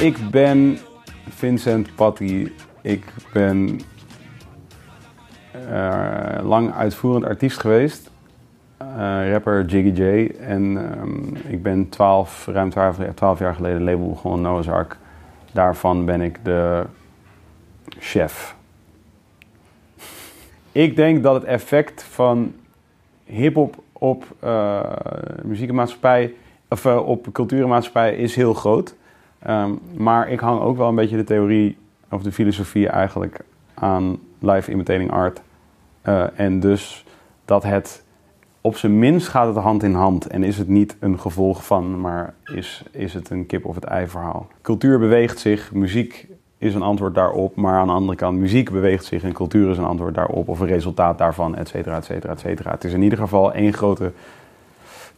Ik 0.01 0.29
ben 0.31 0.77
Vincent 1.29 1.95
Patty. 1.95 2.51
Ik 2.81 3.05
ben 3.33 3.81
uh, 5.69 6.39
lang 6.43 6.73
uitvoerend 6.73 7.25
artiest 7.25 7.59
geweest. 7.59 8.11
Uh, 8.81 9.31
rapper 9.31 9.65
Jiggy 9.65 10.01
J. 10.01 10.31
En 10.39 10.63
um, 10.63 11.35
ik 11.47 11.63
ben 11.63 11.89
12, 11.89 12.45
ruim 12.45 12.69
12, 12.69 12.97
12 13.15 13.39
jaar 13.39 13.55
geleden 13.55 13.83
label 13.83 14.09
begonnen, 14.09 14.41
Noah's 14.41 14.67
Ark. 14.67 14.97
Daarvan 15.51 16.05
ben 16.05 16.21
ik 16.21 16.45
de 16.45 16.85
chef. 17.99 18.55
Ik 20.71 20.95
denk 20.95 21.23
dat 21.23 21.33
het 21.33 21.43
effect 21.43 22.03
van 22.03 22.53
hip-hop 23.23 23.83
op 23.93 24.25
uh, 24.43 24.81
muziek 25.43 25.69
en 25.69 25.75
maatschappij, 25.75 26.33
of 26.71 26.85
uh, 26.85 27.07
op 27.07 27.27
cultuur 27.31 27.61
en 27.61 27.67
maatschappij 27.67 28.15
is 28.15 28.35
heel 28.35 28.53
groot. 28.53 28.95
Um, 29.47 29.79
maar 29.97 30.29
ik 30.29 30.39
hang 30.39 30.61
ook 30.61 30.77
wel 30.77 30.87
een 30.87 30.95
beetje 30.95 31.17
de 31.17 31.23
theorie 31.23 31.77
of 32.09 32.23
de 32.23 32.31
filosofie 32.31 32.87
eigenlijk 32.87 33.39
aan 33.73 34.19
live 34.39 34.71
imitating 34.71 35.11
art. 35.11 35.41
Uh, 36.05 36.39
en 36.39 36.59
dus 36.59 37.05
dat 37.45 37.63
het 37.63 38.03
op 38.61 38.77
zijn 38.77 38.99
minst 38.99 39.27
gaat 39.27 39.55
het 39.55 39.63
hand 39.63 39.83
in 39.83 39.93
hand 39.93 40.27
en 40.27 40.43
is 40.43 40.57
het 40.57 40.67
niet 40.67 40.97
een 40.99 41.19
gevolg 41.19 41.65
van, 41.65 42.01
maar 42.01 42.33
is, 42.53 42.83
is 42.91 43.13
het 43.13 43.29
een 43.29 43.45
kip 43.45 43.65
of 43.65 43.75
het 43.75 43.83
ei 43.83 44.07
verhaal. 44.07 44.47
Cultuur 44.61 44.99
beweegt 44.99 45.39
zich, 45.39 45.71
muziek 45.73 46.27
is 46.57 46.75
een 46.75 46.81
antwoord 46.81 47.15
daarop. 47.15 47.55
Maar 47.55 47.79
aan 47.79 47.87
de 47.87 47.93
andere 47.93 48.17
kant, 48.17 48.37
muziek 48.37 48.71
beweegt 48.71 49.05
zich 49.05 49.23
en 49.23 49.33
cultuur 49.33 49.69
is 49.69 49.77
een 49.77 49.83
antwoord 49.83 50.15
daarop. 50.15 50.47
Of 50.47 50.59
een 50.59 50.67
resultaat 50.67 51.17
daarvan, 51.17 51.55
et 51.55 51.67
cetera, 51.67 51.95
et 51.95 52.05
cetera, 52.05 52.33
et 52.33 52.39
cetera. 52.39 52.71
Het 52.71 52.83
is 52.83 52.93
in 52.93 53.01
ieder 53.01 53.17
geval 53.17 53.53
één 53.53 53.73
grote 53.73 54.11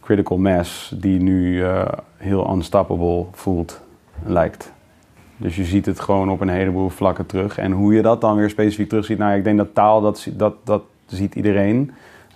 critical 0.04 0.38
mass 0.38 0.92
die 0.96 1.20
nu 1.20 1.56
uh, 1.58 1.88
heel 2.16 2.50
unstoppable 2.52 3.26
voelt, 3.32 3.80
lijkt. 4.24 4.72
Dus 5.36 5.56
je 5.56 5.64
ziet 5.64 5.86
het 5.86 6.00
gewoon 6.00 6.30
op 6.30 6.40
een 6.40 6.48
heleboel 6.48 6.88
vlakken 6.88 7.26
terug. 7.26 7.58
En 7.58 7.72
hoe 7.72 7.94
je 7.94 8.02
dat 8.02 8.20
dan 8.20 8.36
weer 8.36 8.50
specifiek 8.50 8.88
terugziet, 8.88 9.18
nou 9.18 9.36
ik 9.36 9.44
denk 9.44 9.58
dat 9.58 9.74
taal, 9.74 10.00
dat, 10.00 10.28
dat, 10.32 10.54
dat 10.64 10.82
ziet 11.06 11.34
iedereen. 11.34 11.92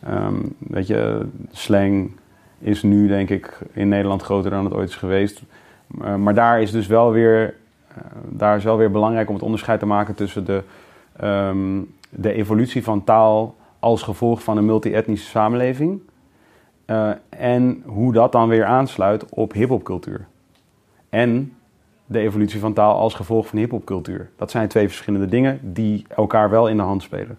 Um, 0.08 0.54
weet 0.58 0.86
je, 0.86 1.26
slang 1.50 2.10
is 2.58 2.82
nu 2.82 3.08
denk 3.08 3.30
ik 3.30 3.58
in 3.72 3.88
Nederland 3.88 4.22
groter 4.22 4.50
dan 4.50 4.64
het 4.64 4.74
ooit 4.74 4.88
is 4.88 4.96
geweest. 4.96 5.42
Uh, 6.00 6.14
maar 6.14 6.34
daar 6.34 6.62
is 6.62 6.70
dus 6.70 6.86
wel 6.86 7.12
weer 7.12 7.54
eh, 7.98 8.04
daar 8.28 8.56
is 8.56 8.64
wel 8.64 8.76
weer 8.76 8.90
belangrijk 8.90 9.28
om 9.28 9.34
het 9.34 9.44
onderscheid 9.44 9.80
te 9.80 9.86
maken 9.86 10.14
tussen 10.14 10.44
de, 10.44 10.62
um, 11.24 11.94
de 12.10 12.32
evolutie 12.32 12.84
van 12.84 13.04
taal 13.04 13.56
als 13.78 14.02
gevolg 14.02 14.42
van 14.42 14.56
een 14.56 14.64
multi-etnische 14.64 15.28
samenleving. 15.28 16.00
Uh, 16.90 17.10
en 17.28 17.82
hoe 17.86 18.12
dat 18.12 18.32
dan 18.32 18.48
weer 18.48 18.64
aansluit 18.64 19.24
op 19.28 19.52
hip-hopcultuur. 19.52 20.26
En 21.08 21.56
de 22.06 22.18
evolutie 22.18 22.60
van 22.60 22.72
taal 22.72 22.96
als 22.98 23.14
gevolg 23.14 23.46
van 23.46 23.58
hip-hopcultuur. 23.58 24.30
Dat 24.36 24.50
zijn 24.50 24.68
twee 24.68 24.88
verschillende 24.88 25.26
dingen 25.26 25.60
die 25.62 26.06
elkaar 26.08 26.50
wel 26.50 26.68
in 26.68 26.76
de 26.76 26.82
hand 26.82 27.02
spelen. 27.02 27.38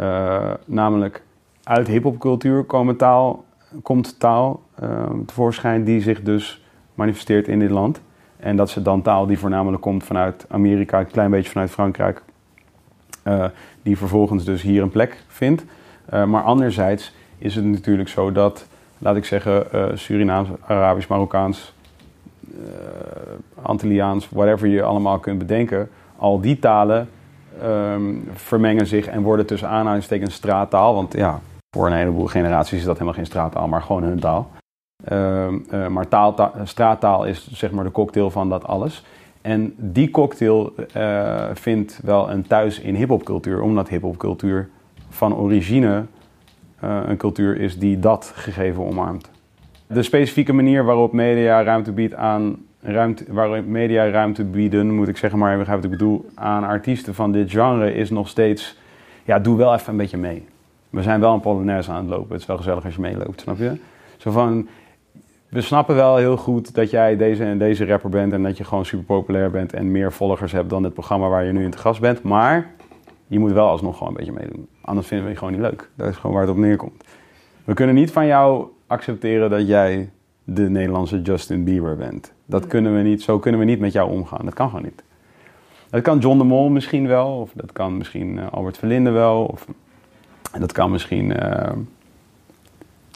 Uh, 0.00 0.50
namelijk 0.64 1.22
uit 1.62 1.86
hip-hopcultuur 1.86 2.66
taal, 2.96 3.44
komt 3.82 4.18
taal 4.18 4.62
uh, 4.82 5.10
tevoorschijn 5.26 5.84
die 5.84 6.00
zich 6.00 6.22
dus 6.22 6.64
manifesteert 6.94 7.48
in 7.48 7.58
dit 7.58 7.70
land. 7.70 8.00
En 8.36 8.56
dat 8.56 8.68
is 8.68 8.74
dan 8.74 9.02
taal 9.02 9.26
die 9.26 9.38
voornamelijk 9.38 9.82
komt 9.82 10.04
vanuit 10.04 10.46
Amerika, 10.48 11.00
een 11.00 11.06
klein 11.06 11.30
beetje 11.30 11.50
vanuit 11.50 11.70
Frankrijk. 11.70 12.22
Die 13.82 13.96
vervolgens 13.96 14.44
dus 14.44 14.62
hier 14.62 14.82
een 14.82 14.90
plek 14.90 15.24
vindt. 15.26 15.64
Maar 16.10 16.42
anderzijds 16.42 17.14
is 17.42 17.54
het 17.54 17.64
natuurlijk 17.64 18.08
zo 18.08 18.32
dat, 18.32 18.66
laat 18.98 19.16
ik 19.16 19.24
zeggen, 19.24 19.66
uh, 19.74 19.84
Surinaams, 19.94 20.48
Arabisch, 20.66 21.08
Marokkaans, 21.08 21.72
Antilliaans, 23.62 24.28
whatever 24.28 24.68
je 24.68 24.82
allemaal 24.82 25.18
kunt 25.18 25.38
bedenken, 25.38 25.88
al 26.16 26.40
die 26.40 26.58
talen 26.58 27.08
um, 27.62 28.28
vermengen 28.32 28.86
zich 28.86 29.06
en 29.06 29.22
worden 29.22 29.46
tussen 29.46 29.68
aanhalingstekens 29.68 30.34
straattaal. 30.34 30.94
Want 30.94 31.12
ja, 31.12 31.40
voor 31.76 31.86
een 31.86 31.92
heleboel 31.92 32.26
generaties 32.26 32.78
is 32.78 32.84
dat 32.84 32.94
helemaal 32.94 33.14
geen 33.14 33.26
straattaal, 33.26 33.68
maar 33.68 33.82
gewoon 33.82 34.02
hun 34.02 34.20
taal. 34.20 34.50
Uh, 35.12 35.46
uh, 35.72 35.86
maar 35.86 36.08
taal, 36.08 36.34
ta 36.34 36.52
straattaal 36.64 37.24
is 37.24 37.52
zeg 37.52 37.70
maar 37.70 37.84
de 37.84 37.90
cocktail 37.90 38.30
van 38.30 38.48
dat 38.48 38.66
alles. 38.66 39.04
En 39.40 39.74
die 39.76 40.10
cocktail 40.10 40.72
uh, 40.96 41.44
vindt 41.52 42.00
wel 42.02 42.30
een 42.30 42.46
thuis 42.46 42.80
in 42.80 42.94
hip-hopcultuur, 42.94 43.60
omdat 43.60 43.88
hip-hopcultuur 43.88 44.68
van 45.08 45.36
origine 45.36 45.88
uh, 45.88 46.21
een 46.82 47.16
cultuur 47.16 47.60
is 47.60 47.78
die 47.78 47.98
dat 47.98 48.32
gegeven 48.34 48.84
omarmt. 48.84 49.30
De 49.86 50.02
specifieke 50.02 50.52
manier 50.52 50.84
waarop 50.84 51.12
media 51.12 51.62
ruimte 51.62 51.92
biedt 51.92 52.14
aan 52.14 52.56
ruimte, 52.80 53.24
waarop 53.28 53.66
media 53.66 54.10
ruimte 54.10 54.44
bieden, 54.44 54.94
moet 54.94 55.08
ik 55.08 55.16
zeggen, 55.16 55.38
maar 55.38 55.58
begrijp 55.58 55.82
wat 55.82 55.92
ik 55.92 55.98
bedoel, 55.98 56.24
aan 56.34 56.64
artiesten 56.64 57.14
van 57.14 57.32
dit 57.32 57.50
genre 57.50 57.94
is 57.94 58.10
nog 58.10 58.28
steeds, 58.28 58.78
ja, 59.24 59.38
doe 59.38 59.56
wel 59.56 59.74
even 59.74 59.90
een 59.90 59.96
beetje 59.96 60.16
mee. 60.16 60.44
We 60.90 61.02
zijn 61.02 61.20
wel 61.20 61.34
een 61.34 61.40
polonaise 61.40 61.90
aan 61.90 61.96
het 61.96 62.08
lopen. 62.08 62.32
Het 62.32 62.40
is 62.40 62.46
wel 62.46 62.56
gezellig 62.56 62.84
als 62.84 62.94
je 62.94 63.00
meeloopt, 63.00 63.40
snap 63.40 63.58
je? 63.58 63.76
Zo 64.16 64.30
van, 64.30 64.68
we 65.48 65.60
snappen 65.60 65.94
wel 65.94 66.16
heel 66.16 66.36
goed 66.36 66.74
dat 66.74 66.90
jij 66.90 67.16
deze 67.16 67.44
en 67.44 67.58
deze 67.58 67.86
rapper 67.86 68.10
bent 68.10 68.32
en 68.32 68.42
dat 68.42 68.56
je 68.56 68.64
gewoon 68.64 68.84
super 68.84 69.04
populair 69.04 69.50
bent 69.50 69.72
en 69.72 69.90
meer 69.90 70.12
volgers 70.12 70.52
hebt 70.52 70.70
dan 70.70 70.84
het 70.84 70.92
programma 70.94 71.28
waar 71.28 71.44
je 71.44 71.52
nu 71.52 71.64
in 71.64 71.70
te 71.70 71.78
gast 71.78 72.00
bent. 72.00 72.22
Maar 72.22 72.70
je 73.32 73.38
moet 73.38 73.52
wel 73.52 73.68
alsnog 73.68 73.96
gewoon 73.98 74.08
een 74.08 74.18
beetje 74.24 74.32
meedoen. 74.32 74.68
Anders 74.80 75.06
vinden 75.06 75.26
we 75.26 75.32
je 75.32 75.38
gewoon 75.38 75.52
niet 75.52 75.62
leuk. 75.62 75.90
Dat 75.94 76.08
is 76.08 76.16
gewoon 76.16 76.32
waar 76.32 76.44
het 76.46 76.50
op 76.50 76.56
neerkomt. 76.58 77.04
We 77.64 77.74
kunnen 77.74 77.94
niet 77.94 78.10
van 78.10 78.26
jou 78.26 78.66
accepteren 78.86 79.50
dat 79.50 79.66
jij 79.66 80.10
de 80.44 80.68
Nederlandse 80.70 81.22
Justin 81.22 81.64
Bieber 81.64 81.96
bent. 81.96 82.32
Dat 82.46 82.66
kunnen 82.66 82.96
we 82.96 83.02
niet, 83.02 83.22
zo 83.22 83.38
kunnen 83.38 83.60
we 83.60 83.66
niet 83.66 83.78
met 83.80 83.92
jou 83.92 84.10
omgaan. 84.10 84.44
Dat 84.44 84.54
kan 84.54 84.68
gewoon 84.68 84.84
niet. 84.84 85.02
Dat 85.90 86.02
kan 86.02 86.18
John 86.18 86.38
de 86.38 86.44
Mol 86.44 86.68
misschien 86.68 87.06
wel, 87.06 87.38
of 87.40 87.50
dat 87.54 87.72
kan 87.72 87.96
misschien 87.96 88.38
eh, 88.38 88.46
Albert 88.52 88.78
Verlinde 88.78 89.10
wel, 89.10 89.44
of 89.44 89.66
dat 90.58 90.72
kan 90.72 90.90
misschien. 90.90 91.36
eh, 91.36 91.72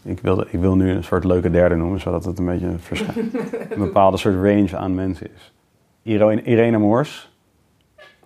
ik, 0.04 0.20
wil, 0.20 0.40
ik 0.40 0.60
wil 0.60 0.76
nu 0.76 0.90
een 0.90 1.04
soort 1.04 1.24
leuke 1.24 1.50
derde 1.50 1.74
noemen, 1.74 2.00
zodat 2.00 2.24
het 2.24 2.38
een 2.38 2.44
beetje 2.46 2.70
verscha- 2.78 3.14
een 3.70 3.78
bepaalde 3.78 4.16
soort 4.16 4.34
range 4.34 4.76
aan 4.76 4.94
mensen 4.94 5.26
is. 5.34 5.52
Irene, 6.02 6.42
Irene 6.42 6.78
Moors 6.78 7.34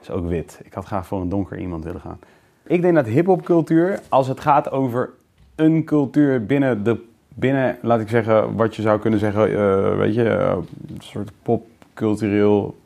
is 0.02 0.10
ook 0.10 0.26
wit. 0.28 0.60
Ik 0.64 0.72
had 0.72 0.84
graag 0.84 1.06
voor 1.06 1.20
een 1.20 1.28
donker 1.28 1.58
iemand 1.58 1.84
willen 1.84 2.00
gaan. 2.00 2.18
Ik 2.66 2.82
denk 2.82 2.94
dat 2.94 3.06
hip-hopcultuur, 3.06 4.00
als 4.08 4.28
het 4.28 4.40
gaat 4.40 4.70
over 4.70 5.10
een 5.54 5.84
cultuur 5.84 6.46
binnen 6.46 6.84
de. 6.84 7.08
Binnen, 7.34 7.78
laat 7.82 8.00
ik 8.00 8.08
zeggen, 8.08 8.56
wat 8.56 8.76
je 8.76 8.82
zou 8.82 9.00
kunnen 9.00 9.18
zeggen, 9.18 9.46
eh, 9.46 9.96
weet 9.96 10.14
je, 10.14 10.28
eh, 10.28 10.56
een 10.88 11.00
soort 11.00 11.30
popcultureel. 11.42 12.76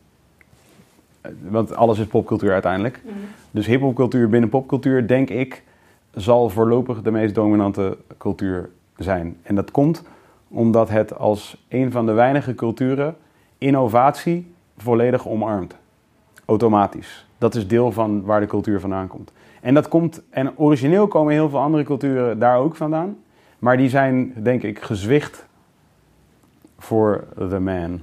eh, 1.21 1.31
Want 1.49 1.75
alles 1.77 1.99
is 1.99 2.07
popcultuur 2.07 2.53
uiteindelijk. 2.53 3.01
Dus 3.51 3.67
hip-hopcultuur 3.67 4.29
binnen 4.29 4.49
popcultuur, 4.51 5.07
denk 5.07 5.31
ik, 5.31 5.63
zal 6.15 6.49
voorlopig 6.51 7.03
de 7.03 7.11
meest 7.11 7.35
dominante 7.35 7.99
cultuur 8.19 8.71
zijn. 8.97 9.37
En 9.43 9.55
dat 9.55 9.71
komt 9.71 10.03
omdat 10.49 10.89
het 10.89 11.19
als 11.19 11.65
een 11.69 11.91
van 11.93 12.07
de 12.07 12.13
weinige 12.13 12.55
culturen 12.55 13.17
innovatie 13.59 14.53
volledig 14.77 15.29
omarmt. 15.29 15.77
Automatisch. 16.45 17.27
Dat 17.39 17.55
is 17.55 17.69
deel 17.69 17.93
van 17.93 18.23
waar 18.25 18.41
de 18.41 18.47
cultuur 18.47 18.81
vandaan 18.81 19.09
komt. 19.09 19.33
En 19.61 19.75
dat 19.75 19.89
komt, 19.89 20.23
en 20.31 20.59
origineel 20.59 21.09
komen 21.09 21.33
heel 21.33 21.49
veel 21.49 21.59
andere 21.61 21.85
culturen 21.85 22.39
daar 22.39 22.59
ook 22.59 22.77
vandaan. 22.77 23.17
Maar 23.59 23.77
die 23.77 23.89
zijn, 23.89 24.33
denk 24.43 24.63
ik, 24.63 24.83
gezwicht 24.83 25.47
voor 26.79 27.25
the 27.49 27.59
man. 27.59 28.01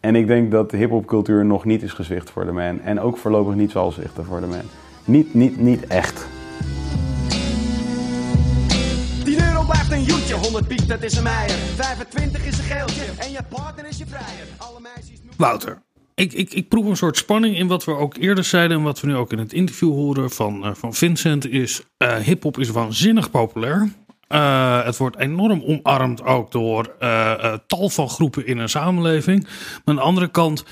En 0.00 0.14
ik 0.14 0.26
denk 0.26 0.50
dat 0.50 0.70
de 0.70 0.76
hip-hopcultuur 0.76 1.44
nog 1.44 1.64
niet 1.64 1.82
is 1.82 1.92
gezwicht 1.92 2.30
voor 2.30 2.44
de 2.44 2.52
man. 2.52 2.80
En 2.80 3.00
ook 3.00 3.16
voorlopig 3.16 3.54
niet 3.54 3.70
zal 3.70 3.92
zwichten 3.92 4.24
voor 4.24 4.40
de 4.40 4.46
man. 4.46 4.62
Niet, 5.04 5.34
niet, 5.34 5.60
niet 5.60 5.86
echt. 5.86 6.26
10 9.24 9.40
euro 9.48 9.64
blijft 9.64 9.92
een 9.92 10.02
joetje, 10.02 10.34
100 10.34 10.68
piek 10.68 10.88
dat 10.88 11.02
is 11.02 11.16
een 11.16 11.22
meier. 11.22 11.50
25 11.50 12.46
is 12.46 12.58
een 12.58 12.64
geeltje 12.64 13.04
en 13.18 13.30
je 13.30 13.40
partner 13.48 13.86
is 13.86 13.98
je 13.98 14.06
vrijer. 14.06 14.46
Alle 14.56 14.80
meisjes 14.80 15.18
noemen... 15.18 15.34
Wouter, 15.36 15.82
ik, 16.20 16.32
ik, 16.32 16.52
ik 16.52 16.68
proef 16.68 16.86
een 16.86 16.96
soort 16.96 17.16
spanning 17.16 17.56
in 17.56 17.66
wat 17.66 17.84
we 17.84 17.96
ook 17.96 18.16
eerder 18.16 18.44
zeiden 18.44 18.76
en 18.76 18.82
wat 18.82 19.00
we 19.00 19.06
nu 19.06 19.16
ook 19.16 19.32
in 19.32 19.38
het 19.38 19.52
interview 19.52 19.92
horen 19.92 20.30
van, 20.30 20.64
eh, 20.64 20.70
van 20.74 20.94
Vincent 20.94 21.48
is 21.48 21.82
eh 21.96 22.16
hip-hop 22.16 22.58
is 22.58 22.68
waanzinnig 22.68 23.30
populair. 23.30 23.92
Eh, 24.28 24.84
het 24.84 24.96
wordt 24.96 25.18
enorm 25.18 25.62
omarmd 25.62 26.24
ook 26.24 26.52
door 26.52 26.94
tal 27.66 27.88
van 27.88 28.08
groepen 28.08 28.46
in 28.46 28.58
een 28.58 28.68
samenleving. 28.68 29.42
Maar 29.42 29.82
aan 29.84 29.94
de 29.94 30.00
andere 30.00 30.28
kant, 30.28 30.64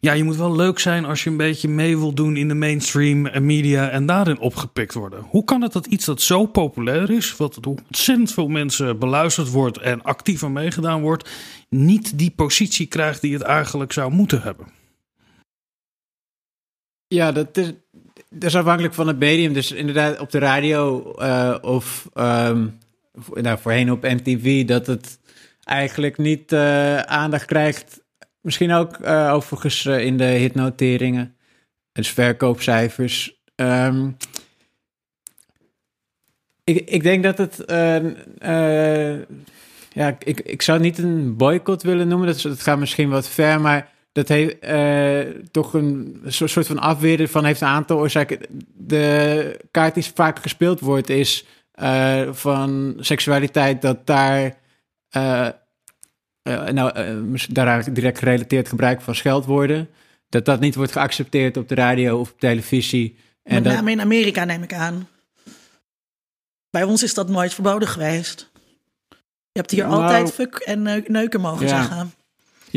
ja, 0.00 0.12
je 0.12 0.24
moet 0.24 0.36
wel 0.36 0.56
leuk 0.56 0.78
zijn 0.78 1.04
als 1.04 1.24
je 1.24 1.30
een 1.30 1.36
beetje 1.36 1.68
mee 1.68 1.98
wil 1.98 2.14
doen 2.14 2.36
in 2.36 2.48
de 2.48 2.54
mainstream 2.54 3.28
media 3.46 3.88
en 3.88 4.06
daarin 4.06 4.38
opgepikt 4.38 4.94
worden. 4.94 5.26
Hoe 5.28 5.44
kan 5.44 5.62
het 5.62 5.72
dat 5.72 5.86
iets 5.86 6.04
dat 6.04 6.20
zo 6.20 6.46
populair 6.46 7.10
is, 7.10 7.36
wat 7.36 7.58
door 7.60 7.78
ontzettend 7.86 8.32
veel 8.32 8.48
mensen 8.48 8.98
beluisterd 8.98 9.50
wordt 9.50 9.78
en 9.78 10.02
actief 10.02 10.44
aan 10.44 10.52
meegedaan 10.52 11.00
wordt, 11.00 11.30
niet 11.68 12.18
die 12.18 12.32
positie 12.36 12.86
krijgt 12.86 13.20
die 13.20 13.32
het 13.32 13.42
eigenlijk 13.42 13.92
zou 13.92 14.12
moeten 14.12 14.42
hebben? 14.42 14.82
Ja, 17.14 17.32
dat 17.32 17.56
is, 18.38 18.54
afhankelijk 18.54 18.94
van 18.94 19.06
het 19.06 19.18
medium. 19.18 19.52
Dus 19.52 19.72
inderdaad 19.72 20.20
op 20.20 20.30
de 20.30 20.38
radio 20.38 21.12
eh, 21.12 21.54
of 21.60 22.08
ehm, 22.14 22.66
nou, 23.32 23.58
voorheen 23.58 23.92
op 23.92 24.02
MTV... 24.02 24.64
dat 24.64 24.86
het 24.86 25.18
eigenlijk 25.64 26.18
niet 26.18 26.52
eh, 26.52 26.98
aandacht 26.98 27.44
krijgt. 27.44 28.02
Misschien 28.40 28.72
ook 28.72 28.96
eh, 28.96 29.32
overigens 29.32 29.86
in 29.86 30.16
de 30.16 30.24
hitnoteringen. 30.24 31.36
Dus 31.92 32.08
verkoopcijfers. 32.08 33.42
Ehm, 33.54 34.10
ik, 36.64 36.90
ik 36.90 37.02
denk 37.02 37.22
dat 37.22 37.38
het... 37.38 37.64
ja, 39.92 40.16
ik, 40.18 40.40
ik 40.40 40.62
zou 40.62 40.80
niet 40.80 40.98
een 40.98 41.36
boycott 41.36 41.82
willen 41.82 42.08
noemen. 42.08 42.26
Dat, 42.26 42.42
dat 42.42 42.60
gaat 42.60 42.78
misschien 42.78 43.08
wat 43.08 43.28
ver, 43.28 43.60
maar 43.60 43.93
dat 44.14 44.28
heeft 44.28 44.58
eh, 44.58 45.20
toch 45.50 45.74
een 45.74 46.20
so- 46.26 46.46
soort 46.46 46.66
van 46.66 46.78
afweer 46.78 47.28
van 47.28 47.44
heeft 47.44 47.60
een 47.60 47.66
aantal 47.68 47.98
oorzaken. 47.98 48.38
De 48.74 49.60
kaart 49.70 49.94
die 49.94 50.04
vaak 50.14 50.38
gespeeld 50.38 50.80
wordt 50.80 51.08
is 51.08 51.44
eh, 51.72 52.32
van 52.32 52.94
seksualiteit 52.98 53.82
dat 53.82 54.06
daar 54.06 54.56
eh, 55.08 55.48
nou, 56.70 56.92
daaraan 57.48 57.82
direct 57.92 58.18
gerelateerd 58.18 58.68
gebruik 58.68 59.00
van 59.00 59.14
scheldwoorden. 59.14 59.88
Dat 60.28 60.44
dat 60.44 60.60
niet 60.60 60.74
wordt 60.74 60.92
geaccepteerd 60.92 61.56
op 61.56 61.68
de 61.68 61.74
radio 61.74 62.18
of 62.18 62.30
op 62.30 62.40
televisie. 62.40 63.16
En 63.42 63.54
Met 63.54 63.64
dat, 63.64 63.72
name 63.72 63.90
in 63.90 64.00
Amerika 64.00 64.44
neem 64.44 64.62
ik 64.62 64.72
aan. 64.74 65.08
Bij 66.70 66.82
ons 66.82 67.02
is 67.02 67.14
dat 67.14 67.28
nooit 67.28 67.54
verboden 67.54 67.88
geweest. 67.88 68.50
Je 69.52 69.60
hebt 69.60 69.70
hier 69.70 69.86
Nou, 69.86 70.02
altijd 70.02 70.32
fuck 70.32 70.54
en 70.54 70.82
neuk- 70.82 71.08
neuken 71.08 71.40
mogen 71.40 71.66
Ja. 71.66 71.82
zeggen. 71.82 72.12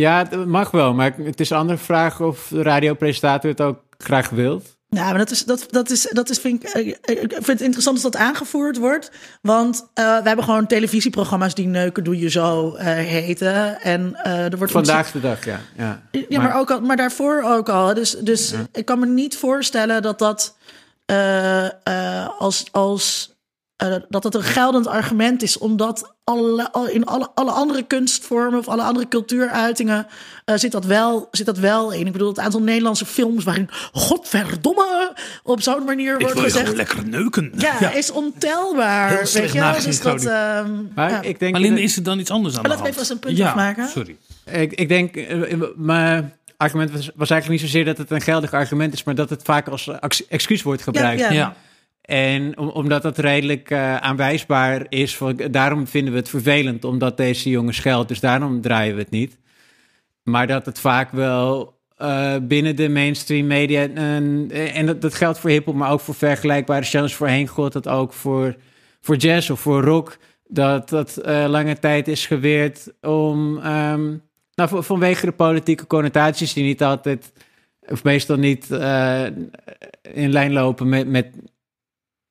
Ja, 0.02 0.26
het 0.30 0.46
mag 0.46 0.72
wel, 0.72 0.94
maar 0.94 1.14
het 1.18 1.40
is 1.40 1.50
een 1.50 1.58
andere 1.58 1.78
vraag 1.78 2.22
of 2.22 2.48
de 2.50 2.62
radiopresentator 2.62 3.50
het 3.50 3.62
ook 3.62 3.80
graag 3.98 4.30
wilt. 4.30 4.76
Ja, 4.90 5.10
maar 5.10 5.18
dat 5.18 5.32
is, 5.32 5.46
dat, 5.46 5.66
dat 5.70 5.90
is, 5.90 6.10
dat 6.12 6.30
is 6.30 6.40
vind 6.40 6.64
ik, 6.64 6.70
eh, 6.70 6.88
ik 6.88 7.32
vind 7.32 7.48
het 7.48 7.62
interessant 7.62 7.96
als 7.96 8.12
dat 8.12 8.16
aangevoerd 8.16 8.78
wordt. 8.78 9.12
Want 9.42 9.90
eh, 9.94 10.04
we 10.18 10.28
hebben 10.28 10.46
gewoon 10.46 10.68
televisieprogramma's 10.68 11.54
die 11.54 11.68
neuken 11.68 12.04
doe 12.04 12.20
je 12.20 12.30
zo 12.30 12.76
eh, 12.76 12.86
heten. 12.94 13.82
En 13.82 14.16
eh, 14.24 14.52
er 14.52 14.58
wordt 14.58 14.74
Vandaag 14.74 15.12
de 15.12 15.20
dag, 15.20 15.46
ja. 15.46 15.60
Ja, 15.78 16.02
Ja, 16.30 16.42
maar, 16.42 16.60
ook 16.60 16.72
al, 16.72 16.82
maar 16.82 16.98
daarvoor 16.98 17.44
ook 17.44 17.70
al. 17.70 17.94
Dus, 17.94 18.12
dus 18.12 18.54
ik 18.72 18.86
kan 18.86 19.00
me 19.00 19.06
niet 19.06 19.38
voorstellen 19.38 20.02
dat 20.02 20.20
dat 20.20 20.58
eh, 21.08 21.66
eh, 21.66 22.30
als, 22.38 22.66
als 22.72 23.37
eh, 23.78 23.96
dat 24.10 24.24
het 24.24 24.36
een 24.36 24.44
geldend 24.44 24.88
argument 24.88 25.42
is, 25.42 25.58
omdat 25.58 26.16
alle, 26.24 26.72
al- 26.72 26.88
in 26.88 27.06
alle, 27.06 27.30
alle 27.36 27.52
andere 27.52 27.84
kunstvormen 27.84 28.60
of 28.60 28.68
alle 28.68 28.82
andere 28.82 29.08
cultuuruitingen 29.08 30.08
eh, 30.46 30.56
zit, 30.58 30.72
dat 30.72 30.86
wel, 30.86 31.28
zit 31.32 31.46
dat 31.46 31.58
wel 31.58 31.92
in. 31.94 32.06
Ik 32.06 32.12
bedoel, 32.12 32.28
het 32.28 32.40
aantal 32.40 32.62
Nederlandse 32.62 33.06
films 33.06 33.44
waarin 33.44 33.70
godverdomme 33.92 35.14
op 35.44 35.62
zo'n 35.62 35.84
manier 35.84 36.20
wordt 36.20 36.40
gezegd. 36.40 36.76
lekker 36.76 37.08
neuken. 37.08 37.52
Ja, 37.58 37.92
is 37.92 38.12
ontelbaar. 38.12 39.08
Heel 39.10 39.18
Weet 39.18 39.52
je 39.52 39.60
wel? 39.60 39.74
Dus 39.82 40.02
dat, 40.02 40.26
ehm, 40.26 40.72
Maar 40.96 41.10
ja. 41.10 41.22
ik 41.22 41.40
denk 41.40 41.52
Maar 41.52 41.62
Linde, 41.62 41.82
is 41.82 41.96
er 41.98 42.04
dan 42.04 42.20
iets 42.20 42.32
anders 42.32 42.56
aan 42.58 42.62
Maar 42.62 42.72
de 42.72 42.78
laat 42.78 42.86
me 42.88 42.94
hand? 42.94 43.08
even 43.08 43.16
eens 43.16 43.24
een 43.24 43.28
punt 43.28 43.38
ja, 43.38 43.48
afmaken. 43.50 43.88
sorry. 43.88 44.18
Ik, 44.52 44.74
ik 44.74 44.88
denk, 44.88 45.16
eh, 45.16 45.62
mijn 45.76 46.34
argument 46.58 46.92
was, 46.92 47.10
was 47.16 47.30
eigenlijk 47.30 47.62
niet 47.62 47.72
zozeer 47.72 47.86
dat 47.86 47.98
het 47.98 48.12
een 48.12 48.22
geldig 48.22 48.54
argument 48.54 48.94
is, 48.94 49.04
maar 49.04 49.16
dat 49.16 49.30
het 49.30 49.42
vaak 49.44 49.68
als 49.68 49.88
ex- 50.00 50.28
excuus 50.28 50.62
wordt 50.64 50.82
gebruikt. 50.84 51.20
Ja, 51.22 51.32
Ja. 51.32 51.56
En 52.08 52.58
om- 52.58 52.70
omdat 52.70 53.02
dat 53.02 53.18
redelijk 53.18 53.70
eh, 53.70 53.96
aanwijsbaar 53.96 54.86
is, 54.90 55.20
daarom 55.52 55.88
vinden 55.88 56.14
we 56.14 56.20
het 56.20 56.30
vervelend, 56.30 56.84
omdat 56.84 57.18
deze 57.18 57.50
jongen 57.50 57.74
scheldt, 57.74 58.08
dus 58.08 58.20
daarom 58.20 58.62
draaien 58.62 58.96
we 58.96 59.02
het 59.02 59.10
niet. 59.10 59.38
Maar 60.24 60.48
dat 60.48 60.66
het 60.66 60.80
vaak 60.80 61.12
wel 61.12 61.76
eh, 61.98 62.36
binnen 62.42 62.76
de 62.76 62.90
mainstream 62.90 63.48
media, 63.48 63.82
en, 63.82 64.48
en 64.74 64.86
dat, 64.86 65.02
dat 65.02 65.14
geldt 65.14 65.40
voor 65.40 65.50
hiphop, 65.50 65.76
maar 65.76 65.92
ook 65.92 66.00
voor 66.00 66.16
vergelijkbare 66.16 66.86
genres 66.86 67.14
voorheen, 67.16 67.48
gold 67.48 67.74
dat 67.74 67.88
ook 67.88 68.14
voor, 68.14 68.56
voor 69.02 69.16
jazz 69.16 69.50
of 69.50 69.60
voor 69.60 69.82
rock, 69.84 70.18
dat 70.48 70.90
dat 70.90 71.18
eh, 71.18 71.46
lange 71.48 71.80
tijd 71.80 72.08
is 72.08 72.26
geweerd 72.26 72.94
om, 73.02 73.58
ehm, 73.58 74.06
nou, 74.54 74.70
van- 74.70 74.84
vanwege 74.84 75.26
de 75.26 75.32
politieke 75.32 75.88
connotaties 75.88 76.54
die 76.54 76.64
niet 76.64 76.84
altijd, 76.84 77.32
of 77.88 78.04
meestal 78.04 78.38
niet 78.38 78.72
eh, 78.72 79.24
in 80.14 80.32
lijn 80.32 80.54
lopen 80.54 80.90
met, 80.90 81.08
met, 81.08 81.28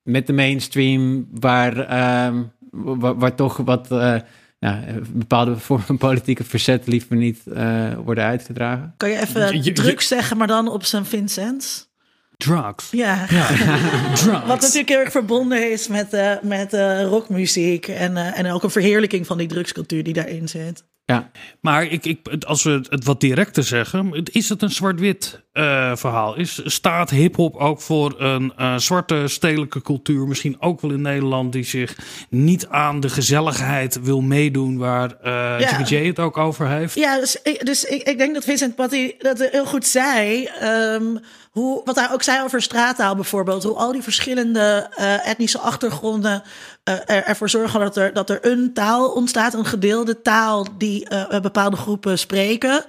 met 0.07 0.27
de 0.27 0.33
mainstream, 0.33 1.29
waar, 1.33 1.79
ehm, 1.79 2.43
waar, 2.71 3.19
waar 3.19 3.35
toch 3.35 3.57
wat 3.57 3.91
eh, 3.91 4.15
ja, 4.59 4.85
bepaalde 5.13 5.57
vormen 5.59 5.87
van 5.87 5.99
politieke 5.99 6.45
verzet 6.45 6.87
liever 6.87 7.17
niet 7.17 7.41
eh, 7.55 7.95
worden 8.05 8.25
uitgedragen. 8.25 8.95
Kan 8.97 9.11
je 9.11 9.21
even 9.21 9.53
Je- 9.57 9.63
je- 9.65 9.73
drugs 9.73 10.09
zeggen, 10.09 10.37
maar 10.37 10.47
dan 10.47 10.69
op 10.69 10.85
zijn 10.85 11.05
Vincent? 11.05 11.91
Drugs. 12.37 12.89
Ja. 12.91 13.27
Drugs. 14.15 14.25
Wat 14.47 14.61
natuurlijk 14.61 14.89
heel 14.89 14.99
erg 14.99 15.11
verbonden 15.11 15.71
is 15.73 15.89
met, 15.89 16.13
eh, 16.13 16.33
met 16.43 16.73
eh, 16.73 17.03
rockmuziek. 17.03 17.89
En, 17.89 18.17
eh, 18.17 18.39
en 18.39 18.51
ook 18.53 18.63
een 18.63 18.71
verheerlijking 18.71 19.27
van 19.27 19.39
die 19.39 19.49
drugscultuur 19.49 20.03
die 20.05 20.13
daarin 20.13 20.49
zit. 20.49 20.85
Ja, 21.07 21.31
Maar 21.61 21.85
ik, 21.85 22.05
ik, 22.05 22.45
als 22.47 22.63
we 22.63 22.87
het 22.89 23.05
wat 23.05 23.21
directer 23.21 23.65
zeggen, 23.65 24.25
is 24.25 24.49
het 24.49 24.63
een 24.63 24.71
zwart-wit 24.71 25.43
eh, 25.53 25.97
verhaal 25.97 26.37
is. 26.37 26.61
Staat 26.65 27.11
hip-hop 27.11 27.57
ook 27.57 27.81
voor 27.81 28.21
een 28.21 28.53
eh, 28.57 28.77
zwarte 28.77 29.29
stedelijke 29.29 29.83
cultuur, 29.83 30.27
misschien 30.27 30.61
ook 30.61 30.81
wel 30.81 30.91
in 30.91 31.01
Nederland, 31.01 31.53
die 31.53 31.65
zich 31.65 31.97
niet 32.31 32.67
aan 32.69 33.01
de 33.01 33.09
gezelligheid 33.09 34.01
wil 34.03 34.21
meedoen, 34.21 34.79
waar 34.79 35.17
eh 35.23 35.61
Ja. 35.61 35.83
J 35.85 36.07
het 36.07 36.19
ook 36.19 36.37
over 36.37 36.69
heeft? 36.69 36.95
Ja, 36.95 37.21
dus, 37.21 37.43
ik, 37.43 37.67
dus 37.67 37.85
ik, 37.85 38.03
ik 38.03 38.19
denk 38.19 38.35
dat 38.35 38.45
Vincent 38.45 38.75
Patty 38.75 39.15
dat 39.19 39.49
heel 39.51 39.67
goed 39.67 39.87
zei. 39.87 40.45
Ehm, 40.45 41.17
hoe, 41.57 41.81
wat 41.85 41.97
hij 41.97 42.13
ook 42.13 42.23
zei 42.23 42.43
over 42.43 42.63
straattaal 42.63 43.15
bijvoorbeeld. 43.15 43.63
Hoe 43.63 43.77
al 43.77 43.93
die 43.93 44.03
verschillende 44.03 44.91
eh, 44.95 45.29
etnische 45.29 45.59
achtergronden 45.59 46.43
er, 46.85 47.25
ervoor 47.25 47.51
zorgen 47.51 47.81
dat 47.81 47.97
er, 47.97 48.13
dat 48.13 48.31
er 48.31 48.47
een 48.47 48.73
taal 48.73 49.11
ontstaat. 49.11 49.55
Een 49.55 49.65
gedeelde 49.65 50.23
taal 50.23 50.67
die 50.79 51.09
eh, 51.09 51.41
bepaalde 51.41 51.77
groepen 51.77 52.19
spreken. 52.19 52.85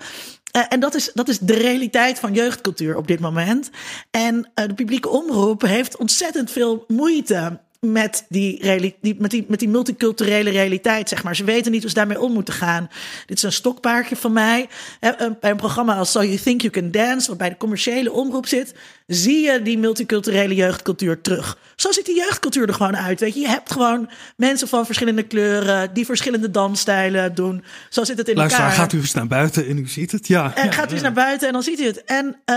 En 0.69 0.79
dat 0.79 0.95
is, 0.95 1.11
dat 1.13 1.27
is 1.27 1.39
de 1.39 1.53
realiteit 1.53 2.19
van 2.19 2.33
jeugdcultuur 2.33 2.95
op 2.95 3.07
dit 3.07 3.19
moment. 3.19 3.69
En 4.11 4.51
de 4.53 4.73
publieke 4.73 5.09
omroep 5.09 5.61
heeft 5.61 5.97
ontzettend 5.97 6.51
veel 6.51 6.83
moeite 6.87 7.59
met 7.79 8.25
die, 8.29 8.81
die, 9.01 9.15
met, 9.19 9.31
die, 9.31 9.45
met 9.47 9.59
die 9.59 9.69
multiculturele 9.69 10.49
realiteit, 10.49 11.09
zeg 11.09 11.23
maar. 11.23 11.35
Ze 11.35 11.43
weten 11.43 11.71
niet 11.71 11.81
hoe 11.81 11.89
ze 11.89 11.95
daarmee 11.95 12.21
om 12.21 12.33
moeten 12.33 12.53
gaan. 12.53 12.89
Dit 13.25 13.37
is 13.37 13.43
een 13.43 13.51
stokpaardje 13.51 14.15
van 14.15 14.33
mij. 14.33 14.67
Eh, 14.99 15.11
Bij 15.39 15.49
een 15.51 15.57
programma 15.57 15.95
als 15.95 16.11
So 16.11 16.23
You 16.23 16.37
Think 16.37 16.61
You 16.61 16.73
Can 16.73 16.91
Dance, 16.91 17.27
wat 17.27 17.37
bij 17.37 17.49
de 17.49 17.57
commerciële 17.57 18.11
omroep 18.11 18.47
zit, 18.47 18.73
zie 19.07 19.39
je 19.45 19.61
die 19.61 19.77
multiculturele 19.77 20.55
jeugdcultuur 20.55 21.21
terug. 21.21 21.57
Zo 21.75 21.91
ziet 21.91 22.05
die 22.05 22.15
jeugdcultuur 22.15 22.67
er 22.67 22.73
gewoon 22.73 22.97
uit. 22.97 23.19
Weet 23.19 23.33
je, 23.33 23.39
je 23.39 23.47
hebt 23.47 23.71
gewoon 23.71 24.09
mensen 24.35 24.67
van 24.67 24.85
verschillende 24.85 25.23
kleuren 25.23 25.93
die 25.93 26.05
verschillende 26.05 26.51
dansstijlen 26.51 27.35
doen. 27.35 27.63
Zo 27.89 28.03
zit 28.03 28.17
het 28.17 28.29
in 28.29 28.35
Luisteraar, 28.35 28.69
elkaar. 28.69 28.83
gaat 28.83 28.93
u 28.93 28.97
eens 28.97 29.13
naar 29.13 29.27
buiten 29.27 29.67
en 29.67 29.77
u 29.77 29.87
ziet 29.87 30.11
het? 30.11 30.27
Ja. 30.27 30.55
En 30.55 30.65
ja, 30.65 30.71
gaat 30.71 30.89
u 30.89 30.93
eens 30.93 31.01
naar 31.01 31.13
buiten 31.13 31.47
en 31.47 31.53
dan 31.53 31.63
ziet 31.63 31.79
u 31.79 31.85
het. 31.85 32.03
En, 32.03 32.35
eh, 32.45 32.55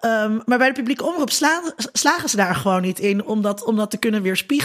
ehm, 0.00 0.38
maar 0.44 0.58
bij 0.58 0.68
de 0.68 0.74
publieke 0.74 1.04
omroep 1.06 1.30
slaan, 1.30 1.62
slagen 1.92 2.28
ze 2.28 2.36
daar 2.36 2.54
gewoon 2.54 2.82
niet 2.82 2.98
in 2.98 3.24
om 3.24 3.42
dat, 3.42 3.64
om 3.64 3.76
dat 3.76 3.90
te 3.90 3.96
kunnen 3.96 4.22
weerspiegelen. 4.22 4.58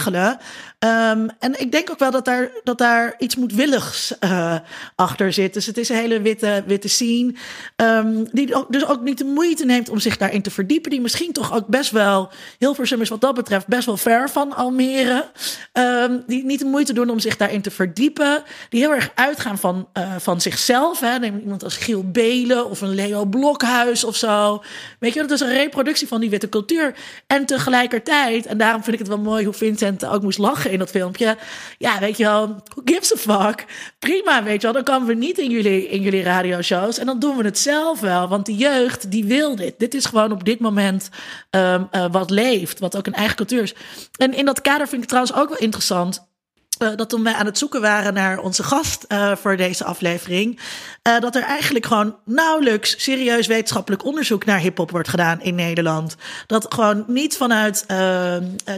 Ehm, 0.78 1.28
en 1.38 1.60
ik 1.60 1.72
denk 1.72 1.90
ook 1.90 1.98
wel 1.98 2.10
dat 2.10 2.24
daar, 2.24 2.50
dat 2.64 2.78
daar 2.78 3.14
iets 3.18 3.36
moedwilligs 3.36 4.18
eh, 4.18 4.54
achter 4.94 5.32
zit. 5.32 5.54
Dus 5.54 5.66
het 5.66 5.78
is 5.78 5.88
een 5.88 5.96
hele 5.96 6.20
witte, 6.20 6.62
witte 6.66 6.88
scene. 6.88 7.34
ehm, 7.76 8.24
die 8.32 8.54
dus 8.68 8.86
ook 8.86 9.00
niet 9.00 9.18
de 9.18 9.24
moeite 9.24 9.64
neemt 9.64 9.88
om 9.88 9.98
zich 9.98 10.16
daarin 10.16 10.42
te 10.42 10.50
verdiepen. 10.50 10.90
Die 10.90 11.00
misschien 11.00 11.32
toch 11.32 11.54
ook 11.54 11.66
best 11.66 11.90
wel, 11.90 12.30
Hilversum 12.58 13.00
is 13.00 13.08
wat 13.08 13.20
dat 13.20 13.34
betreft 13.34 13.66
best 13.66 13.86
wel 13.86 13.96
ver 13.96 14.30
van 14.30 14.54
Almere. 14.56 15.30
Ehm, 15.72 16.18
die 16.26 16.44
niet 16.44 16.58
de 16.58 16.64
moeite 16.64 16.92
doen 16.92 17.10
om 17.10 17.18
zich 17.18 17.36
daarin 17.36 17.62
te 17.62 17.70
verdiepen. 17.70 18.42
Die 18.68 18.80
heel 18.80 18.94
erg 18.94 19.10
uitgaan 19.14 19.58
van, 19.58 19.88
eh, 19.92 20.14
van 20.18 20.40
zichzelf. 20.40 21.00
Hè. 21.00 21.18
Neem 21.18 21.38
iemand 21.38 21.64
als 21.64 21.76
Giel 21.76 22.10
Belen 22.10 22.70
of 22.70 22.80
een 22.80 22.94
Leo 22.94 23.24
Blokhuis 23.24 24.04
of 24.04 24.16
zo. 24.16 24.62
Weet 24.98 25.14
je, 25.14 25.20
dat 25.20 25.30
is 25.30 25.40
een 25.40 25.52
reproductie 25.52 26.08
van 26.08 26.20
die 26.20 26.30
witte 26.30 26.48
cultuur. 26.48 26.94
En 27.26 27.46
tegelijkertijd, 27.46 28.46
en 28.46 28.58
daarom 28.58 28.82
vind 28.82 28.92
ik 28.92 28.98
het 28.98 29.08
wel 29.08 29.18
mooi 29.18 29.44
hoe 29.44 29.54
Vincent 29.54 29.75
ook 30.06 30.22
moest 30.22 30.38
lachen 30.38 30.70
in 30.70 30.78
dat 30.78 30.90
filmpje. 30.90 31.36
Ja, 31.78 31.98
weet 31.98 32.16
je 32.16 32.24
wel, 32.24 32.46
who 32.46 32.82
gives 32.84 33.12
a 33.12 33.16
fuck? 33.16 33.64
Prima, 33.98 34.42
weet 34.42 34.60
je 34.60 34.72
wel, 34.72 34.72
dan 34.72 34.94
komen 34.94 35.08
we 35.08 35.14
niet 35.14 35.38
in 35.38 35.50
jullie, 35.50 35.88
in 35.88 36.00
jullie 36.00 36.22
radioshows. 36.22 36.98
En 36.98 37.06
dan 37.06 37.18
doen 37.18 37.36
we 37.36 37.44
het 37.44 37.58
zelf 37.58 38.00
wel, 38.00 38.28
want 38.28 38.46
de 38.46 38.54
jeugd 38.54 39.10
die 39.10 39.24
wil 39.24 39.56
dit. 39.56 39.78
Dit 39.78 39.94
is 39.94 40.04
gewoon 40.04 40.32
op 40.32 40.44
dit 40.44 40.60
moment 40.60 41.08
ehm, 41.50 41.82
eh, 41.90 42.06
wat 42.10 42.30
leeft, 42.30 42.78
wat 42.78 42.96
ook 42.96 43.06
een 43.06 43.14
eigen 43.14 43.36
cultuur 43.36 43.62
is. 43.62 43.74
En 44.16 44.34
in 44.34 44.44
dat 44.44 44.60
kader 44.60 44.88
vind 44.88 45.02
ik 45.02 45.08
trouwens 45.08 45.36
ook 45.36 45.48
wel 45.48 45.58
interessant. 45.58 46.34
Eh, 46.78 46.88
dat 46.96 47.08
toen 47.08 47.22
wij 47.22 47.32
aan 47.32 47.46
het 47.46 47.58
zoeken 47.58 47.80
waren 47.80 48.14
naar 48.14 48.38
onze 48.38 48.62
gast 48.62 49.02
eh, 49.02 49.36
voor 49.36 49.56
deze 49.56 49.84
aflevering, 49.84 50.60
eh, 51.02 51.20
dat 51.20 51.36
er 51.36 51.42
eigenlijk 51.42 51.86
gewoon 51.86 52.16
nauwelijks 52.24 53.02
serieus 53.02 53.46
wetenschappelijk 53.46 54.04
onderzoek 54.04 54.44
naar 54.44 54.58
hip-hop 54.58 54.90
wordt 54.90 55.08
gedaan 55.08 55.40
in 55.40 55.54
Nederland. 55.54 56.16
Dat 56.46 56.74
gewoon 56.74 57.04
niet 57.06 57.36
vanuit, 57.36 57.86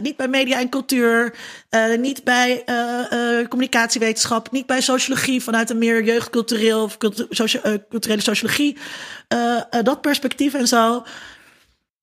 niet 0.01 0.17
bij 0.17 0.27
media 0.27 0.59
en 0.59 0.69
cultuur, 0.69 1.35
niet 1.99 2.23
bij 2.23 2.63
communicatiewetenschap, 3.49 4.51
niet 4.51 4.65
bij 4.65 4.81
sociologie, 4.81 5.43
vanuit 5.43 5.69
een 5.69 5.77
meer 5.77 6.03
jeugdcultureel 6.03 6.83
of 6.83 6.97
culturele 6.97 8.21
sociologie, 8.21 8.77
dat 9.83 10.01
perspectief 10.01 10.53
en 10.53 10.67
zo. 10.67 11.03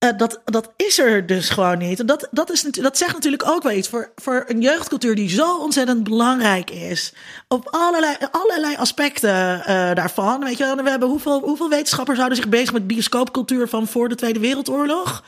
Eh, 0.07 0.17
dat, 0.17 0.41
dat 0.45 0.71
is 0.75 0.99
er 0.99 1.25
dus 1.25 1.49
gewoon 1.49 1.77
niet. 1.77 1.99
En 1.99 2.05
dat, 2.05 2.27
dat, 2.31 2.51
is, 2.51 2.61
dat 2.61 2.97
zegt 2.97 3.13
natuurlijk 3.13 3.49
ook 3.49 3.63
wel 3.63 3.71
iets 3.71 3.89
voor, 3.89 4.11
voor 4.15 4.43
een 4.47 4.61
jeugdcultuur 4.61 5.15
die 5.15 5.29
zo 5.29 5.57
ontzettend 5.57 6.03
belangrijk 6.03 6.71
is. 6.71 7.13
Op 7.47 7.67
allerlei, 7.69 8.15
allerlei 8.31 8.75
aspecten 8.75 9.65
eh, 9.65 9.93
daarvan. 9.93 10.43
Weet 10.43 10.57
je, 10.57 10.63
wel. 10.63 10.75
we 10.75 10.89
hebben 10.89 11.09
hoeveel, 11.09 11.39
hoeveel 11.39 11.69
wetenschappers 11.69 12.17
houden 12.17 12.37
zich 12.37 12.49
bezig 12.49 12.73
met 12.73 12.87
bioscoopcultuur 12.87 13.67
van 13.67 13.87
voor 13.87 14.09
de 14.09 14.15
Tweede 14.15 14.39
Wereldoorlog? 14.39 15.23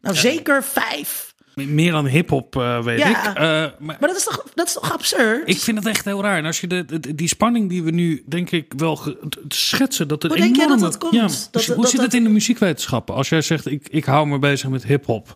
Nou, 0.00 0.16
zeker 0.16 0.64
vijf. 0.64 1.34
Meer 1.64 1.92
dan 1.92 2.06
hip-hop, 2.06 2.56
eh, 2.56 2.82
weet 2.82 2.98
Ja. 2.98 3.08
ik. 3.30 3.36
Eh, 3.36 3.42
maar 3.42 3.72
Maar 3.80 3.96
dat 4.00 4.16
is 4.16 4.24
toch, 4.24 4.44
dat 4.54 4.66
is 4.66 4.72
toch 4.72 4.92
absurd? 4.92 5.48
ik 5.48 5.58
vind 5.58 5.78
het 5.78 5.86
echt 5.86 6.04
heel 6.04 6.22
raar. 6.22 6.36
En 6.38 6.44
als 6.44 6.60
je 6.60 6.66
de, 6.66 6.84
de- 7.00 7.14
die 7.14 7.28
spanning 7.28 7.68
die 7.68 7.82
we 7.82 7.90
nu, 7.90 8.22
denk 8.26 8.50
ik, 8.50 8.72
wel 8.76 8.96
ge- 8.96 9.18
te 9.28 9.56
schetsen, 9.56 10.08
dat 10.08 10.22
er 10.22 10.28
Hoe 10.28 10.38
denk 10.38 10.56
jij 10.56 10.66
dat 10.66 10.78
dat 10.78 10.98
komt? 10.98 11.12
Ja, 11.14 11.20
Dat- 11.20 11.48
dus 11.50 11.50
dat- 11.50 11.64
hoe 11.66 11.74
dat- 11.76 11.90
zit 11.90 12.00
het 12.00 12.10
dat- 12.10 12.20
in 12.20 12.26
de 12.26 12.32
muziekwetenschappen? 12.32 13.14
Als 13.14 13.28
jij 13.28 13.40
zegt, 13.42 13.66
ik, 13.66 13.88
ik 13.88 14.04
hou 14.04 14.26
me 14.26 14.38
bezig 14.38 14.68
met 14.68 14.84
hip-hop. 14.84 15.34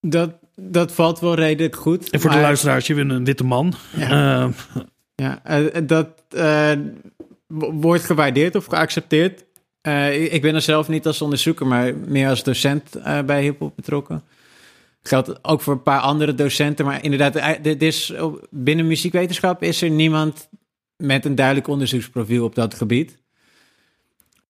Dat, 0.00 0.32
dat 0.56 0.92
valt 0.92 1.20
wel 1.20 1.34
redelijk 1.34 1.76
goed. 1.76 2.10
En 2.10 2.20
voor 2.20 2.30
de 2.30 2.40
luisteraars, 2.40 2.86
je 2.86 2.94
bent 2.94 3.10
een 3.10 3.24
witte 3.24 3.44
man. 3.44 3.74
Ja. 3.96 4.50
Ja, 5.14 5.40
eh, 5.44 5.80
dat 5.86 6.08
eh, 6.28 6.72
wo- 7.46 7.72
wordt 7.72 8.04
gewaardeerd 8.04 8.54
of 8.54 8.64
geaccepteerd. 8.66 9.44
Eh, 9.80 10.32
ik- 10.32 10.42
ben 10.42 10.54
er 10.54 10.60
zelf 10.60 10.88
niet 10.88 11.06
als 11.06 11.22
onderzoeker, 11.22 11.66
maar 11.66 11.94
meer 11.96 12.28
als 12.28 12.42
docent 12.42 12.94
eh, 12.94 13.22
bij 13.22 13.42
hiphop 13.42 13.76
betrokken. 13.76 14.22
Geldt 15.02 15.44
ook 15.44 15.60
voor 15.60 15.72
een 15.72 15.82
paar 15.82 16.00
andere 16.00 16.34
docenten, 16.34 16.84
maar 16.84 17.04
inderdaad, 17.04 17.36
eh, 17.36 17.48
dit 17.62 17.82
is, 17.82 18.12
binnen 18.50 18.86
muziekwetenschap 18.86 19.62
is 19.62 19.82
er 19.82 19.90
niemand 19.90 20.48
met 20.96 21.24
een 21.24 21.34
duidelijk 21.34 21.68
onderzoeksprofiel 21.68 22.44
op 22.44 22.54
dat 22.54 22.74
gebied. 22.74 23.18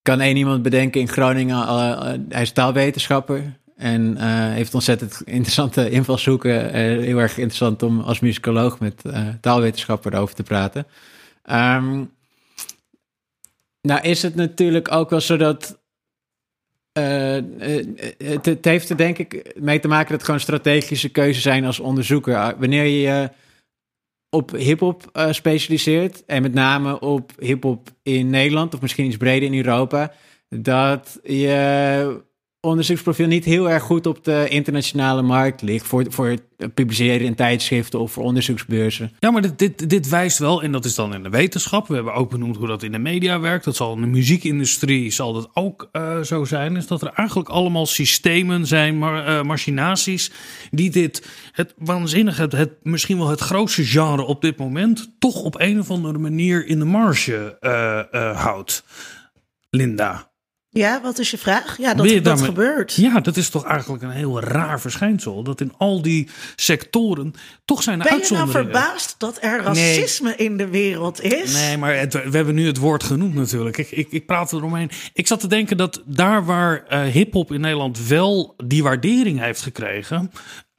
Kan 0.03 0.21
één 0.21 0.37
iemand 0.37 0.63
bedenken 0.63 1.01
in 1.01 1.09
Groningen, 1.09 1.59
hij 2.29 2.43
is 2.43 2.53
taalwetenschapper 2.53 3.59
en 3.77 4.17
heeft 4.53 4.75
ontzettend 4.75 5.23
interessante 5.25 5.91
invalshoeken. 5.91 6.75
Heel 6.75 7.19
erg 7.19 7.37
interessant 7.37 7.83
om 7.83 8.01
als 8.01 8.21
muzikoloog 8.21 8.79
met 8.79 9.03
taalwetenschapper 9.41 10.15
over 10.15 10.35
te 10.35 10.43
praten. 10.43 10.87
Ehm, 11.43 12.05
nou 13.83 14.01
is 14.01 14.23
het 14.23 14.35
natuurlijk 14.35 14.93
ook 14.93 15.11
wel 15.11 15.21
zo 15.21 15.37
dat 15.37 15.81
eh, 16.93 17.37
eh, 17.37 17.87
het, 18.19 18.47
het 18.47 18.65
heeft 18.65 18.91
er 18.91 18.97
denk 18.97 19.19
ik 19.19 19.53
mee 19.61 19.81
te 19.81 19.89
maken 19.89 20.07
dat 20.07 20.17
het 20.17 20.25
gewoon 20.25 20.41
strategische 20.41 21.09
keuzes 21.09 21.43
zijn 21.43 21.65
als 21.65 21.81
onderzoeker. 21.81 22.37
Ah, 22.37 22.59
Wanneer 22.59 22.85
je 22.85 23.01
je 23.01 23.31
op 24.31 24.51
hip-hop 24.51 25.09
eh, 25.13 25.33
specialiseert 25.33 26.25
en 26.25 26.43
met 26.43 26.55
name 26.55 27.01
op 27.01 27.33
hip-hop 27.39 27.89
in 28.03 28.31
Nederland 28.31 28.75
of 28.75 28.81
misschien 28.81 29.07
iets 29.07 29.17
breder 29.17 29.49
in 29.53 29.57
Europa, 29.57 30.13
dat 30.49 31.21
je 31.23 32.23
onderzoeksprofiel 32.61 33.27
niet 33.27 33.45
heel 33.45 33.71
erg 33.71 33.83
goed 33.83 34.07
op 34.07 34.25
de 34.25 34.47
internationale 34.49 35.23
markt 35.23 35.63
ligt 35.63 35.87
voor, 35.87 36.05
voor 36.09 36.27
het 36.27 36.75
publiceren 36.75 37.27
in 37.27 37.35
tijdschriften 37.35 38.01
of 38.01 38.13
voor 38.13 38.25
onderzoeksbeurzen. 38.25 39.13
Ja, 39.19 39.31
maar 39.31 39.43
dit, 39.43 39.59
dit, 39.59 39.91
dit 39.91 40.09
wijst 40.09 40.39
wel, 40.39 40.63
en 40.63 40.73
dat 40.73 40.85
is 40.85 40.95
dan 40.95 41.15
in 41.15 41.23
de 41.23 41.29
wetenschap. 41.29 41.89
We 41.89 41.95
hebben 41.95 42.15
ook 42.15 42.31
benoemd 42.31 42.57
hoe 42.57 42.67
dat 42.67 42.83
in 42.83 42.93
de 42.93 42.99
media 42.99 43.41
werkt. 43.41 43.65
Dat 43.65 43.77
zal 43.77 43.95
in 43.95 44.01
de 44.01 44.07
muziekindustrie 44.07 45.11
zal 45.11 45.33
dat 45.33 45.51
ook 45.55 45.89
eh, 45.93 46.21
zo 46.21 46.45
zijn. 46.45 46.77
Is 46.77 46.87
dat 46.87 47.03
er 47.03 47.13
eigenlijk 47.15 47.49
allemaal 47.49 47.87
systemen 47.87 48.67
zijn, 48.67 48.99
maar, 48.99 49.27
eh, 49.27 49.43
machinaties, 49.43 50.31
die 50.71 50.91
dit, 50.91 51.29
het 51.53 51.75
waanzinnige, 51.79 52.43
het, 52.43 52.53
het, 52.53 52.73
misschien 52.83 53.19
wel 53.19 53.29
het 53.29 53.41
grootste 53.41 53.85
genre 53.85 54.23
op 54.23 54.41
dit 54.41 54.59
moment, 54.59 55.11
toch 55.19 55.43
op 55.43 55.61
een 55.61 55.79
of 55.79 55.91
andere 55.91 56.19
manier 56.19 56.67
in 56.67 56.79
de 56.79 56.85
marge 56.85 57.57
eh, 57.61 58.43
houdt. 58.43 58.85
Linda. 59.71 60.30
Ja, 60.73 61.01
wat 61.03 61.19
is 61.19 61.31
je 61.31 61.39
vraag? 61.39 61.77
Ja, 61.79 61.95
dat, 61.95 62.09
dat 62.09 62.25
daarmee- 62.25 62.45
gebeurt. 62.45 62.95
Ja, 62.95 63.21
dat 63.21 63.37
is 63.37 63.49
toch 63.49 63.65
eigenlijk 63.65 64.03
een 64.03 64.11
heel 64.11 64.41
raar 64.41 64.81
verschijnsel. 64.81 65.43
Dat 65.43 65.61
in 65.61 65.73
al 65.79 66.03
die 66.03 66.29
sectoren 66.57 67.33
toch 67.65 67.83
zijn 67.83 67.99
er 68.01 68.05
Ben 68.09 68.13
je 68.13 68.19
nou 68.29 68.33
uitzonderingen. 68.41 68.81
verbaasd 68.81 69.15
dat 69.19 69.39
er 69.41 69.63
racisme 69.63 70.35
in 70.37 70.57
de 70.57 70.69
wereld 70.69 71.23
is? 71.23 71.53
Nee, 71.53 71.77
maar 71.77 71.97
het- 71.97 72.13
we 72.13 72.37
hebben 72.37 72.55
nu 72.55 72.67
het 72.67 72.77
woord 72.77 73.03
genoemd 73.03 73.35
natuurlijk. 73.35 73.77
Ik, 73.79 73.91
ik, 73.91 74.07
ik 74.11 74.27
praat 74.27 74.53
eromheen. 74.53 74.91
Ik 75.13 75.27
zat 75.27 75.41
te 75.41 75.47
denken 75.49 75.77
dat 75.77 76.03
daar 76.07 76.45
waar 76.45 76.85
eh 76.87 77.03
hip-hop 77.03 77.53
in 77.53 77.61
Nederland 77.61 78.07
wel 78.07 78.55
die 78.65 78.83
waardering 78.83 79.41
heeft 79.41 79.63
gekregen. 79.63 80.31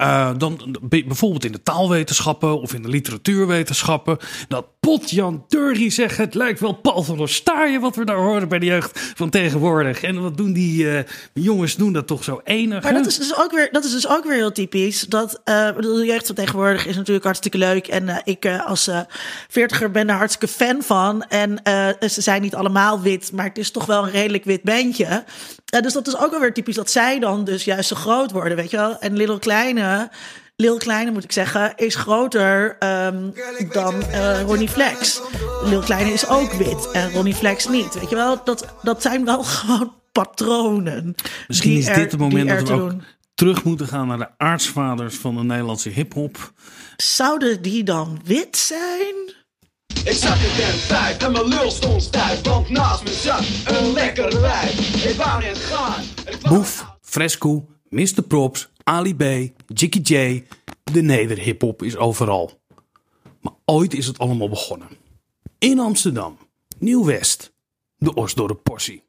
Eh, 0.02 0.30
dan 0.38 0.78
bijvoorbeeld 0.82 1.45
in 1.45 1.52
de 1.52 1.64
taalwetenschappen 1.64 2.62
of 2.62 2.74
in 2.74 2.82
de 2.82 2.88
literatuurwetenschappen. 2.88 4.18
Dat 4.47 4.66
kapot. 4.82 5.10
Jan 5.10 5.45
Durry 5.47 5.89
zegt, 5.89 6.18
het 6.18 6.34
lijkt 6.34 6.60
wel 6.60 6.74
Paul 6.74 7.04
van 7.04 7.18
der 7.18 7.30
Staaien 7.30 7.82
wat 7.82 7.95
we 7.95 8.06
daar 8.06 8.18
horen 8.18 8.47
bij 8.47 8.60
de 8.60 8.66
jeugd 8.66 8.99
van 9.16 9.30
tegenwoordig. 9.30 10.04
En 10.04 10.22
wat 10.22 10.38
doen 10.38 10.54
die 10.54 10.91
eh, 10.91 11.04
jongens, 11.34 11.76
doen 11.76 11.93
dat 11.93 12.08
toch 12.08 12.24
zo 12.24 12.41
enig. 12.43 12.84
Maar 12.84 12.93
dat 12.93 13.06
is, 13.06 13.18
dus 13.18 13.38
ook 13.38 13.52
weer, 13.52 13.70
dat 13.72 13.84
is 13.84 13.91
dus 13.91 14.08
ook 14.08 14.24
weer 14.24 14.36
heel 14.36 14.52
typisch. 14.52 15.02
Dat, 15.02 15.41
eh, 15.43 15.70
de 15.78 16.04
jeugd 16.06 16.26
van 16.26 16.36
tegenwoordig 16.36 16.86
is 16.86 16.95
natuurlijk 16.95 17.26
hartstikke 17.26 17.58
leuk. 17.58 17.88
En 17.88 18.22
ik 18.24 18.45
als 18.66 18.89
veertiger 19.47 19.91
ben 19.91 20.10
er 20.10 20.16
hartstikke 20.16 20.56
fan 20.56 20.82
van. 20.82 21.24
En 21.24 21.60
ze 22.10 22.22
zijn 22.22 22.41
niet 22.41 22.56
allemaal 22.56 23.02
wit, 23.02 23.32
maar 23.32 23.45
het 23.45 23.58
is 23.58 23.72
toch 23.72 23.86
wel 23.86 24.04
een 24.04 24.12
redelijk 24.12 24.43
wit 24.43 24.64
bandje. 24.64 25.24
Dus 25.66 25.93
dat 25.93 26.08
is 26.08 26.18
ook 26.18 26.32
wel 26.32 26.39
weer 26.39 26.54
typisch 26.54 26.76
dat 26.76 26.91
zij 26.91 27.20
dan 27.20 27.43
dus 27.43 27.64
juist 27.64 27.88
zo 27.88 27.95
groot 27.95 28.32
worden, 28.32 28.58
weet 28.58 28.72
je 28.72 28.78
wel. 28.78 28.99
En 28.99 29.18
Little 29.18 29.39
Kleine... 29.39 29.91
Lil 30.56 30.78
Kleine, 30.78 31.12
moet 31.12 31.24
ik 31.24 31.32
zeggen, 31.32 31.74
is 31.76 31.96
groter 31.96 32.76
ehm, 32.80 33.30
dan 33.72 34.02
eh, 34.04 34.42
Ronnie 34.42 34.70
Flex. 34.70 35.22
Lil 35.64 35.82
Kleine 35.82 36.12
is 36.14 36.28
ook 36.28 36.52
wit 36.54 36.92
en 36.92 37.12
Ronnie 37.12 37.34
Flex 37.36 37.68
niet. 37.68 37.94
Weet 38.00 38.10
je 38.10 38.16
wel, 38.16 38.42
dat, 38.44 38.66
dat 38.82 39.02
zijn 39.02 39.26
wel 39.26 39.44
gewoon 39.58 39.94
patronen. 40.12 41.16
Misschien 41.48 41.78
is 41.78 41.88
er- 41.88 41.96
dit 41.96 42.12
het 42.12 42.20
moment 42.20 42.50
dat 42.50 42.68
we 42.68 42.74
ook 42.74 42.89
doen. 42.89 43.04
terug 43.36 43.64
moeten 43.64 43.88
gaan 43.88 44.08
naar 44.08 44.18
de 44.18 44.30
aartsvaders 44.38 45.16
van 45.16 45.36
de 45.36 45.44
Nederlandse 45.44 45.89
hip-hop. 45.89 46.54
Zouden 46.98 47.62
die 47.62 47.84
dan 47.84 48.22
wit 48.24 48.58
zijn? 48.58 49.16
Ik 50.04 50.14
zat 50.14 50.36
in 50.36 50.56
den 50.58 50.74
vijf 50.80 51.18
en 51.18 51.32
mijn 51.32 51.48
lul 51.48 51.72
stond 51.72 52.04
stijf, 52.04 52.42
want 52.42 52.70
naast 52.70 53.04
me 53.04 53.14
zat 53.14 53.44
een 53.78 53.94
lekker 53.94 54.42
wijf. 54.42 55.06
Ik 55.06 55.16
wou 55.16 55.42
net 55.42 55.58
gaan. 55.58 56.04
Boef, 56.50 56.86
Fresco, 57.02 57.66
Mr. 57.89 58.22
Props, 58.28 58.70
Ali 58.84 59.16
B, 59.16 59.24
Jiggy 59.68 60.00
J. 60.14 60.44
De 60.84 61.02
neder-hiphop 61.02 61.84
is 61.84 61.98
overal. 61.98 62.60
Maar 63.42 63.54
ooit 63.66 63.94
is 63.94 64.08
het 64.08 64.20
allemaal 64.20 64.50
begonnen. 64.50 64.88
In 65.58 65.80
Amsterdam, 65.80 66.38
Nieuw-West, 66.80 67.54
de 67.98 68.14
Osdorp 68.14 68.64
Possie. 68.64 69.04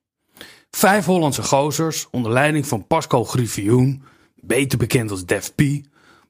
Vijf 0.71 1.05
Hollandse 1.05 1.43
gozers 1.43 2.09
onder 2.11 2.33
leiding 2.33 2.67
van 2.67 2.87
Pascal 2.87 3.25
Griffioen, 3.25 4.03
beter 4.35 4.79
bekend 4.79 5.11
als 5.11 5.25
Def 5.25 5.55
P, 5.55 5.63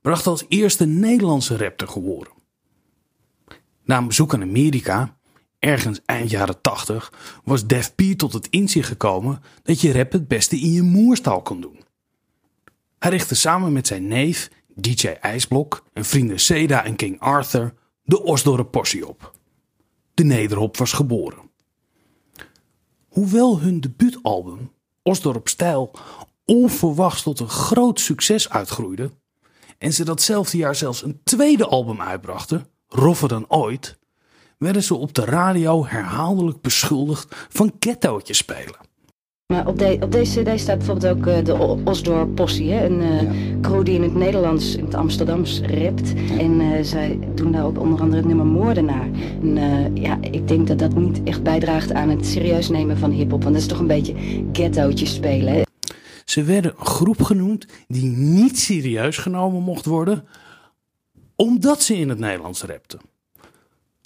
brachten 0.01 0.30
als 0.30 0.45
eerste 0.49 0.86
Nederlandse 0.86 1.57
rap 1.57 1.76
te. 1.76 2.26
Na 3.84 3.99
een 3.99 4.07
bezoek 4.07 4.34
aan 4.34 4.43
Amerika, 4.43 5.16
ergens 5.59 6.01
eind 6.05 6.30
jaren 6.30 6.61
80, 6.61 7.40
was 7.45 7.66
Def 7.66 7.95
P 7.95 8.03
tot 8.16 8.32
het 8.32 8.49
inzicht 8.49 8.88
gekomen 8.88 9.43
dat 9.62 9.80
je 9.80 9.93
rap 9.93 10.12
het 10.12 10.28
beste 10.28 10.61
in 10.61 10.72
je 10.72 10.82
moerstaal 10.82 11.43
kon 11.43 11.61
doen. 11.61 11.82
Hij 13.03 13.11
richtte 13.11 13.34
samen 13.34 13.72
met 13.72 13.86
zijn 13.86 14.09
neef, 14.09 14.50
DJ 14.74 15.09
IJsblok 15.09 15.84
en 15.92 16.05
vrienden 16.05 16.40
Seda 16.40 16.84
en 16.84 16.96
King 16.96 17.20
Arthur 17.20 17.74
de 18.03 18.22
Osdorp 18.22 18.70
Possie 18.70 19.09
op. 19.09 19.32
De 20.14 20.24
Nederhop 20.24 20.76
was 20.76 20.92
geboren. 20.92 21.50
Hoewel 23.09 23.61
hun 23.61 23.80
debuutalbum, 23.80 24.72
Osdorp 25.03 25.48
Stijl, 25.48 25.94
onverwachts 26.44 27.22
tot 27.22 27.40
een 27.40 27.48
groot 27.48 28.00
succes 28.00 28.50
uitgroeide 28.50 29.11
en 29.78 29.92
ze 29.92 30.05
datzelfde 30.05 30.57
jaar 30.57 30.74
zelfs 30.74 31.03
een 31.03 31.20
tweede 31.24 31.66
album 31.66 32.00
uitbrachten, 32.00 32.66
Roffer 32.86 33.28
dan 33.28 33.50
ooit, 33.50 33.98
werden 34.59 34.82
ze 34.82 34.94
op 34.94 35.14
de 35.14 35.24
radio 35.24 35.86
herhaaldelijk 35.86 36.61
beschuldigd 36.61 37.34
van 37.48 37.72
ghettootjes 37.78 38.36
spelen. 38.36 38.91
Maar 39.53 39.66
op, 39.66 39.78
de- 39.78 39.98
op 40.00 40.12
deze 40.12 40.42
cd 40.42 40.61
staat 40.61 40.78
bijvoorbeeld 40.78 41.16
ook 41.16 41.26
eh, 41.26 41.44
de 41.44 41.53
O- 41.61 41.78
Osdorp 41.84 42.34
Possie, 42.34 42.70
hè? 42.70 42.86
een 42.86 43.00
eh, 43.00 43.61
crew 43.61 43.84
die 43.84 43.94
in 43.94 44.03
het 44.03 44.14
Nederlands, 44.14 44.76
in 44.76 44.84
het 44.84 44.94
Amsterdams 44.94 45.61
rapt. 45.61 46.12
En 46.38 46.61
eh, 46.61 46.82
zij 46.84 47.18
doen 47.34 47.53
daar 47.53 47.64
ook 47.64 47.80
onder 47.80 48.00
andere 48.00 48.16
het 48.16 48.26
nummer 48.26 48.46
Moordenaar. 48.46 49.09
En 49.42 49.57
ja, 49.96 50.18
ik 50.20 50.48
denk 50.48 50.66
dat 50.66 50.78
dat 50.78 50.94
niet 50.94 51.20
echt 51.24 51.42
bijdraagt 51.42 51.92
aan 51.92 52.09
het 52.09 52.26
serieus 52.26 52.68
nemen 52.68 52.98
van 52.98 53.11
hiphop, 53.11 53.42
want 53.42 53.55
dat 53.55 53.62
is 53.62 53.68
toch 53.68 53.78
een 53.78 53.86
beetje 53.86 54.14
ghettootjes 54.53 55.14
spelen. 55.14 55.53
Hè? 55.53 55.62
Ze 56.24 56.42
werden 56.42 56.74
een 56.78 56.86
groep 56.86 57.22
genoemd 57.22 57.66
die 57.88 58.05
niet 58.16 58.59
serieus 58.59 59.16
genomen 59.18 59.62
mocht 59.62 59.86
worden, 59.86 60.24
omdat 61.36 61.82
ze 61.82 61.96
in 61.96 62.09
het 62.09 62.18
Nederlands 62.18 62.62
rapten. 62.62 63.00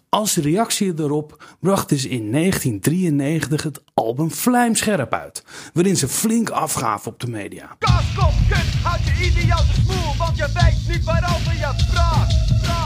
Als 0.09 0.37
reactie 0.37 0.93
erop 0.99 1.57
brachten 1.61 1.99
ze 1.99 2.09
in 2.09 2.33
1993 2.33 3.63
het 3.63 3.83
album 3.95 4.31
Vlijmscherp 4.31 5.13
uit, 5.13 5.45
waarin 5.73 5.97
ze 5.97 6.09
flink 6.09 6.51
afgaven 6.51 7.13
op 7.13 7.21
de 7.21 7.29
media. 7.29 7.77
Kaaskop, 7.79 8.33
kut, 8.49 8.83
houd 8.83 9.01
je 9.05 9.25
idiote 9.25 9.81
smoel, 9.85 10.17
want 10.19 10.37
je 10.37 10.49
weet 10.55 10.97
niet 10.97 11.05
waarover 11.05 11.53
je 11.53 11.85
praat. 11.93 12.29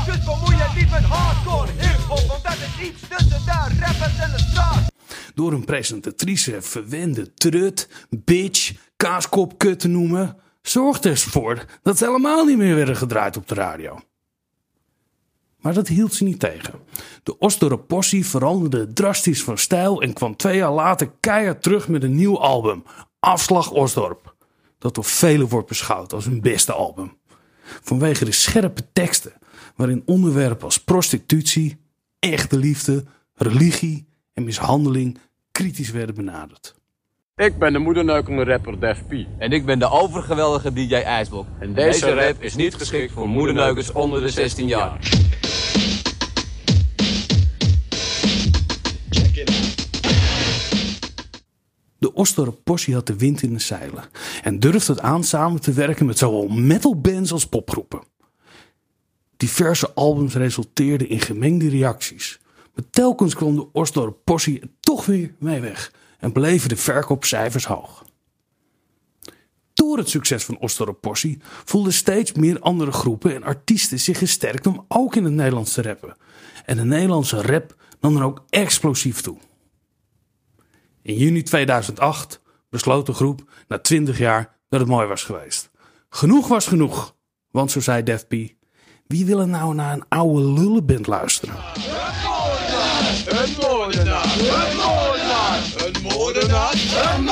Dus 0.06 0.24
bemoei 0.24 0.56
je 0.56 0.68
niet 0.76 0.90
met 0.90 1.02
hardcore 1.02 1.70
hip-hop, 1.78 2.26
want 2.28 2.42
dat 2.42 2.52
is 2.52 2.88
iets 2.88 3.00
tussen 3.08 3.44
de 3.44 3.76
rappers 3.80 4.18
en 4.18 4.30
de 4.30 4.38
straat. 4.50 4.90
Door 5.34 5.52
een 5.52 5.64
presentatrice 5.64 6.62
verwende 6.62 7.34
trut, 7.34 7.88
bitch, 8.10 8.72
kaaskop, 8.96 9.58
kut 9.58 9.80
te 9.80 9.88
noemen, 9.88 10.36
zorgde 10.62 11.10
ervoor 11.10 11.64
dat 11.82 11.98
ze 11.98 12.04
helemaal 12.04 12.44
niet 12.44 12.56
meer 12.58 12.74
werden 12.74 12.96
gedraaid 12.96 13.36
op 13.36 13.48
de 13.48 13.54
radio. 13.54 14.00
Maar 15.60 15.74
dat 15.74 15.88
hield 15.88 16.14
ze 16.14 16.24
niet 16.24 16.38
tegen. 16.38 16.74
De 17.22 17.38
Osdorp 17.38 17.86
Possie 17.86 18.26
veranderde 18.26 18.92
drastisch 18.92 19.42
van 19.42 19.58
stijl 19.58 20.02
en 20.02 20.12
kwam 20.12 20.36
twee 20.36 20.56
jaar 20.56 20.72
later 20.72 21.10
keihard 21.20 21.62
terug 21.62 21.88
met 21.88 22.02
een 22.02 22.14
nieuw 22.14 22.38
album, 22.38 22.82
Afslag 23.18 23.70
Osdorp. 23.70 24.34
Dat 24.78 24.94
door 24.94 25.04
velen 25.04 25.48
wordt 25.48 25.68
beschouwd 25.68 26.12
als 26.12 26.24
hun 26.24 26.40
beste 26.40 26.72
album. 26.72 27.16
Vanwege 27.62 28.24
de 28.24 28.32
scherpe 28.32 28.82
teksten, 28.92 29.32
waarin 29.76 30.02
onderwerpen 30.06 30.64
als 30.64 30.84
prostitutie, 30.84 31.76
echte 32.18 32.56
liefde, 32.56 33.04
religie 33.34 34.06
en 34.32 34.44
mishandeling 34.44 35.18
kritisch 35.52 35.90
werden 35.90 36.14
benaderd. 36.14 36.74
Ik 37.36 37.58
ben 37.58 37.72
de 37.72 37.78
moederneukende 37.78 38.44
rapper 38.44 38.80
Def 38.80 39.06
P. 39.06 39.12
En 39.38 39.52
ik 39.52 39.64
ben 39.64 39.78
de 39.78 39.90
overgeweldige 39.90 40.72
DJ 40.72 40.94
IJsblok. 40.94 41.46
En 41.58 41.74
deze 41.74 42.14
rap 42.14 42.42
is 42.42 42.54
niet 42.54 42.74
geschikt 42.74 43.12
voor 43.12 43.28
moederneukers 43.28 43.92
onder 43.92 44.20
de 44.20 44.28
16 44.28 44.66
jaar. 44.66 44.98
De 52.00 52.14
Osdorp 52.14 52.68
had 52.68 53.06
de 53.06 53.16
wind 53.16 53.42
in 53.42 53.52
de 53.52 53.58
zeilen 53.58 54.04
en 54.42 54.58
durfde 54.58 54.92
het 54.92 55.02
aan 55.02 55.24
samen 55.24 55.60
te 55.60 55.72
werken 55.72 56.06
met 56.06 56.18
zowel 56.18 56.48
metalbands 56.48 57.32
als 57.32 57.46
popgroepen. 57.46 58.02
Diverse 59.36 59.94
albums 59.94 60.34
resulteerden 60.34 61.08
in 61.08 61.20
gemengde 61.20 61.68
reacties. 61.68 62.40
Maar 62.74 62.84
telkens 62.90 63.34
kwam 63.34 63.54
de 63.54 63.72
Osdorp 63.72 64.28
er 64.28 64.60
toch 64.80 65.06
weer 65.06 65.34
mee 65.38 65.60
weg 65.60 65.92
en 66.18 66.32
bleven 66.32 66.68
de 66.68 66.76
verkoopcijfers 66.76 67.64
hoog. 67.64 68.04
Door 69.74 69.98
het 69.98 70.08
succes 70.08 70.44
van 70.44 70.58
Osdorp 70.58 71.00
Possie 71.00 71.38
voelden 71.64 71.92
steeds 71.92 72.32
meer 72.32 72.60
andere 72.60 72.92
groepen 72.92 73.34
en 73.34 73.42
artiesten 73.42 74.00
zich 74.00 74.18
gesterkt 74.18 74.66
om 74.66 74.84
ook 74.88 75.16
in 75.16 75.24
het 75.24 75.32
Nederlands 75.32 75.72
te 75.72 75.82
rappen. 75.82 76.16
En 76.64 76.76
de 76.76 76.84
Nederlandse 76.84 77.42
rap 77.42 77.74
nam 78.00 78.16
er 78.16 78.22
ook 78.22 78.44
explosief 78.48 79.20
toe. 79.20 79.36
In 81.02 81.14
juni 81.14 81.42
2008 81.42 82.40
besloot 82.70 83.06
de 83.06 83.12
groep 83.12 83.42
na 83.68 83.78
20 83.78 84.18
jaar 84.18 84.56
dat 84.68 84.80
het 84.80 84.88
mooi 84.88 85.06
was 85.06 85.24
geweest. 85.24 85.70
Genoeg 86.08 86.48
was 86.48 86.66
genoeg, 86.66 87.16
want 87.50 87.70
zo 87.70 87.80
zei 87.80 88.02
Def 88.02 88.26
P. 88.26 88.34
Wie 89.06 89.26
wil 89.26 89.46
nou 89.46 89.74
naar 89.74 89.92
een 89.92 90.04
oude 90.08 90.42
lullenband 90.42 91.06
luisteren? 91.06 91.54
Een 91.54 91.60
moordenaar, 93.60 94.24
een 94.24 94.82
moordenaar, 94.82 95.62
een 95.76 96.02
moordenaar, 96.02 96.76
een. 97.16 97.24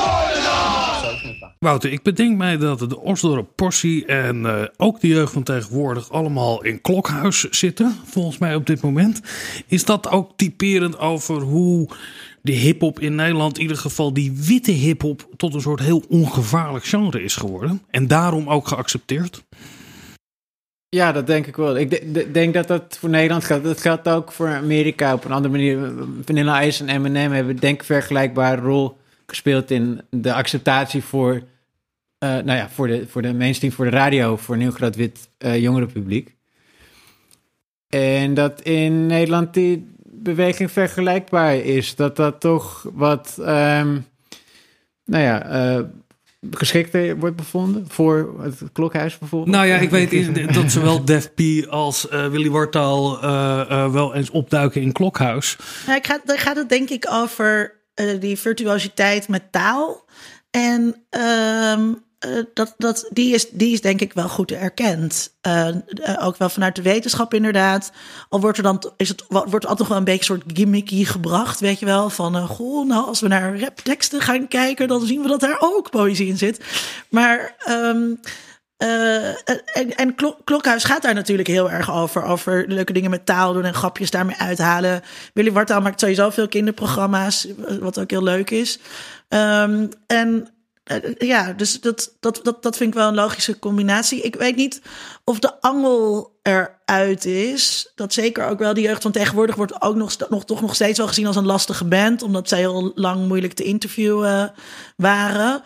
Wouter, 1.59 1.91
ik 1.91 2.03
bedenk 2.03 2.37
mij 2.37 2.57
dat 2.57 2.79
de 2.79 2.99
Osdorp 2.99 3.49
Portie 3.55 4.05
en 4.05 4.45
eh, 4.45 4.63
ook 4.77 4.99
de 4.99 5.07
jeugd 5.07 5.33
van 5.33 5.43
tegenwoordig 5.43 6.11
allemaal 6.11 6.63
in 6.63 6.81
klokhuis 6.81 7.49
zitten, 7.49 7.95
volgens 8.05 8.37
mij 8.37 8.55
op 8.55 8.65
dit 8.65 8.81
moment. 8.81 9.21
Is 9.67 9.85
dat 9.85 10.09
ook 10.09 10.31
typerend 10.35 10.99
over 10.99 11.41
hoe 11.41 11.89
de 12.41 12.51
hip-hop 12.51 12.99
in 12.99 13.15
Nederland, 13.15 13.55
in 13.55 13.61
ieder 13.61 13.77
geval 13.77 14.13
die 14.13 14.31
witte 14.35 14.71
hip-hop, 14.71 15.27
tot 15.37 15.53
een 15.53 15.61
soort 15.61 15.79
heel 15.79 16.03
ongevaarlijk 16.09 16.85
genre 16.85 17.23
is 17.23 17.35
geworden? 17.35 17.81
En 17.89 18.07
daarom 18.07 18.49
ook 18.49 18.67
geaccepteerd? 18.67 19.43
Ja, 20.89 21.11
dat 21.11 21.27
denk 21.27 21.45
ik 21.47 21.55
wel. 21.55 21.77
Ik 21.77 21.89
de- 21.89 22.11
de- 22.11 22.31
denk 22.31 22.53
dat 22.53 22.67
dat 22.67 22.97
voor 22.99 23.09
Nederland 23.09 23.43
geldt. 23.43 23.63
Dat 23.63 23.81
geldt 23.81 24.07
ook 24.07 24.31
voor 24.31 24.47
Amerika 24.47 25.13
op 25.13 25.25
een 25.25 25.31
andere 25.31 25.53
manier. 25.53 25.93
Vanilla 26.25 26.63
Ice 26.63 26.83
en 26.83 26.89
Eminem 26.95 27.31
hebben 27.31 27.55
denk 27.55 27.79
ik 27.79 27.83
vergelijkbare 27.85 28.61
rol 28.61 28.97
gespeeld 29.25 29.71
in 29.71 30.01
de 30.09 30.33
acceptatie 30.33 31.03
voor, 31.03 31.41
eh, 32.17 32.29
nou 32.29 32.51
ja, 32.51 32.69
voor, 32.69 32.87
de, 32.87 33.07
voor 33.07 33.21
de 33.21 33.33
mainstream, 33.33 33.73
voor 33.73 33.85
de 33.85 33.91
radio, 33.91 34.37
voor 34.37 34.55
een 34.55 34.61
heel 34.61 34.71
groot 34.71 34.95
wit 34.95 35.29
eh 35.37 35.61
jongerenpubliek. 35.61 36.35
En 37.87 38.33
dat 38.33 38.61
in 38.61 39.05
Nederland 39.05 39.53
die 39.53 39.87
beweging 40.23 40.71
vergelijkbaar 40.71 41.55
is. 41.55 41.95
Dat 41.95 42.15
dat 42.15 42.39
toch 42.39 42.85
wat, 42.93 43.37
ehm, 43.41 43.97
nou 45.05 45.23
ja, 45.23 45.45
eh, 45.45 45.83
geschikter 46.51 47.17
wordt 47.17 47.35
bevonden 47.35 47.85
voor 47.89 48.35
het 48.41 48.61
klokhuis 48.73 49.17
bijvoorbeeld? 49.17 49.55
Nou 49.55 49.67
ja, 49.67 49.77
ik 49.77 49.89
weet 49.89 50.13
in- 50.13 50.47
dat 50.51 50.71
zowel 50.71 51.05
Def 51.05 51.33
P 51.33 51.41
als 51.69 52.07
eh, 52.09 52.27
Willy 52.27 52.49
Wartaal 52.49 53.21
eh, 53.21 53.59
eh, 53.69 53.91
wel 53.91 54.15
eens 54.15 54.29
opduiken 54.29 54.81
in 54.81 54.91
Klokhuis. 54.91 55.57
Ja, 55.87 55.95
ik 55.95 56.05
ga, 56.07 56.19
dan 56.25 56.37
gaat 56.37 56.55
het 56.55 56.69
denk 56.69 56.89
ik 56.89 57.07
over 57.11 57.75
eh, 57.93 58.19
die 58.19 58.37
virtuositeit 58.37 59.27
met 59.27 59.51
taal. 59.51 60.05
En 60.51 60.95
ehm, 61.09 61.93
eh, 62.19 62.31
dat, 62.53 62.73
dat, 62.77 63.09
die, 63.09 63.33
is, 63.33 63.49
die 63.49 63.73
is 63.73 63.81
denk 63.81 64.01
ik 64.01 64.13
wel 64.13 64.29
goed 64.29 64.51
erkend. 64.51 65.33
Eh, 65.41 65.67
eh, 65.67 65.75
ook 66.25 66.37
wel 66.37 66.49
vanuit 66.49 66.75
de 66.75 66.81
wetenschap 66.81 67.33
inderdaad. 67.33 67.91
Al 68.29 68.39
wordt 68.41 68.57
er 68.57 68.63
dan 68.63 68.91
is 68.97 69.09
het, 69.09 69.23
wordt 69.27 69.65
altijd 69.65 69.89
wel 69.89 69.97
een 69.97 70.03
beetje 70.03 70.33
een 70.33 70.39
soort 70.41 70.57
gimmicky 70.57 71.05
gebracht, 71.05 71.59
weet 71.59 71.79
je 71.79 71.85
wel. 71.85 72.09
Van, 72.09 72.47
goh, 72.47 72.87
nou 72.87 73.05
als 73.05 73.19
we 73.19 73.27
naar 73.27 73.59
rapteksten 73.59 74.21
gaan 74.21 74.47
kijken, 74.47 74.87
dan 74.87 75.05
zien 75.05 75.21
we 75.21 75.27
dat 75.27 75.39
daar 75.39 75.57
ook 75.59 75.89
poëzie 75.89 76.27
in 76.27 76.37
zit. 76.37 76.63
Maar... 77.09 77.55
ehm, 77.59 78.13
eh, 78.77 79.27
en 79.27 79.95
en 79.95 80.15
Klok- 80.15 80.41
Klokhuis 80.43 80.83
gaat 80.83 81.01
daar 81.01 81.13
natuurlijk 81.13 81.47
heel 81.47 81.71
erg 81.71 81.91
over. 81.91 82.23
Over 82.23 82.65
leuke 82.67 82.93
dingen 82.93 83.09
met 83.09 83.25
taal 83.25 83.53
doen 83.53 83.65
en 83.65 83.73
grapjes 83.73 84.11
daarmee 84.11 84.35
uithalen. 84.37 85.01
Willy 85.33 85.51
Wartaal 85.51 85.81
maakt 85.81 85.99
sowieso 85.99 86.29
veel 86.29 86.47
kinderprogramma's, 86.47 87.47
wat 87.79 87.99
ook 87.99 88.09
heel 88.09 88.23
leuk 88.23 88.49
is. 88.49 88.79
Ehm, 89.27 89.87
en 90.07 90.47
ja, 91.17 91.53
dus 91.53 91.81
dat, 91.81 92.15
dat, 92.19 92.39
dat, 92.43 92.63
dat 92.63 92.77
vind 92.77 92.89
ik 92.89 92.99
wel 92.99 93.07
een 93.07 93.15
logische 93.15 93.59
combinatie. 93.59 94.21
Ik 94.21 94.35
weet 94.35 94.55
niet 94.55 94.81
of 95.23 95.39
de 95.39 95.61
angel 95.61 96.37
eruit 96.41 97.25
is. 97.25 97.91
Dat 97.95 98.13
zeker 98.13 98.45
ook 98.47 98.59
wel. 98.59 98.73
De 98.73 98.81
jeugd 98.81 99.01
van 99.01 99.11
tegenwoordig 99.11 99.55
wordt 99.55 99.81
ook 99.81 99.95
nog, 99.95 100.15
nog, 100.29 100.45
toch 100.45 100.61
nog 100.61 100.75
steeds 100.75 100.97
wel 100.97 101.07
gezien 101.07 101.27
als 101.27 101.35
een 101.35 101.45
lastige 101.45 101.85
band. 101.85 102.21
Omdat 102.21 102.49
zij 102.49 102.59
heel 102.59 102.91
lang 102.95 103.27
moeilijk 103.27 103.53
te 103.53 103.63
interviewen 103.63 104.53
waren. 104.95 105.63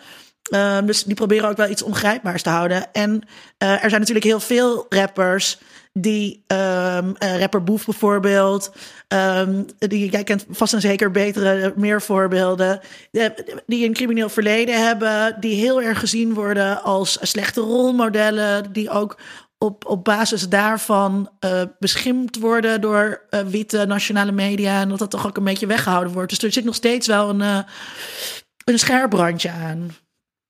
Ehm, 0.50 0.86
dus 0.86 1.04
die 1.04 1.14
proberen 1.14 1.48
ook 1.48 1.56
wel 1.56 1.70
iets 1.70 1.82
ongrijpbaars 1.82 2.42
te 2.42 2.50
houden. 2.50 2.92
En 2.92 3.22
eh, 3.58 3.72
er 3.72 3.88
zijn 3.88 4.00
natuurlijk 4.00 4.26
heel 4.26 4.40
veel 4.40 4.86
rappers 4.88 5.58
die, 5.98 6.44
ehm, 6.46 7.12
eh, 7.18 7.38
rapper 7.38 7.64
Boef 7.64 7.84
bijvoorbeeld, 7.84 8.72
ehm, 9.08 9.62
die, 9.78 10.10
jij 10.10 10.24
kent 10.24 10.46
vast 10.50 10.74
en 10.74 10.80
zeker 10.80 11.10
betere, 11.10 11.72
meer 11.76 12.02
voorbeelden, 12.02 12.80
eh, 13.10 13.26
die 13.66 13.86
een 13.86 13.92
crimineel 13.92 14.28
verleden 14.28 14.86
hebben, 14.86 15.36
die 15.40 15.54
heel 15.54 15.82
erg 15.82 15.98
gezien 15.98 16.34
worden 16.34 16.82
als 16.82 17.18
slechte 17.22 17.60
rolmodellen, 17.60 18.72
die 18.72 18.90
ook 18.90 19.16
op, 19.64 19.86
op 19.86 20.04
basis 20.04 20.48
daarvan 20.48 21.30
eh, 21.38 21.62
beschimpt 21.78 22.38
worden 22.38 22.80
door 22.80 23.22
eh, 23.30 23.40
witte 23.40 23.84
nationale 23.86 24.32
media 24.32 24.80
en 24.80 24.88
dat 24.88 24.98
dat 24.98 25.10
toch 25.10 25.26
ook 25.26 25.36
een 25.36 25.44
beetje 25.44 25.66
weggehouden 25.66 26.12
wordt. 26.12 26.30
Dus 26.30 26.42
er 26.42 26.52
zit 26.52 26.64
nog 26.64 26.74
steeds 26.74 27.06
wel 27.06 27.28
een, 27.28 27.40
eh, 27.40 27.58
een 28.64 28.78
scherbrandje 28.78 29.50
aan. 29.50 29.90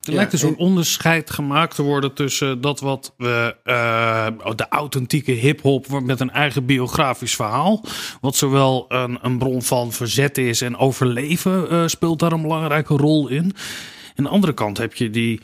Er 0.04 0.14
lijkt 0.14 0.30
dus 0.30 0.42
een 0.42 0.56
onderscheid 0.56 1.30
gemaakt 1.30 1.74
te 1.74 1.82
worden 1.82 2.14
tussen 2.14 2.60
dat 2.60 2.80
wat 2.80 3.14
we 3.16 3.56
eh, 3.64 4.26
de 4.56 4.68
authentieke 4.68 5.32
hip-hop 5.32 6.00
met 6.00 6.20
een 6.20 6.30
eigen 6.30 6.66
biografisch 6.66 7.36
verhaal, 7.36 7.84
wat 8.20 8.36
zowel 8.36 8.84
een, 8.88 9.18
een 9.22 9.38
bron 9.38 9.62
van 9.62 9.92
verzet 9.92 10.38
is 10.38 10.60
en 10.60 10.76
overleven, 10.76 11.70
eh, 11.70 11.86
speelt 11.86 12.18
daar 12.18 12.32
een 12.32 12.42
belangrijke 12.42 12.96
rol 12.96 13.28
in. 13.28 13.54
Aan 14.16 14.24
de 14.24 14.30
andere 14.30 14.52
kant 14.52 14.78
heb 14.78 14.94
je 14.94 15.10
die, 15.10 15.40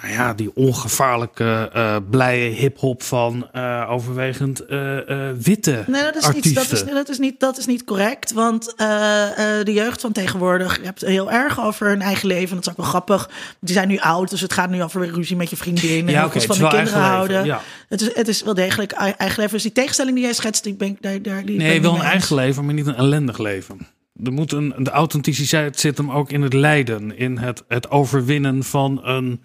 nou 0.00 0.12
ja, 0.12 0.34
die 0.34 0.50
ongevaarlijke, 0.54 1.70
eh 1.72 1.96
blije 2.10 2.50
hip-hop 2.50 3.02
van 3.02 3.48
eh, 3.52 3.86
overwegend 3.90 4.60
eh, 4.66 4.98
witte 5.38 5.84
Nee, 5.86 6.02
dat 6.02 6.16
is, 6.16 6.22
artiesten. 6.24 6.50
niet, 6.50 6.54
dat, 6.70 6.72
is, 6.72 6.84
dat, 6.94 7.08
is 7.08 7.18
niet, 7.18 7.40
dat 7.40 7.58
is 7.58 7.66
niet 7.66 7.84
correct. 7.84 8.32
Want 8.32 8.74
de 8.76 9.72
jeugd 9.72 10.00
van 10.00 10.12
tegenwoordig 10.12 10.78
je 10.78 10.84
hebt 10.84 11.00
heel 11.00 11.30
erg 11.30 11.60
over 11.64 11.88
hun 11.88 12.02
eigen 12.02 12.26
leven. 12.28 12.54
Dat 12.56 12.64
is 12.66 12.70
ook 12.70 12.76
wel 12.76 12.86
grappig. 12.86 13.30
Die 13.60 13.74
zijn 13.74 13.88
nu 13.88 13.98
oud, 13.98 14.30
dus 14.30 14.40
het 14.40 14.52
gaat 14.52 14.70
nu 14.70 14.82
over 14.82 15.10
ruzie 15.10 15.36
met 15.36 15.50
je 15.50 15.56
vriendin. 15.56 16.06
En 16.06 16.12
Ja, 16.12 16.24
oké, 16.24 16.40
van 16.40 16.58
de 16.58 16.68
kinderen 16.68 17.00
houden. 17.00 17.36
leven, 17.36 17.46
ja. 17.46 17.60
Het, 17.88 18.00
is, 18.00 18.14
het 18.14 18.28
is 18.28 18.42
wel 18.42 18.54
degelijk 18.54 18.92
ei- 18.92 19.14
eigen 19.16 19.38
leven. 19.38 19.54
Dus 19.54 19.62
die 19.62 19.72
tegenstelling 19.72 20.14
die 20.14 20.24
jij 20.24 20.34
schetst, 20.34 20.64
die 20.64 20.74
ben 20.74 20.88
ik 20.88 21.02
daar. 21.02 21.22
daar 21.22 21.44
die 21.44 21.56
Nee, 21.56 21.74
ik 21.74 21.82
wel 21.82 21.94
een 21.94 22.00
eigen 22.00 22.36
leven, 22.36 22.64
maar 22.64 22.74
niet 22.74 22.86
een 22.86 22.94
ellendig 22.94 23.38
leven. 23.38 23.86
Er 24.24 24.32
moet 24.32 24.52
een, 24.52 24.74
de 24.78 24.90
authenticiteit 24.90 25.80
zit 25.80 25.96
hem 25.96 26.10
ook 26.10 26.30
in 26.30 26.42
het 26.42 26.52
lijden, 26.52 27.16
in 27.18 27.38
het, 27.38 27.62
het 27.68 27.90
overwinnen 27.90 28.64
van 28.64 29.00
een, 29.04 29.40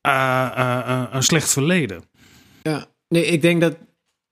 eh, 0.00 0.46
eh, 0.56 0.78
eh, 0.86 1.02
een 1.10 1.22
slecht 1.22 1.50
verleden. 1.52 2.02
Ja, 2.62 2.86
nee, 3.08 3.26
ik 3.26 3.42
denk 3.42 3.60
dat 3.60 3.76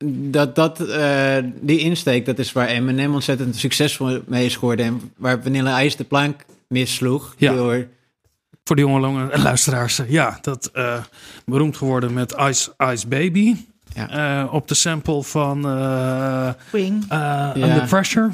dat, 0.05 0.55
dat 0.55 0.81
eh, 0.81 1.37
die 1.61 1.79
insteek, 1.79 2.27
dat 2.27 2.39
is 2.39 2.53
waar 2.53 2.67
Eminem 2.67 3.15
ontzettend 3.15 3.57
succesvol 3.57 4.21
mee 4.27 4.45
is 4.45 4.55
geworden. 4.57 4.87
En 4.87 5.13
waar 5.17 5.43
Vanilla 5.43 5.83
Ice 5.83 5.97
de 5.97 6.05
plank 6.05 6.45
missloeg. 6.69 7.35
Ja. 7.39 7.55
Door, 7.55 7.87
Voor 8.65 8.77
de 8.77 8.83
jonge 8.83 9.01
longen 9.01 9.41
luisteraars, 9.43 10.01
ja, 10.09 10.39
dat 10.41 10.71
eh, 10.73 11.03
beroemd 11.45 11.77
geworden 11.77 12.13
met 12.13 12.35
Ice 12.39 12.75
Ice 12.93 13.09
Baby. 13.09 13.57
Ja. 13.95 14.43
Eh, 14.45 14.53
op 14.53 14.69
de 14.69 14.75
sample 14.75 15.23
van 15.23 15.61
Queen. 16.69 17.05
Ja. 17.09 17.57
Under 17.57 17.87
Pressure. 17.87 18.31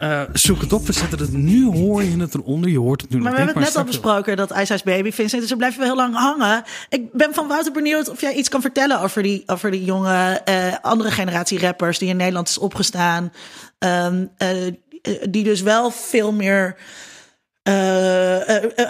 Eh, 0.00 0.22
zoek 0.32 0.60
het 0.60 0.72
op, 0.72 0.86
we 0.86 0.92
zetten 0.92 1.18
het 1.18 1.32
nu, 1.32 1.64
hoor 1.64 2.02
je 2.02 2.20
het 2.20 2.34
eronder. 2.34 2.70
Je 2.70 2.78
hoort 2.78 3.00
het 3.00 3.10
nu 3.10 3.16
Maar 3.16 3.24
nog 3.24 3.38
we 3.38 3.44
hebben 3.44 3.62
het 3.62 3.72
net 3.72 3.82
al 3.82 3.88
besproken 3.88 4.36
dat 4.36 4.50
Ice 4.50 4.74
Ice 4.74 4.84
Baby 4.84 5.10
Vincent, 5.10 5.40
dus 5.40 5.50
we 5.50 5.56
blijven 5.56 5.78
wel 5.78 5.88
heel 5.88 5.96
lang 5.96 6.14
hangen. 6.14 6.62
Ik 6.88 7.12
ben 7.12 7.34
van 7.34 7.48
Wouter 7.48 7.72
benieuwd 7.72 8.08
of 8.08 8.20
jij 8.20 8.34
iets 8.34 8.48
kan 8.48 8.60
vertellen 8.60 9.00
over 9.00 9.22
die, 9.22 9.42
over 9.46 9.70
die 9.70 9.84
jonge 9.84 10.40
eh, 10.44 10.74
andere 10.82 11.10
generatie 11.10 11.58
rappers 11.58 11.98
die 11.98 12.08
in 12.08 12.16
Nederland 12.16 12.48
is 12.48 12.58
opgestaan. 12.58 13.32
Ehm, 13.78 14.26
eh, 14.36 14.48
die 15.30 15.44
dus 15.44 15.60
wel 15.60 15.90
veel 15.90 16.32
meer 16.32 16.76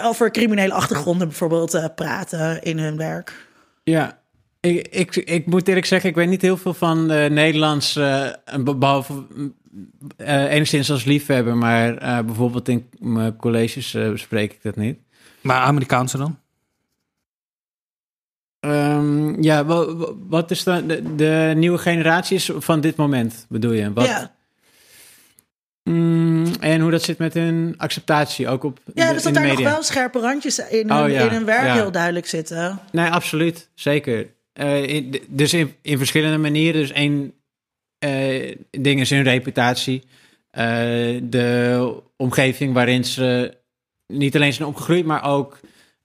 over 0.03 0.31
criminele 0.31 0.73
achtergronden 0.73 1.27
bijvoorbeeld 1.27 1.73
eh, 1.73 1.85
praten 1.95 2.61
in 2.61 2.79
hun 2.79 2.97
werk. 2.97 3.47
ja, 3.83 4.20
ik, 4.61 4.87
ik, 4.87 5.15
ik 5.15 5.45
moet 5.45 5.67
eerlijk 5.67 5.85
zeggen, 5.85 6.09
ik 6.09 6.15
weet 6.15 6.29
niet 6.29 6.41
heel 6.41 6.57
veel 6.57 6.73
van 6.73 7.11
eh, 7.11 7.29
Nederlands, 7.29 7.95
eh, 7.95 8.29
behalve 8.77 9.25
eh, 10.17 10.51
enigszins 10.53 10.91
als 10.91 11.03
liefhebber, 11.03 11.57
maar 11.57 11.97
eh, 11.97 12.19
bijvoorbeeld 12.19 12.67
in 12.67 12.89
mijn 12.99 13.35
colleges 13.35 13.91
bespreek 13.91 14.51
ik 14.53 14.59
dat 14.63 14.75
niet. 14.75 14.97
Maar 15.41 15.57
Amerikaanse 15.61 16.17
dan? 16.17 16.39
Ehm, 18.59 19.41
ja, 19.43 19.65
wa- 19.65 19.93
wa- 19.95 20.13
wat 20.27 20.51
is 20.51 20.63
dan 20.63 20.87
de, 20.87 21.15
de 21.15 21.53
nieuwe 21.55 21.77
generaties 21.77 22.51
van 22.55 22.81
dit 22.81 22.95
moment, 22.95 23.45
bedoel 23.49 23.71
je? 23.71 23.93
Wat, 23.93 24.05
Ja. 24.05 24.35
Mm, 25.83 26.45
en 26.59 26.81
hoe 26.81 26.91
dat 26.91 27.01
zit 27.03 27.17
met 27.17 27.33
hun 27.33 27.73
acceptatie, 27.77 28.47
ook 28.47 28.63
op 28.63 28.79
Ja, 28.93 29.07
de, 29.07 29.13
dus 29.13 29.25
in 29.25 29.33
dat 29.33 29.43
daar 29.43 29.53
nog 29.53 29.61
wel 29.63 29.83
scherpe 29.83 30.19
randjes 30.19 30.59
in 30.69 30.91
Oh, 30.91 30.99
hun, 31.01 31.11
ja, 31.11 31.21
in 31.21 31.29
hun 31.29 31.45
werk 31.45 31.65
ja. 31.65 31.73
heel 31.73 31.91
duidelijk 31.91 32.25
zitten. 32.27 32.79
Nee, 32.91 33.09
absoluut. 33.09 33.69
Zeker. 33.73 34.27
Eh, 34.53 35.11
dus 35.27 35.53
in, 35.53 35.75
in 35.81 35.97
verschillende 35.97 36.37
manieren. 36.37 36.81
Dus 36.81 36.91
één 36.91 37.33
eh, 37.99 38.55
ding 38.69 38.99
is 38.99 39.09
hun 39.09 39.23
reputatie. 39.23 40.03
Eh, 40.49 40.63
de 41.23 42.01
omgeving 42.15 42.73
waarin 42.73 43.05
ze 43.05 43.57
niet 44.07 44.35
alleen 44.35 44.53
zijn 44.53 44.67
opgegroeid, 44.67 45.05
maar 45.05 45.23
ook 45.23 45.59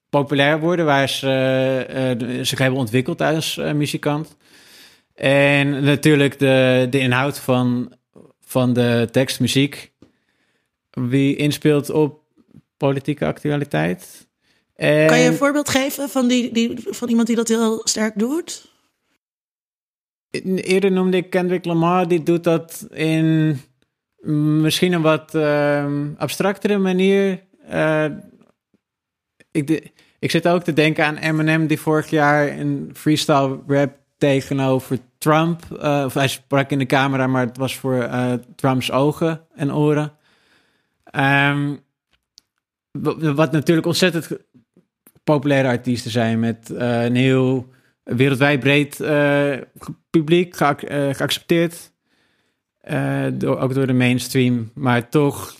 populair 0.09 0.61
worden. 0.61 0.84
Waar 0.84 1.09
ze 1.09 2.38
zich 2.42 2.59
hebben 2.59 2.80
ontwikkeld 2.80 3.20
als 3.20 3.57
muzikant. 3.57 4.36
En 5.14 5.84
natuurlijk 5.84 6.38
de, 6.38 6.86
de 6.90 6.99
inhoud 6.99 7.38
van, 7.38 7.92
van 8.40 8.72
de 8.72 9.09
tekst, 9.11 9.40
muziek. 9.40 9.92
Wie 10.90 11.36
inspeelt 11.36 11.90
op 11.90 12.20
politieke 12.76 13.26
actualiteit. 13.26 14.26
En, 14.77 15.07
Kan 15.07 15.18
je 15.18 15.29
een 15.29 15.35
voorbeeld 15.37 15.68
geven 15.68 16.09
van, 16.09 16.29
die, 16.29 16.53
die, 16.53 16.74
van 16.91 17.09
iemand 17.09 17.27
die 17.27 17.37
dat 17.37 17.49
heel 17.49 17.81
sterk 17.85 18.18
doet? 18.18 18.74
Eerder 20.55 20.93
noemde 20.93 21.16
ik 21.16 21.31
Kendrick 21.31 21.64
Lamar, 21.64 22.09
die 22.09 22.22
doet 22.22 22.45
dat 22.45 22.87
in 22.91 23.59
misschien 24.61 24.93
een 24.93 25.03
wat 25.03 25.35
ehm, 25.35 26.09
abstractere 26.16 26.79
manier. 26.79 27.43
Eh, 27.68 28.05
ik, 29.51 29.66
de- 29.66 29.91
ik 30.18 30.31
zit 30.31 30.49
ook 30.49 30.62
te 30.62 30.72
denken 30.72 31.05
aan 31.05 31.16
Eminem, 31.16 31.66
die 31.66 31.81
vorig 31.81 32.11
jaar 32.11 32.49
een 32.59 32.91
freestyle 32.95 33.59
rap 33.66 33.97
tegenover 34.18 34.99
Trump. 35.18 35.62
eh, 35.81 36.03
of 36.07 36.14
hij 36.14 36.29
sprak 36.29 36.70
in 36.70 36.79
de 36.79 36.87
camera, 36.87 37.27
maar 37.27 37.47
het 37.47 37.57
was 37.57 37.77
voor 37.77 38.03
eh, 38.03 38.33
Trumps 38.57 38.91
ogen 38.93 39.47
en 39.55 39.74
oren. 39.74 40.12
Ehm, 41.05 41.74
wa- 42.91 43.33
wat 43.35 43.53
natuurlijk 43.53 43.87
ontzettend 43.87 44.29
populaire 45.27 45.68
artiesten 45.68 46.11
zijn 46.11 46.41
met 46.41 46.70
eh, 46.70 47.05
een 47.05 47.16
heel 47.16 47.68
wereldwijd 48.03 48.61
breed 48.61 49.01
eh, 49.01 49.57
publiek 50.11 50.55
eh, 50.55 51.14
geaccepteerd. 51.14 51.95
Door, 53.33 53.59
ook 53.59 53.74
door 53.74 53.87
de 53.87 53.93
mainstream. 53.93 54.70
Maar 54.74 55.09
toch, 55.09 55.55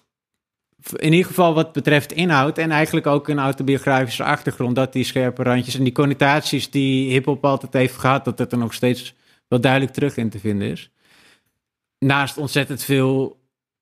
in 0.97 1.13
ieder 1.13 1.27
geval 1.27 1.55
wat 1.55 1.73
betreft 1.73 2.13
inhoud 2.13 2.59
en 2.59 2.71
eigenlijk 2.71 3.07
ook 3.07 3.29
een 3.29 3.39
autobiografische 3.39 4.25
achtergrond, 4.25 4.77
dat 4.77 4.93
die 4.93 5.05
scherpe 5.05 5.43
randjes 5.43 5.77
en 5.77 5.85
die 5.85 5.93
connotaties 5.93 6.71
die 6.71 7.11
hip-hop 7.11 7.45
altijd 7.45 7.73
heeft 7.73 7.97
gehad, 7.97 8.25
dat 8.25 8.39
het 8.39 8.53
er 8.53 8.59
nog 8.59 8.75
steeds 8.75 9.15
wel 9.49 9.61
duidelijk 9.61 9.93
terug 9.93 10.17
in 10.17 10.31
te 10.31 10.39
vinden 10.39 10.71
is. 10.71 10.91
Naast 11.99 12.39
ontzettend 12.39 12.83
veel 12.83 13.36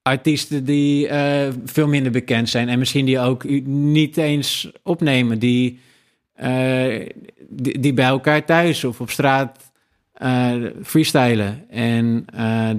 artiesten 0.09 0.65
die 0.65 1.09
eh, 1.09 1.49
veel 1.65 1.89
minder 1.89 2.13
bekend 2.13 2.49
zijn 2.49 2.69
en 2.69 2.79
misschien 2.79 3.05
die 3.05 3.19
ook 3.19 3.45
niet 3.67 4.17
eens 4.17 4.71
opnemen, 4.83 5.39
die 5.39 5.79
eh, 6.35 7.07
die, 7.49 7.79
die 7.79 7.93
bij 7.95 8.05
elkaar 8.07 8.45
thuis 8.45 8.85
of 8.85 9.01
op 9.01 9.11
straat 9.11 9.73
eh, 10.13 10.53
freestylen. 10.83 11.71
En 11.71 12.25
eh, 12.35 12.71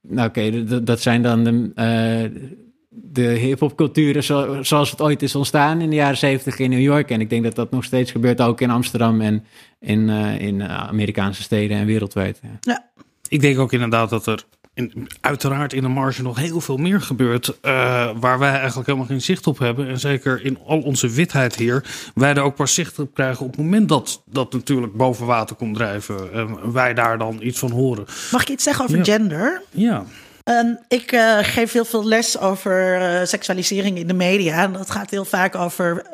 nou 0.00 0.28
oké, 0.28 0.64
dat- 0.64 0.86
dat 0.86 1.00
zijn 1.00 1.22
dan 1.22 1.44
de, 1.44 1.70
eh, 1.74 2.40
de 2.88 3.22
hip-hop-culturen 3.22 4.24
zo- 4.24 4.62
zoals 4.62 4.90
het 4.90 5.00
ooit 5.00 5.22
is 5.22 5.34
ontstaan 5.34 5.80
in 5.80 5.90
de 5.90 5.96
jaren 5.96 6.16
zeventig 6.16 6.58
in 6.58 6.70
New 6.70 6.80
York. 6.80 7.10
En 7.10 7.20
ik 7.20 7.30
denk 7.30 7.42
dat 7.44 7.54
dat 7.54 7.70
nog 7.70 7.84
steeds 7.84 8.10
gebeurt, 8.10 8.40
ook 8.40 8.60
in 8.60 8.70
Amsterdam 8.70 9.20
en 9.20 9.44
in, 9.80 10.08
eh, 10.10 10.40
in 10.40 10.62
Amerikaanse 10.62 11.42
steden 11.42 11.76
en 11.76 11.86
wereldwijd. 11.86 12.40
Ja. 12.60 12.90
Ik 13.28 13.40
denk 13.40 13.58
ook 13.58 13.72
inderdaad 13.72 14.10
dat 14.10 14.26
er 14.26 14.44
in, 14.74 15.08
uiteraard 15.20 15.72
in 15.72 15.82
de 15.82 15.88
marge 15.88 16.22
nog 16.22 16.38
heel 16.38 16.60
veel 16.60 16.76
meer 16.76 17.00
gebeurt. 17.00 17.60
eh, 17.60 18.10
waar 18.20 18.38
wij 18.38 18.50
eigenlijk 18.54 18.86
helemaal 18.86 19.08
geen 19.08 19.20
zicht 19.22 19.46
op 19.46 19.58
hebben. 19.58 19.88
En 19.88 19.98
zeker 20.00 20.44
in 20.44 20.58
al 20.66 20.80
onze 20.80 21.08
witheid 21.08 21.56
hier. 21.56 21.84
Wij 22.14 22.34
er 22.34 22.42
ook 22.42 22.54
pas 22.56 22.74
zicht 22.74 22.98
op 22.98 23.14
krijgen 23.14 23.44
op 23.44 23.50
het 23.50 23.60
moment 23.60 23.88
dat 23.88 24.22
dat 24.26 24.52
natuurlijk 24.52 24.92
boven 24.96 25.26
water 25.26 25.56
komt 25.56 25.74
drijven. 25.74 26.32
En 26.32 26.72
wij 26.72 26.94
daar 26.94 27.18
dan 27.18 27.38
iets 27.42 27.58
van 27.58 27.70
horen. 27.70 28.04
Mag 28.32 28.42
ik 28.42 28.48
iets 28.48 28.64
zeggen 28.64 28.84
over 28.84 28.96
Ja. 28.96 29.04
gender? 29.04 29.62
Ja. 29.70 30.04
Ehm, 30.42 30.74
ik 30.88 31.12
eh, 31.12 31.38
geef 31.40 31.72
heel 31.72 31.84
veel 31.84 32.04
les 32.06 32.38
over 32.38 33.00
eh, 33.00 33.26
seksualisering 33.26 33.98
in 33.98 34.06
de 34.06 34.14
media. 34.14 34.62
En 34.62 34.72
dat 34.72 34.90
gaat 34.90 35.10
heel 35.10 35.24
vaak 35.24 35.54
over, 35.54 36.06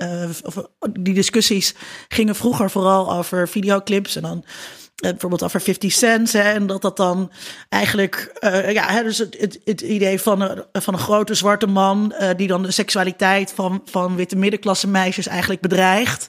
over. 0.43 0.67
Die 1.01 1.15
discussies 1.15 1.75
gingen 2.09 2.35
vroeger 2.35 2.71
vooral 2.71 3.13
over 3.13 3.49
videoclips. 3.49 4.17
En 4.17 4.23
dan 4.23 4.45
bijvoorbeeld 5.01 5.43
over 5.43 5.61
50 5.61 5.93
Cent. 5.93 6.33
Hè, 6.33 6.41
en 6.41 6.67
dat 6.67 6.83
dat 6.83 6.97
dan 6.97 7.33
eigenlijk. 7.69 8.31
eh, 8.39 8.73
ja, 8.73 8.87
hè, 8.87 9.03
dus 9.03 9.19
het, 9.19 9.59
het, 9.65 9.81
idee 9.81 10.21
van 10.21 10.41
een, 10.41 10.65
van 10.73 10.95
een 10.95 11.01
grote 11.01 11.35
zwarte 11.35 11.67
man. 11.67 12.13
eh, 12.13 12.31
die 12.37 12.49
dan 12.49 12.63
de 12.63 12.71
seksualiteit 12.71 13.53
van, 13.55 13.83
van 13.85 14.17
witte 14.17 14.37
middenklasse 14.37 14.89
meisjes 14.89 15.27
eigenlijk 15.27 15.61
bedreigt. 15.61 16.29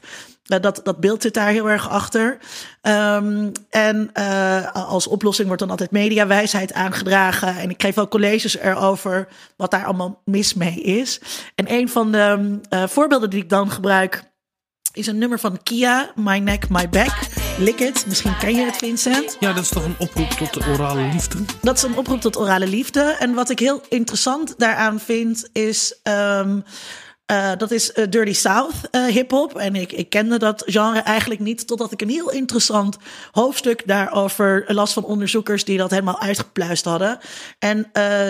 Eh, 0.49 0.59
dat, 0.61 0.81
dat 0.83 0.99
beeld 0.99 1.21
zit 1.21 1.33
daar 1.33 1.49
heel 1.49 1.69
erg 1.69 1.89
achter. 1.89 2.37
Ehm, 2.81 3.49
en 3.69 4.09
eh, 4.13 4.73
als 4.73 5.07
oplossing 5.07 5.47
wordt 5.47 5.61
dan 5.61 5.71
altijd 5.71 5.91
mediawijsheid 5.91 6.73
aangedragen. 6.73 7.57
En 7.57 7.69
ik 7.69 7.81
geef 7.81 7.97
ook 7.97 8.09
colleges 8.09 8.57
erover 8.57 9.27
wat 9.57 9.71
daar 9.71 9.85
allemaal 9.85 10.21
mis 10.25 10.53
mee 10.53 10.81
is. 10.81 11.21
En 11.55 11.73
een 11.73 11.89
van 11.89 12.11
de 12.11 12.59
eh, 12.69 12.87
voorbeelden 12.87 13.29
die 13.29 13.43
ik 13.43 13.49
dan 13.49 13.71
gebruik 13.71 14.27
is 14.93 15.07
een 15.07 15.17
nummer 15.17 15.39
van 15.39 15.63
Kia, 15.63 16.11
My 16.15 16.37
Neck, 16.37 16.69
My 16.69 16.89
Back. 16.89 17.48
Lick 17.59 17.79
It, 17.79 18.05
misschien 18.07 18.37
ken 18.37 18.55
je 18.55 18.65
het, 18.65 18.77
Vincent. 18.77 19.37
ja, 19.39 19.53
dat 19.53 19.63
is 19.63 19.69
toch 19.69 19.85
een 19.85 19.95
oproep 19.97 20.29
tot 20.29 20.53
de 20.53 20.69
orale 20.69 21.01
liefde? 21.01 21.37
Dat 21.61 21.77
is 21.77 21.83
een 21.83 21.97
oproep 21.97 22.21
tot 22.21 22.37
orale 22.37 22.67
liefde. 22.67 23.01
En 23.01 23.33
wat 23.33 23.49
ik 23.49 23.59
heel 23.59 23.81
interessant 23.89 24.53
daaraan 24.57 24.99
vind, 24.99 25.49
is. 25.53 25.99
ehm, 26.03 26.59
eh, 27.25 27.51
dat 27.57 27.71
is 27.71 27.91
eh, 27.91 28.05
Dirty 28.09 28.33
South 28.33 28.73
eh, 28.91 29.05
hip-hop. 29.05 29.57
En 29.57 29.75
ik, 29.75 29.91
ik 29.91 30.09
kende 30.09 30.37
dat 30.37 30.63
genre 30.65 30.99
eigenlijk 30.99 31.41
niet. 31.41 31.67
Totdat 31.67 31.91
ik 31.91 32.01
een 32.01 32.09
heel 32.09 32.31
interessant 32.31 32.97
hoofdstuk 33.31 33.81
daarover 33.85 34.63
las 34.67 34.93
van 34.93 35.03
onderzoekers 35.03 35.63
die 35.63 35.77
dat 35.77 35.89
helemaal 35.89 36.21
uitgepluist 36.21 36.85
hadden. 36.85 37.19
En 37.59 37.89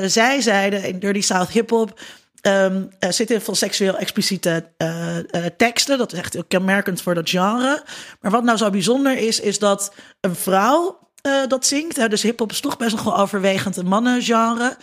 zij 0.10 0.42
zeiden 0.42 0.84
in 0.84 1.00
Dirty 1.00 1.22
South 1.22 1.50
hip-hop. 1.50 2.00
Ehm, 2.42 2.84
er 3.00 3.14
zitten 3.14 3.36
heel 3.36 3.46
veel 3.46 3.56
seksueel 3.56 3.98
expliciete 3.98 4.70
eh, 4.78 5.18
eh, 5.18 5.46
teksten. 5.58 5.98
Dat 5.98 6.14
is 6.14 6.20
echt 6.20 6.38
kenmerkend 6.48 7.02
voor 7.02 7.16
dat 7.16 7.30
genre. 7.30 7.84
Maar 8.22 8.32
wat 8.32 8.44
nou 8.44 8.58
zo 8.58 8.70
bijzonder 8.70 9.18
is, 9.18 9.40
is 9.40 9.60
dat 9.60 9.94
een 10.20 10.36
vrouw 10.36 11.00
eh, 11.22 11.48
dat 11.48 11.66
zingt. 11.66 12.10
Dus 12.10 12.22
hip-hop 12.22 12.52
is 12.52 12.60
toch 12.60 12.78
best 12.78 12.96
nog 12.96 13.04
wel 13.04 13.18
overwegend 13.18 13.78
een 13.78 13.88
mannengenre. 13.88 14.78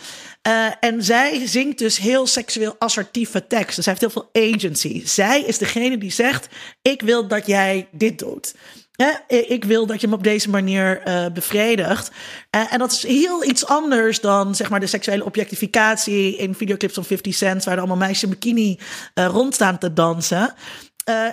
En 0.79 1.03
zij 1.03 1.47
zingt 1.47 1.77
dus 1.77 1.97
heel 1.97 2.27
seksueel 2.27 2.75
assertieve 2.79 3.47
teksten. 3.47 3.83
Zij 3.83 3.95
heeft 3.97 4.13
heel 4.13 4.23
veel 4.23 4.53
agency. 4.53 5.07
Zij 5.07 5.41
is 5.41 5.57
degene 5.57 5.97
die 5.97 6.11
zegt: 6.11 6.47
Ik 6.81 7.01
wil 7.01 7.27
dat 7.27 7.47
jij 7.47 7.87
dit 7.91 8.19
doet. 8.19 8.53
Ik 9.27 9.63
wil 9.63 9.85
dat 9.85 10.01
je 10.01 10.07
me 10.07 10.15
op 10.15 10.23
deze 10.23 10.49
manier 10.49 11.01
eh, 11.01 11.25
bevredigt. 11.33 12.11
Eh, 12.49 12.73
en 12.73 12.79
dat 12.79 12.91
is 12.91 13.03
heel 13.03 13.43
iets 13.43 13.65
anders 13.65 14.21
dan 14.21 14.55
zeg 14.55 14.69
maar, 14.69 14.79
de 14.79 14.87
seksuele 14.87 15.25
objectificatie 15.25 16.37
in 16.37 16.55
videoclips 16.55 16.93
van 16.93 17.05
50 17.05 17.33
Cent, 17.35 17.63
waar 17.63 17.73
er 17.73 17.79
allemaal 17.79 17.97
meisjes 17.97 18.23
in 18.23 18.29
bikini 18.29 18.79
eh, 19.13 19.25
rondstaan 19.25 19.77
te 19.77 19.93
dansen. 19.93 20.53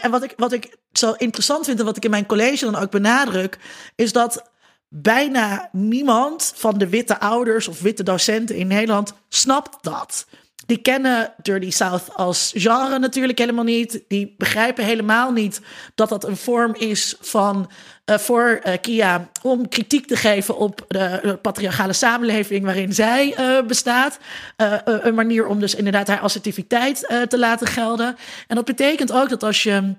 En 0.00 0.10
wat 0.10 0.22
ik, 0.22 0.32
wat 0.36 0.52
ik 0.52 0.76
zo 0.92 1.12
interessant 1.12 1.64
vind 1.64 1.78
en 1.78 1.84
wat 1.84 1.96
ik 1.96 2.04
in 2.04 2.10
mijn 2.10 2.26
college 2.26 2.64
dan 2.64 2.76
ook 2.76 2.90
benadruk, 2.90 3.58
is 3.94 4.12
dat 4.12 4.50
bijna 4.88 5.68
niemand 5.72 6.52
van 6.56 6.78
de 6.78 6.88
witte 6.88 7.20
ouders 7.20 7.68
of 7.68 7.80
witte 7.80 8.02
docenten 8.02 8.56
in 8.56 8.66
Nederland 8.66 9.12
snapt 9.28 9.76
dat. 9.80 10.26
Die 10.66 10.78
kennen 10.78 11.32
Dirty 11.42 11.70
South 11.70 12.14
als 12.14 12.52
genre 12.56 12.98
natuurlijk 12.98 13.38
helemaal 13.38 13.64
niet. 13.64 14.04
Die 14.08 14.34
begrijpen 14.38 14.84
helemaal 14.84 15.32
niet 15.32 15.60
dat 15.94 16.08
dat 16.08 16.24
een 16.24 16.36
vorm 16.36 16.74
is 16.74 17.16
van 17.20 17.70
eh, 18.04 18.18
voor 18.18 18.60
eh, 18.62 18.80
Kia 18.80 19.28
om 19.42 19.68
kritiek 19.68 20.06
te 20.06 20.16
geven 20.16 20.56
op 20.56 20.84
de, 20.88 21.38
patriarchale 21.42 21.92
samenleving 21.92 22.64
waarin 22.64 22.92
zij 22.92 23.34
eh, 23.34 23.66
bestaat. 23.66 24.18
Een 24.84 25.14
manier 25.14 25.46
om 25.46 25.60
dus 25.60 25.74
inderdaad 25.74 26.08
haar 26.08 26.20
assertiviteit 26.20 27.24
te 27.28 27.38
laten 27.38 27.66
gelden. 27.66 28.16
En 28.46 28.56
dat 28.56 28.64
betekent 28.64 29.12
ook 29.12 29.28
dat 29.28 29.42
als 29.42 29.62
je 29.62 29.94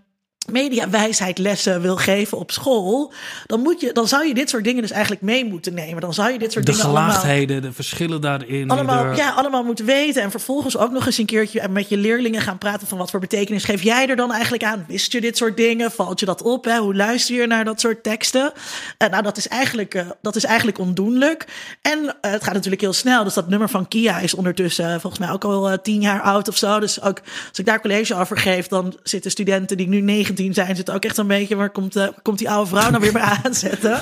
mediawijsheidlessen 0.52 1.82
wil 1.82 1.96
geven 1.98 2.38
op 2.38 2.52
school, 2.52 3.14
dan, 3.46 3.60
moet 3.62 3.82
je, 3.82 3.93
dan 3.93 4.08
zou 4.08 4.28
je 4.28 4.34
dit 4.34 4.50
soort 4.50 4.64
dingen 4.64 4.82
dus 4.82 4.91
eigenlijk 4.91 5.22
mee 5.22 5.46
moeten 5.46 5.74
nemen. 5.74 6.02
Dan 6.02 6.14
zou 6.14 6.32
je 6.32 6.39
dit 6.39 6.52
soort 6.52 6.66
De 6.66 6.72
dingen 6.72 6.86
allemaal 6.88 7.08
gelaagdheden, 7.10 7.62
de 7.62 7.72
verschillen 7.74 8.22
daarin. 8.22 8.70
allemaal, 8.70 9.04
de- 9.10 9.16
ja, 9.16 9.32
allemaal 9.32 9.64
moeten 9.64 9.86
weten. 9.86 10.22
En 10.22 10.32
vervolgens 10.32 10.78
ook 10.78 10.91
nog 10.91 11.06
eens 11.06 11.18
een 11.18 11.26
keertje 11.26 11.68
met 11.70 11.89
je 11.89 11.98
leerlingen 11.98 12.41
gaan 12.41 12.58
praten 12.58 12.88
van 12.88 12.98
wat 12.98 13.10
voor 13.12 13.20
betekenis 13.20 13.64
geef 13.64 13.82
jij 13.84 14.08
er 14.10 14.16
dan 14.16 14.32
eigenlijk 14.32 14.64
aan? 14.64 14.86
Wist 14.88 15.12
je 15.12 15.22
dit 15.22 15.38
soort 15.38 15.58
dingen? 15.58 15.91
Valt 15.91 16.20
je 16.20 16.26
dat 16.26 16.41
op? 16.41 16.66
Hè? 16.66 16.78
Hoe 16.78 16.96
luister 16.96 17.36
je 17.36 17.48
naar 17.48 17.66
dat 17.66 17.80
soort 17.80 18.04
teksten? 18.04 18.52
Eh, 18.98 19.10
nou, 19.10 19.24
dat 19.24 19.38
is, 19.38 19.48
eigenlijk, 19.48 19.93
eh, 19.93 20.06
dat 20.22 20.36
is 20.36 20.43
eigenlijk 20.43 20.78
ondoenlijk. 20.80 21.46
En 21.82 22.16
eh, 22.22 22.32
het 22.32 22.43
gaat 22.43 22.54
natuurlijk 22.54 22.82
heel 22.82 22.93
snel. 22.93 23.24
Dus 23.24 23.34
dat 23.34 23.50
nummer 23.50 23.70
van 23.70 23.88
Kia 23.88 24.20
is 24.20 24.34
ondertussen 24.34 25.02
volgens 25.02 25.22
mij 25.22 25.32
ook 25.32 25.43
al 25.43 25.82
tien 25.82 26.02
jaar 26.02 26.22
oud 26.22 26.48
of 26.48 26.58
zo. 26.58 26.80
Dus 26.80 27.02
ook 27.02 27.22
als 27.50 27.60
ik 27.60 27.66
daar 27.66 27.82
college 27.82 28.16
over 28.16 28.38
geef, 28.38 28.68
dan 28.68 28.98
zitten 29.04 29.32
studenten 29.32 29.78
die 29.78 29.88
nu 29.88 30.02
19 30.36 30.54
zijn, 30.54 30.76
zitten 30.76 30.94
ook 30.94 31.06
echt 31.06 31.18
een 31.18 31.28
beetje, 31.28 31.56
waar 31.56 31.70
komt, 31.70 31.96
eh, 31.96 32.08
komt 32.22 32.38
die 32.38 32.50
oude 32.50 32.70
vrouw 32.70 32.90
nou 32.90 33.02
weer 33.02 33.12
bij 33.12 33.22
aanzetten? 33.44 34.02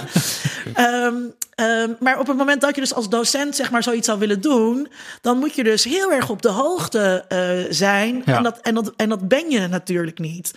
Ehm, 0.74 1.16
ehm, 1.56 1.90
maar 2.00 2.20
op 2.20 2.28
het 2.28 2.38
moment 2.38 2.62
dat 2.62 2.76
je 2.76 2.82
dus 2.82 2.94
als 2.94 3.10
docent 3.10 3.56
zeg 3.56 3.72
maar 3.72 3.84
zoiets 3.84 4.08
zou 4.08 4.20
willen 4.20 4.42
doen, 4.42 4.88
dan 5.22 5.38
moet 5.38 5.56
je 5.56 5.64
dus 5.64 5.84
heel 5.84 6.12
erg 6.12 6.30
op 6.30 6.42
de 6.42 6.50
hoogte 6.50 7.26
eh, 7.28 7.74
zijn. 7.74 8.22
Ja. 8.26 8.38
En, 8.38 8.44
dat, 8.44 8.60
en, 8.62 8.74
dat, 8.74 8.94
en 8.96 9.10
dat 9.10 9.28
ben 9.28 9.50
je 9.50 9.68
natuurlijk 9.68 10.20
niet. 10.20 10.54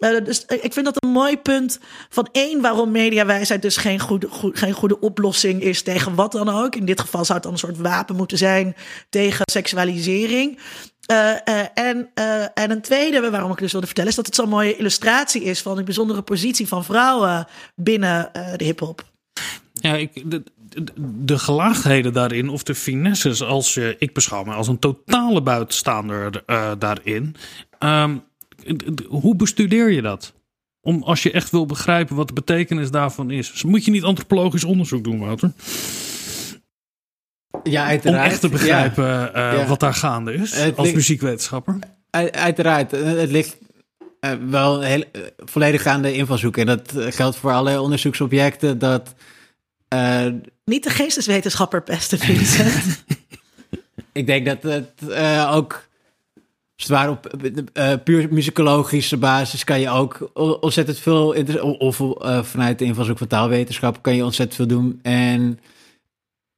Eh, 0.00 0.24
dus 0.24 0.44
eh, 0.46 0.64
ik 0.64 0.72
vind 0.72 0.84
dat 0.84 1.04
een 1.04 1.10
mooi 1.10 1.38
punt 1.38 1.78
van 2.08 2.28
één, 2.32 2.60
waarom 2.60 2.90
mediawijsheid 2.90 3.62
dus 3.62 3.76
geen 3.76 4.00
goede, 4.00 4.28
goe- 4.28 4.56
geen 4.56 4.72
goede 4.72 5.00
oplossing 5.00 5.62
is 5.62 5.82
tegen 5.82 6.14
wat 6.14 6.32
dan 6.32 6.48
ook. 6.48 6.76
In 6.76 6.84
dit 6.84 7.00
geval 7.00 7.24
zou 7.24 7.34
het 7.34 7.42
dan 7.42 7.52
een 7.52 7.58
soort 7.58 7.78
wapen 7.78 8.16
moeten 8.16 8.38
zijn 8.38 8.76
tegen 9.08 9.44
seksualisering. 9.50 10.58
Eh, 11.06 11.30
en, 11.74 12.10
en 12.54 12.70
een 12.70 12.80
tweede 12.80 13.30
waarom 13.30 13.50
ik 13.50 13.58
dus 13.58 13.72
wilde 13.72 13.86
vertellen, 13.86 14.10
is 14.10 14.16
dat 14.16 14.26
het 14.26 14.34
zo'n 14.34 14.48
mooie 14.48 14.76
illustratie 14.76 15.42
is 15.42 15.60
van 15.62 15.76
de 15.76 15.82
bijzondere 15.82 16.22
positie 16.22 16.68
van 16.68 16.84
vrouwen 16.84 17.46
binnen 17.74 18.30
de 18.56 18.64
hip-hop. 18.64 19.02
Ja, 19.72 19.94
ik, 19.94 20.30
de, 20.30 20.42
de, 20.58 20.84
de 21.24 21.38
gelaagdheden 21.38 22.12
daarin, 22.12 22.48
of 22.48 22.62
de 22.62 22.74
finesses, 22.74 23.42
als 23.42 23.74
je, 23.74 23.96
ik 23.98 24.14
beschouw 24.14 24.44
me 24.44 24.52
als 24.52 24.68
een 24.68 24.78
totale 24.78 25.42
buitenstaander 25.42 26.42
daarin. 26.78 27.36
Ehm, 27.78 28.16
hoe 29.08 29.36
bestudeer 29.36 29.90
je 29.90 30.02
dat? 30.02 30.32
Om, 30.80 31.02
als 31.02 31.22
je 31.22 31.30
echt 31.32 31.50
wil 31.50 31.66
begrijpen 31.66 32.16
wat 32.16 32.28
de 32.28 32.34
betekenis 32.34 32.90
daarvan 32.90 33.30
is. 33.30 33.50
Dus 33.52 33.62
moet 33.62 33.84
je 33.84 33.90
niet 33.90 34.02
antropologisch 34.04 34.64
onderzoek 34.64 35.04
doen, 35.04 35.18
Wouter? 35.18 35.52
Ja, 37.62 37.82
Om 37.82 37.88
uiteraard. 37.88 38.30
echt 38.30 38.40
te 38.40 38.48
begrijpen 38.48 39.34
eh, 39.34 39.42
Ja. 39.58 39.66
wat 39.66 39.80
daar 39.80 39.94
gaande 39.94 40.34
is. 40.34 40.54
Het 40.54 40.76
als 40.76 40.82
ligt- 40.84 40.96
muziekwetenschapper. 40.96 41.78
Uit- 42.10 42.36
uiteraard. 42.36 42.90
Het 42.90 43.30
ligt 43.30 43.56
eh, 44.20 44.32
wel 44.48 44.80
heel, 44.80 45.04
eh, 45.12 45.20
volledig 45.36 45.86
aan 45.86 46.02
de 46.02 46.12
invalshoek. 46.14 46.56
En 46.56 46.66
dat 46.66 46.92
geldt 46.96 47.36
voor 47.36 47.52
alle 47.52 47.80
onderzoeksobjecten. 47.80 48.78
Dat, 48.78 49.14
eh, 49.88 50.26
Niet 50.64 50.84
de 50.84 50.90
geesteswetenschapper 50.90 51.82
pesten, 51.82 52.18
Vincent. 52.18 53.04
ik 54.12 54.26
denk 54.26 54.46
dat 54.46 54.62
het 54.62 54.90
ook... 56.80 56.86
Zwaar 56.86 57.10
op 57.10 57.26
eh, 57.72 57.92
puur 58.04 58.28
muzikologische 58.30 59.16
basis 59.16 59.64
kan 59.64 59.80
je 59.80 59.90
ook 59.90 60.30
ontzettend 60.60 60.98
veel... 60.98 61.34
Of 61.78 62.00
eh, 62.00 62.42
vanuit 62.42 62.78
de 62.78 62.84
invalshoek 62.84 63.18
van 63.18 63.26
taalwetenschap 63.26 64.02
kan 64.02 64.16
je 64.16 64.24
ontzettend 64.24 64.56
veel 64.56 64.78
doen. 64.78 64.98
En 65.02 65.58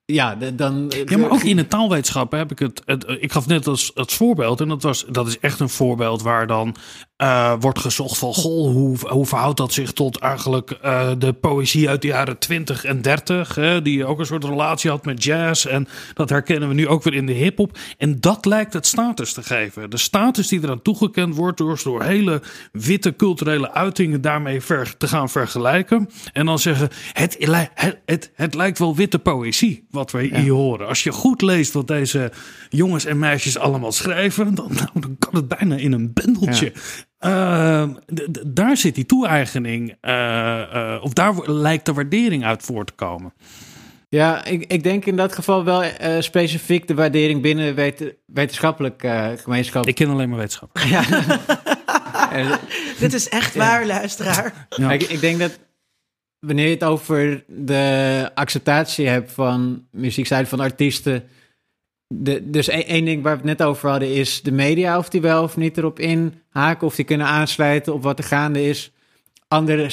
ja, 0.04 0.34
dan... 0.54 0.92
Ja, 1.04 1.18
maar 1.18 1.30
ook 1.30 1.42
in 1.42 1.56
de 1.56 1.68
taalwetenschap 1.68 2.32
heb 2.32 2.50
ik 2.50 2.58
het, 2.58 2.82
het. 2.84 3.04
Ik 3.20 3.32
gaf 3.32 3.46
net 3.46 3.66
als, 3.66 3.94
als 3.94 4.14
voorbeeld, 4.14 4.60
en 4.60 4.68
dat, 4.68 4.82
was, 4.82 5.04
dat 5.08 5.26
is 5.26 5.38
echt 5.38 5.60
een 5.60 5.68
voorbeeld 5.68 6.22
waar 6.22 6.46
dan 6.46 6.76
eh, 7.22 7.52
wordt 7.60 7.78
gezocht 7.78 8.18
van. 8.18 8.34
Goh, 8.34 8.72
hoe, 8.72 8.96
hoe 9.08 9.26
verhoudt 9.26 9.56
dat 9.56 9.72
zich 9.72 9.92
tot 9.92 10.18
eigenlijk 10.18 10.70
eh, 10.70 11.10
de 11.18 11.32
poëzie 11.32 11.88
uit 11.88 12.02
de 12.02 12.08
jaren 12.08 12.38
20 12.38 12.84
en 12.84 13.02
30, 13.02 13.54
hè, 13.54 13.82
die 13.82 14.06
ook 14.06 14.18
een 14.18 14.26
soort 14.26 14.44
relatie 14.44 14.90
had 14.90 15.04
met 15.04 15.24
jazz. 15.24 15.66
En 15.66 15.88
dat 16.14 16.28
herkennen 16.28 16.68
we 16.68 16.74
nu 16.74 16.88
ook 16.88 17.02
weer 17.02 17.14
in 17.14 17.26
de 17.26 17.32
hip-hop. 17.32 17.78
En 17.98 18.20
dat 18.20 18.44
lijkt 18.44 18.72
het 18.72 18.86
status 18.86 19.32
te 19.32 19.42
geven. 19.42 19.90
De 19.90 19.96
status 19.96 20.48
die 20.48 20.62
eraan 20.62 20.82
toegekend 20.82 21.34
wordt 21.34 21.58
door, 21.58 21.80
door 21.84 22.02
hele 22.02 22.42
witte 22.72 23.16
culturele 23.16 23.72
uitingen 23.72 24.20
daarmee 24.20 24.60
ver, 24.60 24.96
te 24.96 25.08
gaan 25.08 25.28
vergelijken. 25.28 26.08
En 26.32 26.46
dan 26.46 26.58
zeggen: 26.58 26.88
het, 27.12 27.36
het, 27.38 28.00
het, 28.04 28.30
het 28.34 28.54
lijkt 28.54 28.78
wel 28.78 28.96
witte 28.96 29.18
poëzie 29.18 29.86
wat 29.92 30.10
we 30.10 30.22
hier 30.22 30.52
horen. 30.52 30.86
Als 30.88 31.02
je 31.02 31.12
goed 31.12 31.42
leest 31.42 31.72
wat 31.72 31.86
deze 31.88 32.32
jongens 32.68 33.04
en 33.04 33.18
meisjes 33.18 33.58
allemaal 33.58 33.92
schrijven, 33.92 34.54
dan, 34.54 34.68
nou, 34.72 34.88
dan 34.94 35.16
kan 35.18 35.34
het 35.34 35.48
bijna 35.48 35.76
in 35.76 35.92
een 35.92 36.12
bendeltje. 36.12 36.72
Eh, 37.18 37.82
d- 38.14 38.32
d- 38.32 38.42
daar 38.46 38.76
zit 38.76 38.94
die 38.94 39.06
toe-eigening, 39.06 39.96
eh, 40.00 40.60
eh, 40.94 41.02
of 41.02 41.12
daar 41.12 41.50
lijkt 41.50 41.86
de 41.86 41.92
waardering 41.92 42.44
uit 42.44 42.62
voor 42.62 42.84
te 42.84 42.92
komen. 42.92 43.32
Ja, 44.08 44.44
ik, 44.44 44.64
ik 44.72 44.82
denk 44.82 45.04
in 45.04 45.16
dat 45.16 45.34
geval 45.34 45.64
wel 45.64 45.82
eh, 45.82 46.20
specifiek 46.20 46.86
de 46.88 46.94
waardering 46.94 47.42
binnen 47.42 47.74
wet- 47.74 48.14
wetenschappelijk 48.26 49.02
eh, 49.02 49.28
gemeenschap. 49.42 49.86
Ik 49.86 49.94
ken 49.94 50.10
alleen 50.10 50.28
maar 50.28 50.38
wetenschap. 50.38 50.70
Eh, 50.78 51.10
Dit 52.98 53.12
is 53.12 53.28
echt 53.28 53.54
waar, 53.54 53.86
luisteraar. 53.86 54.66
Ja. 54.68 54.92
Ik, 54.92 55.02
ik 55.02 55.20
denk 55.20 55.38
dat 55.38 55.58
wanneer 56.46 56.66
je 56.66 56.74
het 56.74 56.84
over 56.84 57.44
de 57.46 58.30
acceptatie 58.34 59.08
hebt 59.08 59.32
van 59.32 59.86
muziekzijde 59.90 60.48
van 60.48 60.60
artiesten. 60.60 61.24
De, 62.06 62.50
dus 62.50 62.68
één 62.68 62.86
één 62.86 63.04
ding 63.04 63.22
waar 63.22 63.32
we 63.32 63.48
het 63.48 63.58
net 63.58 63.68
over 63.68 63.90
hadden 63.90 64.14
is 64.14 64.42
de 64.42 64.52
media, 64.52 64.98
of 64.98 65.08
die 65.08 65.20
wel 65.20 65.42
of 65.42 65.56
niet 65.56 65.76
erop 65.76 65.98
inhaken, 65.98 66.86
of 66.86 66.94
die 66.94 67.04
kunnen 67.04 67.26
aansluiten 67.26 67.94
op 67.94 68.02
wat 68.02 68.18
er 68.18 68.24
gaande 68.24 68.64
is. 68.68 68.92
Andere, 69.48 69.90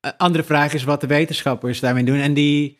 eh, 0.00 0.10
andere 0.16 0.44
vraag 0.44 0.72
is 0.74 0.84
wat 0.84 1.00
de 1.00 1.06
wetenschappers 1.06 1.80
daarmee 1.80 2.04
doen. 2.04 2.18
En 2.18 2.34
die 2.34 2.78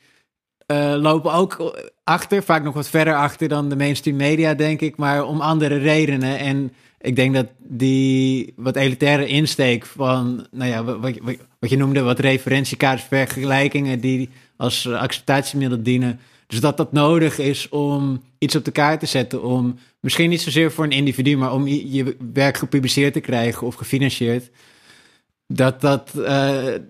eh, 0.66 0.94
lopen 0.96 1.32
ook 1.32 1.74
achter, 2.04 2.42
vaak 2.42 2.62
nog 2.62 2.74
wat 2.74 2.88
verder 2.88 3.14
achter 3.14 3.48
dan 3.48 3.68
de 3.68 3.76
mainstream 3.76 4.16
media, 4.16 4.54
denk 4.54 4.80
ik, 4.80 4.96
maar 4.96 5.24
om 5.24 5.40
andere 5.40 5.76
redenen. 5.76 6.38
En 6.38 6.72
ik 7.00 7.16
denk 7.16 7.34
dat 7.34 7.46
die 7.58 8.52
wat 8.56 8.76
elitaire 8.76 9.26
insteek 9.26 9.86
van, 9.86 10.46
nou 10.50 10.70
ja, 10.70 10.84
wat, 10.84 11.18
wat, 11.20 11.36
wat 11.58 11.70
je 11.70 11.76
noemde, 11.76 12.00
wat 12.00 12.18
referentiekaders, 12.18 13.02
vergelijkingen 13.02 14.00
die 14.00 14.28
als 14.56 14.88
acceptatiemiddel 14.88 15.82
dienen. 15.82 16.20
Dus 16.46 16.60
dat 16.60 16.76
dat 16.76 16.92
nodig 16.92 17.38
is 17.38 17.68
om 17.68 18.22
iets 18.38 18.56
op 18.56 18.64
de 18.64 18.70
kaart 18.70 19.00
te 19.00 19.06
zetten, 19.06 19.42
om 19.42 19.78
misschien 20.00 20.30
niet 20.30 20.40
zozeer 20.40 20.72
voor 20.72 20.84
een 20.84 20.90
individu, 20.90 21.36
maar 21.36 21.52
om 21.52 21.66
je 21.66 22.16
werk 22.32 22.56
gepubliceerd 22.56 23.12
te 23.12 23.20
krijgen 23.20 23.66
of 23.66 23.74
gefinancierd. 23.74 24.50
Dat 25.52 25.80
dat, 25.80 26.10
eh, 26.24 26.24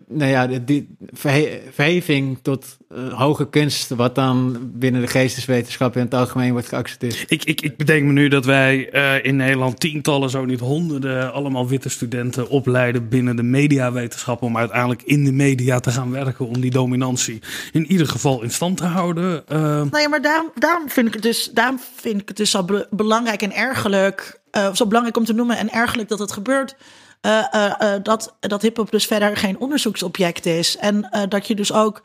nou 0.08 0.30
ja, 0.30 0.46
die- 0.46 0.64
die 0.64 0.96
verhe- 1.12 1.60
verheving 1.72 2.38
tot 2.42 2.76
eh, 2.88 3.12
hoge 3.18 3.48
kunst, 3.48 3.88
wat 3.88 4.14
dan 4.14 4.58
binnen 4.74 5.00
de 5.00 5.06
geesteswetenschap 5.06 5.96
in 5.96 6.02
het 6.02 6.14
algemeen 6.14 6.52
wordt 6.52 6.68
geaccepteerd. 6.68 7.24
Ik, 7.28 7.44
ik, 7.44 7.60
ik 7.60 7.76
bedenk 7.76 8.04
me 8.04 8.12
nu 8.12 8.28
dat 8.28 8.44
wij 8.44 8.90
eh, 8.90 9.24
in 9.24 9.36
Nederland 9.36 9.80
tientallen, 9.80 10.30
zo 10.30 10.44
niet 10.44 10.60
honderden, 10.60 11.32
allemaal 11.32 11.68
witte 11.68 11.88
studenten 11.88 12.48
opleiden 12.48 13.08
binnen 13.08 13.36
de 13.36 13.42
mediawetenschap. 13.42 14.42
Om 14.42 14.56
uiteindelijk 14.56 15.02
in 15.02 15.24
de 15.24 15.32
media 15.32 15.80
te 15.80 15.90
gaan 15.90 16.10
werken. 16.10 16.46
Om 16.46 16.60
die 16.60 16.70
dominantie 16.70 17.38
in 17.72 17.86
ieder 17.86 18.08
geval 18.08 18.42
in 18.42 18.50
stand 18.50 18.76
te 18.76 18.84
houden. 18.84 19.42
Nou 19.48 19.98
ja, 20.00 20.08
maar 20.08 20.22
daarom, 20.22 20.50
daarom, 20.54 20.88
vind 20.88 21.06
ik 21.06 21.14
het 21.14 21.22
dus, 21.22 21.50
daarom 21.54 21.80
vind 21.96 22.20
ik 22.20 22.28
het 22.28 22.36
dus 22.36 22.50
zo 22.50 22.64
be- 22.64 22.86
belangrijk 22.90 23.42
en 23.42 23.52
ergerlijk. 23.54 24.40
eh, 24.50 24.74
zo 24.74 24.86
belangrijk 24.86 25.16
om 25.16 25.24
te 25.24 25.32
noemen 25.32 25.56
en 25.58 25.70
ergerlijk 25.72 26.08
dat 26.08 26.18
het 26.18 26.32
gebeurt. 26.32 26.76
Eh, 27.20 27.54
eh, 27.54 27.94
eh, 27.94 28.02
dat, 28.02 28.36
dat 28.40 28.62
hip-hop 28.62 28.90
dus 28.90 29.06
verder 29.06 29.36
geen 29.36 29.58
onderzoeksobject 29.58 30.46
is. 30.46 30.76
En 30.76 31.26
dat 31.28 31.46
je 31.46 31.54
dus 31.54 31.72
ook 31.72 32.02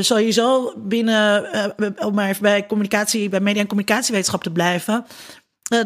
sowieso 0.00 0.72
binnen, 0.76 1.44
om 1.98 2.14
maar 2.14 2.28
even 2.28 2.42
bij 2.42 2.66
communicatie, 2.66 3.28
bij 3.28 3.40
media 3.40 3.60
en 3.60 3.66
communicatiewetenschap 3.68 4.42
te 4.42 4.52
blijven. 4.52 5.06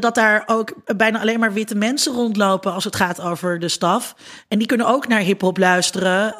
dat 0.00 0.14
daar 0.14 0.42
ook 0.46 0.96
bijna 0.96 1.20
alleen 1.20 1.40
maar 1.40 1.52
witte 1.52 1.74
mensen 1.74 2.12
rondlopen 2.12 2.72
als 2.72 2.84
het 2.84 2.96
gaat 2.96 3.20
over 3.20 3.58
de 3.58 3.68
staf. 3.68 4.14
En 4.48 4.58
die 4.58 4.66
kunnen 4.66 4.86
ook 4.86 5.08
naar 5.08 5.20
hip-hop 5.20 5.58
luisteren. 5.58 6.34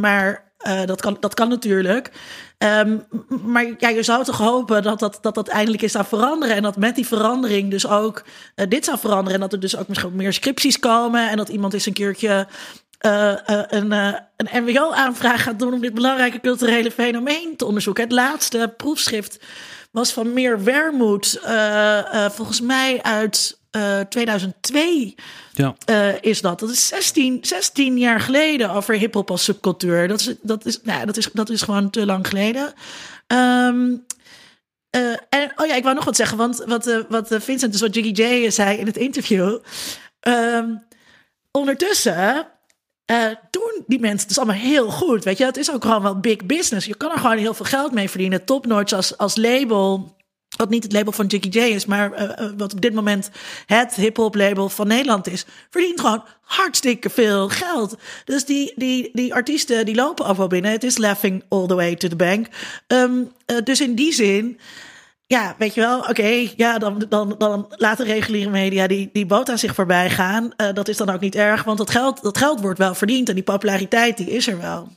maar 0.00 0.51
eh, 0.62 0.84
dat, 0.84 1.00
kan, 1.00 1.16
dat 1.20 1.34
kan 1.34 1.48
natuurlijk. 1.48 2.10
Ehm, 2.58 2.98
maar 3.44 3.74
ja, 3.78 3.88
je 3.88 4.02
zou 4.02 4.24
toch 4.24 4.38
hopen 4.38 4.82
dat 4.82 4.98
dat, 4.98 5.18
dat 5.20 5.34
dat 5.34 5.48
eindelijk 5.48 5.82
is 5.82 5.92
zou 5.92 6.04
veranderen. 6.04 6.56
En 6.56 6.62
dat 6.62 6.76
met 6.76 6.94
die 6.94 7.06
verandering 7.06 7.70
dus 7.70 7.86
ook 7.86 8.24
eh, 8.54 8.68
dit 8.68 8.84
zou 8.84 8.98
veranderen. 8.98 9.34
En 9.34 9.40
dat 9.40 9.52
er 9.52 9.60
dus 9.60 9.76
ook 9.76 9.88
misschien 9.88 10.16
meer 10.16 10.32
scripties 10.32 10.78
komen. 10.78 11.30
En 11.30 11.36
dat 11.36 11.48
iemand 11.48 11.74
eens 11.74 11.86
een 11.86 11.92
keertje 11.92 12.46
eh, 12.98 13.34
een, 13.68 13.92
een 14.36 14.64
MWO-aanvraag 14.64 15.42
gaat 15.42 15.58
doen 15.58 15.72
om 15.72 15.80
dit 15.80 15.94
belangrijke 15.94 16.40
culturele 16.40 16.90
fenomeen 16.90 17.56
te 17.56 17.64
onderzoeken. 17.64 18.02
Het 18.02 18.12
laatste 18.12 18.74
proefschrift 18.76 19.38
was 19.90 20.12
van 20.12 20.32
Meer 20.32 20.64
Wermoed, 20.64 21.40
volgens 22.30 22.60
mij 22.60 23.02
uit 23.02 23.60
eh, 23.72 24.00
2002 24.00 25.14
ja. 25.52 25.74
eh, 25.84 26.22
is 26.22 26.40
dat. 26.40 26.60
Dat 26.60 26.70
is 26.70 26.86
16, 26.86 27.38
16 27.42 27.98
jaar 27.98 28.20
geleden 28.20 28.70
over 28.70 28.94
hip-hop 28.94 29.30
als 29.30 29.44
subcultuur. 29.44 30.08
Dat 30.08 30.20
is, 30.20 30.34
dat, 30.42 30.66
is, 30.66 30.82
nou, 30.82 31.06
dat, 31.06 31.16
is, 31.16 31.28
dat 31.32 31.50
is 31.50 31.62
gewoon 31.62 31.90
te 31.90 32.06
lang 32.06 32.28
geleden. 32.28 32.72
Ehm, 33.26 33.94
eh, 34.90 35.10
en, 35.28 35.52
oh 35.56 35.66
ja, 35.66 35.74
ik 35.74 35.82
wou 35.82 35.94
nog 35.94 36.04
wat 36.04 36.16
zeggen, 36.16 36.38
want 36.38 36.64
wat, 36.66 36.86
eh, 36.86 36.98
wat 37.08 37.30
eh, 37.30 37.40
Vincent, 37.40 37.72
dus 37.72 37.80
wat 37.80 37.94
Jiggy 37.94 38.22
J 38.22 38.50
zei 38.50 38.78
in 38.78 38.86
het 38.86 38.96
interview. 38.96 39.58
Ehm, 40.20 40.74
ondertussen 41.50 42.46
eh, 43.12 43.26
doen 43.50 43.84
die 43.86 44.00
mensen 44.00 44.18
het 44.18 44.28
dus 44.28 44.38
allemaal 44.38 44.56
heel 44.56 44.90
goed. 44.90 45.24
Weet 45.24 45.38
je, 45.38 45.44
het 45.44 45.56
is 45.56 45.72
ook 45.72 45.84
gewoon 45.84 46.02
wel 46.02 46.20
big 46.20 46.46
business. 46.46 46.86
Je 46.86 46.96
kan 46.96 47.10
er 47.10 47.18
gewoon 47.18 47.36
heel 47.36 47.54
veel 47.54 47.64
geld 47.64 47.92
mee 47.92 48.08
verdienen. 48.08 48.44
Topnotch 48.44 48.92
als, 48.92 49.18
als 49.18 49.36
label. 49.36 50.16
Wat 50.56 50.70
niet 50.70 50.82
het 50.82 50.92
label 50.92 51.12
van 51.12 51.26
Jiggy 51.26 51.48
J 51.48 51.58
is, 51.58 51.86
maar 51.86 52.12
eh, 52.12 52.44
eh, 52.44 52.52
wat 52.56 52.72
op 52.72 52.80
dit 52.80 52.94
moment 52.94 53.30
het 53.66 53.94
hip-hop 53.94 54.34
label 54.34 54.68
van 54.68 54.86
Nederland 54.86 55.28
is, 55.28 55.44
verdient 55.70 56.00
gewoon 56.00 56.24
hartstikke 56.42 57.10
veel 57.10 57.48
geld. 57.48 57.96
Dus 58.24 58.44
die, 58.44 58.72
die, 58.76 59.10
die 59.12 59.34
artiesten 59.34 59.86
die 59.86 59.94
lopen 59.94 60.26
overal 60.26 60.48
binnen. 60.48 60.70
Het 60.70 60.84
is 60.84 60.98
laughing 60.98 61.44
all 61.48 61.66
the 61.66 61.74
way 61.74 61.94
to 61.94 62.08
the 62.08 62.16
bank. 62.16 62.46
Ehm, 62.86 63.12
eh, 63.46 63.56
dus 63.64 63.80
in 63.80 63.94
die 63.94 64.12
zin 64.12 64.58
ja, 65.26 65.54
weet 65.58 65.74
je 65.74 65.80
wel, 65.80 65.98
oké, 65.98 66.48
ja, 66.56 66.78
dan, 66.78 67.04
dan, 67.08 67.34
dan 67.38 67.66
laat 67.68 67.96
de 67.96 68.04
reguliere 68.04 68.50
media 68.50 68.86
die, 68.86 69.10
die 69.12 69.26
boot 69.26 69.50
aan 69.50 69.58
zich 69.58 69.74
voorbij 69.74 70.10
gaan. 70.10 70.50
Dat 70.74 70.88
is 70.88 70.96
dan 70.96 71.10
ook 71.10 71.20
niet 71.20 71.34
erg, 71.34 71.64
want 71.64 71.78
dat 71.78 71.90
geld, 71.90 72.22
dat 72.22 72.38
geld 72.38 72.60
wordt 72.60 72.78
wel 72.78 72.94
verdiend 72.94 73.28
en 73.28 73.34
die 73.34 73.44
populariteit 73.44 74.16
die 74.16 74.30
is 74.30 74.46
er 74.48 74.58
wel. 74.58 74.88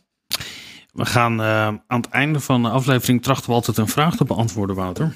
We 0.93 1.05
gaan 1.05 1.41
aan 1.41 1.81
het 1.87 2.09
einde 2.09 2.39
van 2.39 2.63
de 2.63 2.69
aflevering 2.69 3.23
trachten 3.23 3.49
we 3.49 3.55
altijd 3.55 3.77
een 3.77 3.87
vraag 3.87 4.15
te 4.15 4.25
beantwoorden, 4.25 4.75
Wouter. 4.75 5.15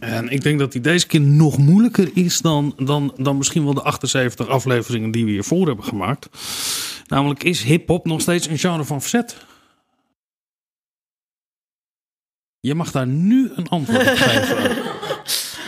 En 0.00 0.28
ik 0.28 0.42
denk 0.42 0.58
dat 0.58 0.72
die 0.72 0.80
deze 0.80 1.06
keer 1.06 1.20
nog 1.20 1.58
moeilijker 1.58 2.10
is 2.14 2.40
dan, 2.40 2.74
dan, 2.76 3.12
dan 3.16 3.36
misschien 3.36 3.64
wel 3.64 3.74
de 3.74 3.82
78 3.82 4.48
afleveringen 4.48 5.10
die 5.10 5.24
we 5.24 5.30
hiervoor 5.30 5.66
hebben 5.66 5.84
gemaakt. 5.84 6.28
Namelijk, 7.06 7.42
is 7.42 7.62
hip-hop 7.62 8.06
nog 8.06 8.20
steeds 8.20 8.46
een 8.48 8.58
genre 8.58 8.84
van 8.84 9.00
verzet? 9.00 9.36
Je 12.60 12.74
mag 12.74 12.90
daar 12.90 13.06
nu 13.06 13.50
een 13.54 13.68
antwoord 13.68 14.00
op 14.10 14.16
geven. 14.16 14.76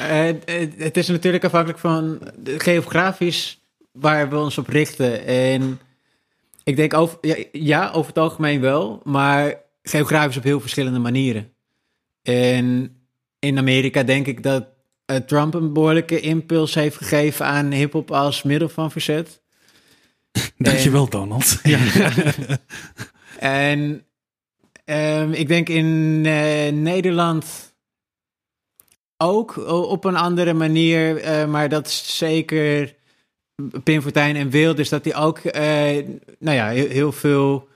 Eh, 0.08 0.24
het- 0.44 0.74
het 0.76 0.96
is 0.96 1.08
natuurlijk 1.08 1.44
afhankelijk 1.44 1.78
van 1.78 2.20
de- 2.38 2.60
geografisch 2.60 3.60
waar 3.92 4.28
we 4.30 4.36
ons 4.38 4.58
op 4.58 4.66
richten. 4.68 5.26
En 5.26 5.80
ik 6.64 6.76
denk 6.76 6.94
over, 6.94 7.18
ja, 7.20 7.36
ja, 7.52 7.90
over 7.90 8.06
het 8.08 8.18
algemeen 8.18 8.60
wel, 8.60 9.00
maar 9.04 9.54
geografisch 9.82 10.36
op 10.36 10.42
heel 10.42 10.60
verschillende 10.60 10.98
manieren. 10.98 11.52
En 12.22 12.96
in 13.42 13.58
Amerika 13.58 14.02
denk 14.02 14.26
ik 14.26 14.42
dat 14.42 14.64
eh, 15.04 15.16
Trump 15.16 15.54
een 15.54 15.72
behoorlijke 15.72 16.20
impuls 16.20 16.74
heeft 16.74 16.96
gegeven 16.96 17.46
aan 17.46 17.72
hip-hop 17.72 18.10
als 18.10 18.42
middel 18.42 18.68
van 18.68 18.90
verzet. 18.90 19.42
Dankjewel, 20.58 21.08
Donald. 21.08 21.58
Ja. 21.62 21.78
En 23.38 24.04
ehm, 24.84 25.32
ik 25.32 25.48
denk 25.48 25.68
in 25.68 26.22
eh, 26.26 26.72
Nederland 26.72 27.74
ook 29.16 29.56
op 29.66 30.04
een 30.04 30.16
andere 30.16 30.52
manier, 30.52 31.16
eh, 31.16 31.46
maar 31.46 31.68
dat 31.68 31.86
is 31.86 32.16
zeker 32.16 32.94
Pim 33.84 34.02
Fortuyn 34.02 34.36
en 34.36 34.50
Wilders, 34.50 34.88
dat 34.88 35.04
die 35.04 35.14
ook 35.14 35.42
nou 36.38 36.56
ja, 36.56 36.68
heel, 36.68 36.88
heel 36.88 37.12
veel 37.12 37.68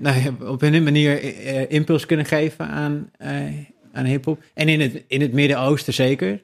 nou 0.00 0.36
op 0.40 0.60
hun 0.60 0.82
manier 0.82 1.20
impuls 1.70 2.06
kunnen 2.06 2.26
geven 2.26 2.68
aan, 2.68 3.10
aan 3.96 4.04
hip-hop. 4.04 4.42
En 4.54 4.68
in 4.68 4.80
het, 4.80 5.04
in 5.06 5.20
het 5.20 5.32
Midden-Oosten 5.32 5.94
zeker, 5.94 6.42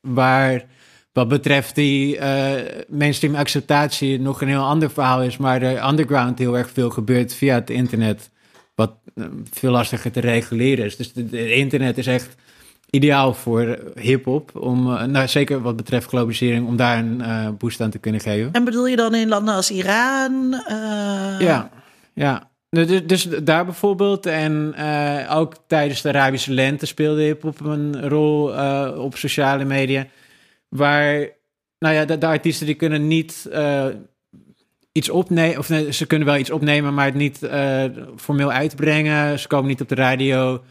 waar 0.00 0.64
wat 1.12 1.28
betreft 1.28 1.74
die 1.74 2.18
eh, 2.18 2.84
mainstream 2.88 3.34
acceptatie 3.34 4.20
nog 4.20 4.40
een 4.40 4.48
heel 4.48 4.64
ander 4.64 4.90
verhaal 4.90 5.22
is, 5.22 5.36
maar 5.36 5.62
er 5.62 5.88
underground 5.88 6.38
heel 6.38 6.58
erg 6.58 6.70
veel 6.70 6.90
gebeurt 6.90 7.34
via 7.34 7.54
het 7.54 7.70
internet. 7.70 8.30
wat 8.74 8.92
eh, 9.14 9.24
veel 9.50 9.70
lastiger 9.70 10.10
te 10.10 10.20
reguleren 10.20 10.84
is. 10.84 10.96
Dus 10.96 11.12
het 11.14 11.32
internet 11.32 11.98
is 11.98 12.06
echt 12.06 12.34
ideaal 12.90 13.34
voor 13.34 13.78
hip-hop. 13.94 14.56
Om, 14.56 14.86
uh, 14.86 15.02
nou, 15.02 15.28
zeker 15.28 15.62
wat 15.62 15.76
betreft 15.76 16.08
globalisering, 16.08 16.66
om 16.66 16.76
daar 16.76 16.98
een 16.98 17.20
uh, 17.20 17.48
boost 17.58 17.80
aan 17.80 17.90
te 17.90 17.98
kunnen 17.98 18.20
geven. 18.20 18.52
En 18.52 18.64
bedoel 18.64 18.86
je 18.86 18.96
dan 18.96 19.14
in 19.14 19.28
landen 19.28 19.54
als 19.54 19.70
Iran? 19.70 20.62
Ja, 21.38 21.70
ja. 22.14 22.50
Dus, 22.84 23.06
dus 23.06 23.28
daar 23.42 23.64
bijvoorbeeld. 23.64 24.26
En 24.26 24.74
ook 25.30 25.54
tijdens 25.66 26.02
de 26.02 26.08
Arabische 26.08 26.52
lente 26.52 26.86
speelde 26.86 27.22
hip-hop 27.22 27.60
een 27.60 28.08
rol 28.08 28.52
op 28.98 29.16
sociale 29.16 29.64
media. 29.64 30.06
Waar, 30.68 31.28
nou 31.78 31.94
ja, 31.94 32.04
de, 32.04 32.18
de 32.18 32.26
artiesten 32.26 32.66
die 32.66 32.74
kunnen 32.74 33.06
niet 33.06 33.48
iets 34.92 35.10
opnemen. 35.10 35.58
Of 35.58 35.68
nee, 35.68 35.92
ze 35.92 36.06
kunnen 36.06 36.28
wel 36.28 36.36
iets 36.36 36.50
opnemen, 36.50 36.94
maar 36.94 37.04
het 37.04 37.14
niet 37.14 37.38
formeel 38.16 38.52
uitbrengen. 38.52 39.38
Ze 39.38 39.48
komen 39.48 39.68
niet 39.68 39.80
op 39.80 39.88
de 39.88 39.94
radio. 39.94 40.62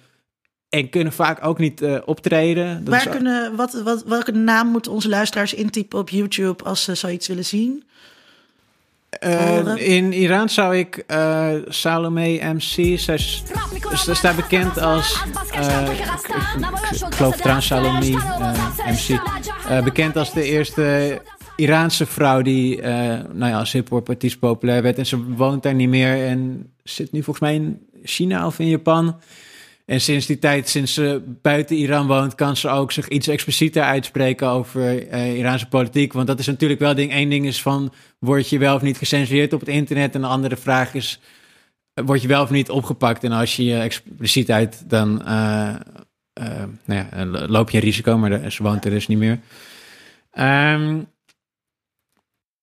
En 0.70 0.90
kunnen 0.90 1.14
vaak 1.14 1.46
ook 1.46 1.60
niet 1.60 1.82
uh, 1.82 1.98
optreden. 2.06 2.84
Dat 2.84 2.94
Waar 2.94 3.06
is... 3.06 3.12
kunnen, 3.12 3.56
wat, 3.56 3.82
wat, 3.84 4.04
welke 4.04 4.32
naam 4.32 4.68
moeten 4.68 4.92
onze 4.92 5.10
luisteraars 5.10 5.54
intypen 5.54 6.00
op 6.00 6.10
YouTube 6.10 6.64
als 6.64 6.84
ze 6.84 6.96
zoiets 6.96 7.28
willen 7.28 7.46
zien? 7.46 7.84
Uh, 9.24 9.76
in 9.76 10.14
Iran 10.14 10.50
zou 10.50 10.78
ik 10.78 11.04
uh, 11.08 11.50
Salome 11.68 12.54
MC, 12.54 13.00
zij, 13.00 13.18
ze 13.18 14.14
staat 14.14 14.36
bekend 14.36 14.80
als, 14.80 15.24
uh, 15.56 15.82
ik, 15.82 16.00
ik, 16.00 17.14
geloof 17.16 17.36
trouwens 17.36 17.68
Salome 17.68 18.10
MC, 18.86 19.20
bekend 19.84 20.18
als 20.18 20.34
de 20.34 20.44
eerste 20.44 21.22
Iraanse 21.56 22.06
vrouw 22.06 22.42
die 22.42 22.78
uh, 22.78 22.84
nou 23.34 23.52
ja, 23.52 23.58
als 23.58 23.72
hip-hop 23.72 24.10
artiest 24.10 24.40
populair 24.40 24.82
werd. 24.82 24.98
En 24.98 25.06
ze 25.06 25.24
woont 25.24 25.64
daar 25.64 25.74
niet 25.74 25.90
meer 25.90 26.28
en 26.28 26.72
zit 26.84 27.12
nu 27.12 27.24
volgens 27.24 27.46
mij 27.46 27.56
in 27.56 27.80
China 28.04 28.46
of 28.46 28.60
in 28.60 28.68
Japan. 28.68 29.20
En 29.86 30.02
sinds 30.02 30.26
die 30.26 30.40
tijd, 30.40 30.70
sinds 30.70 30.94
ze 30.94 31.22
buiten 31.42 31.76
Iran 31.76 32.08
woont, 32.08 32.36
kan 32.36 32.58
ze 32.58 32.70
ook 32.70 32.92
zich 32.92 33.08
iets 33.08 33.28
explicieter 33.28 33.84
uitspreken 33.84 34.48
over 34.48 35.14
uh, 35.14 35.38
Iraanse 35.38 35.68
politiek. 35.68 36.14
Want 36.14 36.28
dat 36.28 36.40
is 36.40 36.46
natuurlijk 36.46 36.80
wel 36.80 36.96
ding. 36.96 37.12
Één 37.12 37.30
ding 37.30 37.46
is 37.46 37.62
van, 37.62 37.94
word 38.20 38.50
je 38.50 38.58
wel 38.58 38.76
of 38.76 38.82
niet 38.82 38.98
gecensureerd 38.98 39.54
op 39.54 39.60
het 39.60 39.70
internet? 39.70 40.16
En 40.16 40.22
de 40.22 40.28
andere 40.28 40.58
vraag 40.58 40.94
is, 40.94 41.20
word 41.94 42.22
je 42.22 42.28
wel 42.28 42.42
of 42.42 42.50
niet 42.50 42.70
opgepakt? 42.70 43.24
En 43.24 43.32
als 43.32 43.56
je 43.56 43.64
je 43.64 43.80
expliciet 43.80 44.52
uit, 44.52 44.90
dan 44.90 45.22
uh, 45.22 45.76
nou 46.86 47.06
ja, 47.12 47.26
loop 47.26 47.70
je 47.70 47.78
een 47.78 47.84
risico, 47.84 48.18
maar 48.18 48.52
ze 48.52 48.64
woont 48.64 48.86
er 48.86 48.92
dus 48.92 49.08
niet 49.08 49.18
meer. 49.18 49.40
En, 50.32 51.08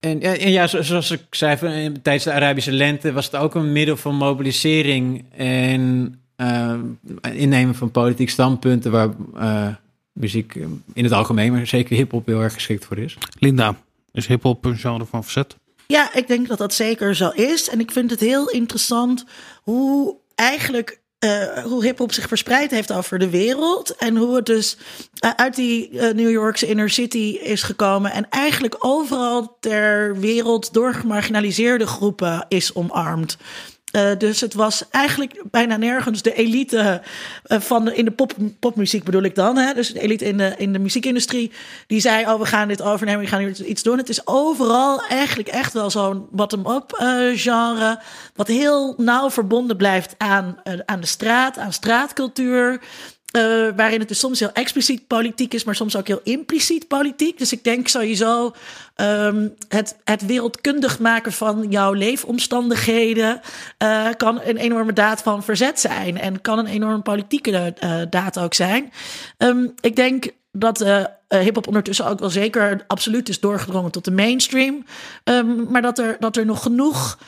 en, 0.00 0.50
ja, 0.50 0.66
zoals 0.66 1.10
ik 1.10 1.22
zei, 1.30 1.56
tijdens 2.02 2.24
de 2.24 2.32
Arabische 2.32 2.72
lente 2.72 3.12
was 3.12 3.24
het 3.24 3.36
ook 3.36 3.54
een 3.54 3.72
middel 3.72 3.96
van 3.96 4.14
mobilisering 4.14 5.24
en 5.36 6.16
innemen 7.32 7.74
van 7.74 7.90
politiek 7.90 8.30
standpunten 8.30 8.90
waar 8.90 9.08
uh, 9.34 9.68
muziek 10.12 10.54
in 10.92 11.04
het 11.04 11.12
algemeen, 11.12 11.52
maar 11.52 11.66
zeker 11.66 11.96
hip-hop 11.96 12.26
heel 12.26 12.40
erg 12.40 12.54
geschikt 12.54 12.84
voor 12.84 12.98
is. 12.98 13.18
Linda, 13.38 13.76
is 14.12 14.26
hip-hop 14.26 14.64
een 14.64 14.76
genre 14.76 15.06
van 15.06 15.22
verzet? 15.22 15.56
Ja, 15.86 16.14
ik 16.14 16.28
denk 16.28 16.48
dat 16.48 16.58
dat 16.58 16.74
zeker 16.74 17.16
zo 17.16 17.28
is. 17.28 17.68
En 17.68 17.80
ik 17.80 17.90
vind 17.90 18.10
het 18.10 18.20
heel 18.20 18.50
interessant 18.50 19.24
hoe 19.62 20.16
eigenlijk 20.34 21.00
uh, 21.24 21.64
hoe 21.64 21.84
hip-hop 21.84 22.12
zich 22.12 22.28
verspreid 22.28 22.70
heeft 22.70 22.92
over 22.92 23.18
de 23.18 23.30
wereld. 23.30 23.96
En 23.96 24.16
hoe 24.16 24.36
het 24.36 24.46
dus 24.46 24.76
uh, 25.24 25.30
uit 25.36 25.54
die 25.54 25.90
uh, 25.90 26.00
New 26.00 26.30
Yorkse 26.30 26.66
inner 26.66 26.90
city 26.90 27.38
is 27.42 27.62
gekomen. 27.62 28.12
En 28.12 28.28
eigenlijk 28.28 28.76
overal 28.78 29.56
ter 29.60 30.20
wereld 30.20 30.72
door 30.72 30.94
gemarginaliseerde 30.94 31.86
groepen 31.86 32.46
is 32.48 32.74
omarmd. 32.74 33.36
Uh, 33.92 34.10
dus 34.18 34.40
het 34.40 34.54
was 34.54 34.84
eigenlijk 34.90 35.42
bijna 35.50 35.76
nergens 35.76 36.22
de 36.22 36.34
elite 36.34 37.02
uh, 37.46 37.60
van 37.60 37.84
de, 37.84 37.94
in 37.94 38.04
de 38.04 38.10
pop, 38.10 38.32
popmuziek 38.58 39.04
bedoel 39.04 39.22
ik 39.22 39.34
dan. 39.34 39.56
Hè? 39.56 39.74
Dus 39.74 39.92
de 39.92 40.00
elite 40.00 40.24
in 40.24 40.36
de, 40.36 40.54
in 40.56 40.72
de 40.72 40.78
muziekindustrie 40.78 41.52
die 41.86 42.00
zei, 42.00 42.26
oh 42.26 42.38
we 42.38 42.46
gaan 42.46 42.68
dit 42.68 42.82
overnemen, 42.82 43.20
we 43.20 43.26
gaan 43.26 43.40
hier 43.40 43.64
iets 43.64 43.82
doen. 43.82 43.98
Het 43.98 44.08
is 44.08 44.26
overal 44.26 45.02
eigenlijk 45.08 45.48
echt 45.48 45.72
wel 45.72 45.90
zo'n 45.90 46.26
bottom-up 46.30 46.98
uh, 47.02 47.38
genre. 47.38 48.00
Wat 48.34 48.48
heel 48.48 48.94
nauw 48.96 49.30
verbonden 49.30 49.76
blijft 49.76 50.14
aan, 50.18 50.56
aan 50.84 51.00
de 51.00 51.06
straat, 51.06 51.58
aan 51.58 51.72
straatcultuur. 51.72 52.80
Uh, 53.36 53.68
waarin 53.76 53.98
het 53.98 54.08
dus 54.08 54.18
soms 54.18 54.38
heel 54.40 54.52
expliciet 54.52 55.06
politiek 55.06 55.54
is, 55.54 55.64
maar 55.64 55.74
soms 55.74 55.96
ook 55.96 56.06
heel 56.06 56.20
impliciet 56.22 56.88
politiek. 56.88 57.38
Dus 57.38 57.52
ik 57.52 57.64
denk 57.64 57.88
sowieso 57.88 58.52
um, 58.96 59.54
het, 59.68 59.96
het 60.04 60.26
wereldkundig 60.26 60.98
maken 60.98 61.32
van 61.32 61.66
jouw 61.68 61.92
leefomstandigheden 61.92 63.40
uh, 63.78 64.08
kan 64.16 64.40
een 64.44 64.56
enorme 64.56 64.92
daad 64.92 65.22
van 65.22 65.42
verzet 65.42 65.80
zijn. 65.80 66.18
En 66.18 66.40
kan 66.40 66.58
een 66.58 66.66
enorm 66.66 67.02
politieke 67.02 67.74
uh, 67.84 68.00
daad 68.10 68.38
ook 68.38 68.54
zijn. 68.54 68.92
Um, 69.38 69.74
ik 69.80 69.96
denk 69.96 70.30
dat 70.50 70.80
uh, 70.80 71.04
hip-hop 71.28 71.66
ondertussen 71.66 72.06
ook 72.06 72.18
wel 72.18 72.30
zeker 72.30 72.84
absoluut 72.86 73.28
is 73.28 73.40
doorgedrongen 73.40 73.90
tot 73.90 74.04
de 74.04 74.10
mainstream. 74.10 74.84
Um, 75.24 75.70
maar 75.70 75.82
dat 75.82 75.98
er, 75.98 76.16
dat 76.20 76.36
er 76.36 76.46
nog 76.46 76.62
genoeg 76.62 77.18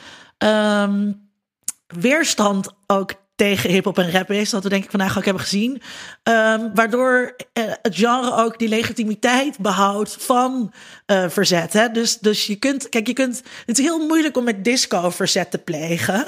weerstand 1.87 2.69
ook 2.87 3.13
tegen 3.35 3.69
hip-hop 3.69 3.97
en 3.97 4.11
rap 4.11 4.31
is. 4.31 4.49
Dat 4.49 4.63
we 4.63 4.69
denk 4.69 4.83
ik 4.83 4.89
vandaag 4.89 5.17
ook 5.17 5.25
hebben 5.25 5.43
gezien. 5.43 5.81
Um, 6.23 6.71
waardoor 6.73 7.35
uh, 7.53 7.63
het 7.81 7.95
genre 7.95 8.43
ook 8.43 8.59
die 8.59 8.67
legitimiteit 8.67 9.59
behoudt 9.59 10.15
van 10.19 10.73
uh, 11.07 11.29
verzet. 11.29 11.73
Hè? 11.73 11.89
Dus, 11.89 12.17
dus 12.17 12.45
je 12.45 12.55
kunt, 12.55 12.89
kijk, 12.89 13.07
je 13.07 13.13
kunt. 13.13 13.41
Het 13.65 13.77
is 13.77 13.85
heel 13.85 14.05
moeilijk 14.07 14.37
om 14.37 14.43
met 14.43 14.63
disco 14.63 15.09
verzet 15.09 15.51
te 15.51 15.57
plegen. 15.57 16.25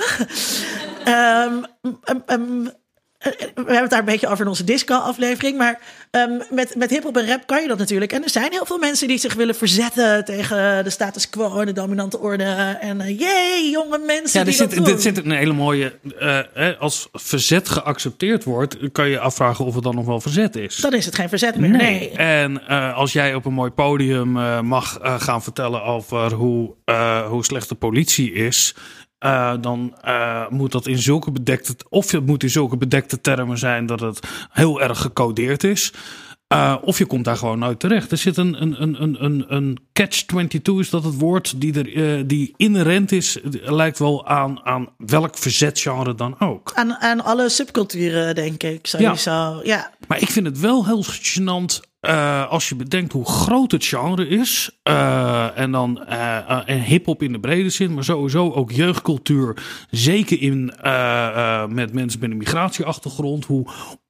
um, 2.27 2.71
we 3.17 3.33
hebben 3.55 3.75
het 3.75 3.89
daar 3.89 3.99
een 3.99 4.05
beetje 4.05 4.27
over 4.27 4.41
in 4.41 4.47
onze 4.47 4.63
disco-aflevering. 4.63 5.57
Maar 5.57 5.79
um, 6.11 6.41
met, 6.49 6.75
met 6.75 6.89
hip-hop 6.89 7.17
en 7.17 7.27
rap 7.27 7.47
kan 7.47 7.61
je 7.61 7.67
dat 7.67 7.77
natuurlijk. 7.77 8.11
En 8.11 8.23
er 8.23 8.29
zijn 8.29 8.51
heel 8.51 8.65
veel 8.65 8.77
mensen 8.77 9.07
die 9.07 9.17
zich 9.17 9.33
willen 9.33 9.55
verzetten 9.55 10.25
tegen 10.25 10.83
de 10.83 10.89
status 10.89 11.29
quo 11.29 11.59
en 11.59 11.65
de 11.65 11.71
dominante 11.71 12.19
orde. 12.19 12.77
En 12.79 13.01
uh, 13.01 13.19
jee, 13.19 13.69
jonge 13.69 13.97
mensen. 13.97 14.39
Ja, 14.39 14.45
er 14.45 14.53
zit, 14.53 14.87
er 14.87 14.99
zit 14.99 15.17
een 15.17 15.31
hele 15.31 15.53
mooie. 15.53 15.93
Uh, 16.21 16.79
als 16.79 17.09
verzet 17.11 17.69
geaccepteerd 17.69 18.43
wordt, 18.43 18.77
kan 18.91 19.09
je 19.09 19.19
afvragen 19.19 19.65
of 19.65 19.75
het 19.75 19.83
dan 19.83 19.95
nog 19.95 20.05
wel 20.05 20.21
verzet 20.21 20.55
is. 20.55 20.75
Dan 20.75 20.93
is 20.93 21.05
het 21.05 21.15
geen 21.15 21.29
verzet 21.29 21.55
meer. 21.55 21.69
Nee. 21.69 21.79
nee. 21.79 22.11
En 22.11 22.61
uh, 22.69 22.97
als 22.97 23.13
jij 23.13 23.35
op 23.35 23.45
een 23.45 23.53
mooi 23.53 23.71
podium 23.71 24.31
mag 24.65 24.99
gaan 25.01 25.43
vertellen 25.43 25.83
over 25.83 26.33
hoe, 26.33 26.73
hoe 27.29 27.45
slecht 27.45 27.69
de 27.69 27.75
politie 27.75 28.31
is. 28.31 28.75
Uh, 29.25 29.53
dan 29.61 29.97
uh, 30.05 30.49
moet 30.49 30.71
dat 30.71 30.87
in 30.87 30.97
zulke 30.97 31.31
bedekte, 31.31 31.75
of 31.89 32.11
het 32.11 32.25
moet 32.25 32.43
in 32.43 32.49
zulke 32.49 32.77
bedekte 32.77 33.21
termen 33.21 33.57
zijn 33.57 33.85
dat 33.85 33.99
het 33.99 34.19
heel 34.51 34.81
erg 34.81 35.01
gecodeerd 35.01 35.63
is. 35.63 35.93
Uh, 36.53 36.75
of 36.81 36.97
je 36.97 37.05
komt 37.05 37.25
daar 37.25 37.37
gewoon 37.37 37.63
uit 37.63 37.79
terecht. 37.79 38.11
Er 38.11 38.17
zit 38.17 38.37
een, 38.37 38.61
een, 38.61 38.81
een, 38.81 39.23
een, 39.23 39.45
een 39.47 39.77
catch-22, 39.93 40.79
is 40.79 40.89
dat 40.89 41.03
het 41.03 41.17
woord, 41.17 41.61
die, 41.61 41.83
er, 41.83 42.27
die 42.27 42.53
inherent 42.57 43.11
is, 43.11 43.39
lijkt 43.61 43.99
wel 43.99 44.27
aan, 44.27 44.65
aan 44.65 44.89
welk 44.97 45.37
verzetgenre 45.37 46.15
dan 46.15 46.39
ook. 46.39 46.71
Aan, 46.73 46.95
aan 46.95 47.23
alle 47.23 47.49
subculturen, 47.49 48.35
denk 48.35 48.63
ik, 48.63 48.87
sowieso. 48.87 49.31
Ja. 49.31 49.59
ja. 49.63 49.91
Maar 50.07 50.21
ik 50.21 50.29
vind 50.29 50.45
het 50.45 50.59
wel 50.59 50.85
heel 50.85 51.03
gênant 51.03 51.86
uh, 52.01 52.49
als 52.49 52.69
je 52.69 52.75
bedenkt 52.75 53.13
hoe 53.13 53.25
groot 53.25 53.71
het 53.71 53.85
genre 53.85 54.27
is, 54.27 54.79
uh, 54.83 55.57
en 55.57 55.71
dan 55.71 56.05
uh, 56.09 56.69
en 56.69 56.81
hip-hop 56.81 57.23
in 57.23 57.31
de 57.31 57.39
brede 57.39 57.69
zin, 57.69 57.93
maar 57.93 58.03
sowieso 58.03 58.51
ook 58.51 58.71
jeugdcultuur, 58.71 59.57
zeker 59.89 60.41
in, 60.41 60.65
met 61.69 61.93
mensen 61.93 62.19
met 62.19 62.31
een 62.31 62.37
migratieachtergrond, 62.37 63.45
hoe 63.45 63.67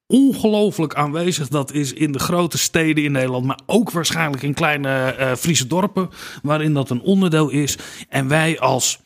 ongelooflijk 0.07 0.95
aanwezig 0.95 1.47
dat 1.47 1.73
is 1.73 1.93
in 1.93 2.11
de 2.11 2.19
grote 2.19 2.57
steden 2.57 3.03
in 3.03 3.11
Nederland, 3.11 3.45
maar 3.45 3.59
ook 3.65 3.91
waarschijnlijk 3.91 4.43
in 4.43 4.53
kleine 4.53 5.15
Friese 5.37 5.67
dorpen, 5.67 6.09
waarin 6.41 6.73
dat 6.73 6.89
een 6.89 7.01
onderdeel 7.01 7.49
is. 7.49 7.77
En 8.09 8.27
wij 8.27 8.59
als 8.59 8.99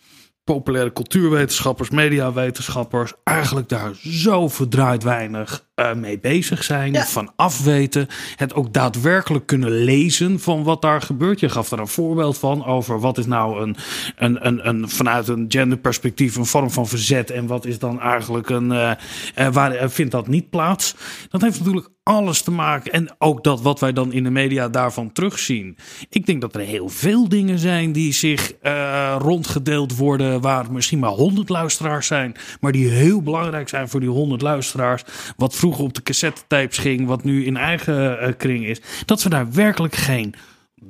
populaire 0.44 0.94
cultuurwetenschappers, 0.94 1.90
mediawetenschappers, 1.90 3.14
eigenlijk 3.24 3.70
daar 3.70 3.94
zo 3.96 4.48
verdraaid 4.48 5.04
weinig 5.04 5.70
uh, 5.82 5.94
mee 5.94 6.20
bezig 6.20 6.64
zijn, 6.64 6.94
ja. 6.94 7.06
van 7.06 7.32
afweten, 7.36 8.08
het 8.36 8.54
ook 8.54 8.74
daadwerkelijk 8.74 9.46
kunnen 9.46 9.72
lezen 9.72 10.40
van 10.40 10.64
wat 10.64 10.82
daar 10.82 11.02
gebeurt. 11.02 11.40
Je 11.40 11.50
gaf 11.50 11.70
daar 11.70 11.80
een 11.80 11.88
voorbeeld 11.88 12.38
van 12.38 12.66
over 12.66 13.00
wat 13.00 13.18
is 13.18 13.26
nou 13.26 13.62
een, 13.62 13.76
een, 14.16 14.48
een, 14.48 14.68
een 14.68 14.90
vanuit 14.90 15.28
een 15.28 15.46
genderperspectief 15.48 16.36
een 16.36 16.46
vorm 16.46 16.72
van 16.72 16.88
verzet 16.88 17.30
en 17.30 17.48
wat 17.48 17.66
is 17.66 17.80
dan 17.80 18.02
eigenlijk 18.02 18.50
een, 18.50 18.72
uh, 18.72 18.92
uh, 19.40 19.48
waar 19.52 19.90
vindt 19.90 20.12
dat 20.12 20.28
niet 20.28 20.50
plaats? 20.50 20.96
Dat 21.30 21.42
heeft 21.42 21.60
natuurlijk 21.60 21.90
alles 22.04 22.42
te 22.42 22.52
maken. 22.52 22.92
En 22.92 23.16
ook 23.18 23.44
dat 23.44 23.62
wat 23.62 23.80
wij 23.80 23.94
dan 23.94 24.14
in 24.14 24.24
de 24.24 24.30
media 24.30 24.70
daarvan 24.70 25.12
terugzien. 25.12 25.78
Ik 26.10 26.26
denk 26.26 26.42
dat 26.42 26.56
er 26.56 26.62
heel 26.62 26.90
veel 26.90 27.30
dingen 27.30 27.60
zijn 27.60 27.92
die 27.92 28.14
zich 28.14 28.54
uh, 28.62 29.16
rondgedeeld 29.20 29.98
worden. 29.98 30.42
Waar 30.42 30.72
misschien 30.72 31.00
maar 31.00 31.10
honderd 31.10 31.50
luisteraars 31.50 32.08
zijn. 32.08 32.36
Maar 32.60 32.72
die 32.72 32.90
heel 32.90 33.22
belangrijk 33.22 33.70
zijn 33.70 33.90
voor 33.90 34.00
die 34.00 34.10
honderd 34.10 34.42
luisteraars. 34.42 35.04
Wat 35.38 35.56
vroeger 35.56 35.71
op 35.80 35.94
de 35.94 36.04
cassette 36.04 36.42
tapes 36.48 36.78
ging. 36.78 37.08
Wat 37.08 37.24
nu 37.24 37.46
in 37.46 37.58
eigen 37.58 38.24
uh, 38.24 38.34
kring 38.38 38.66
is. 38.66 38.82
Dat 39.06 39.24
we 39.24 39.30
daar 39.30 39.52
werkelijk 39.52 39.96
geen 39.96 40.36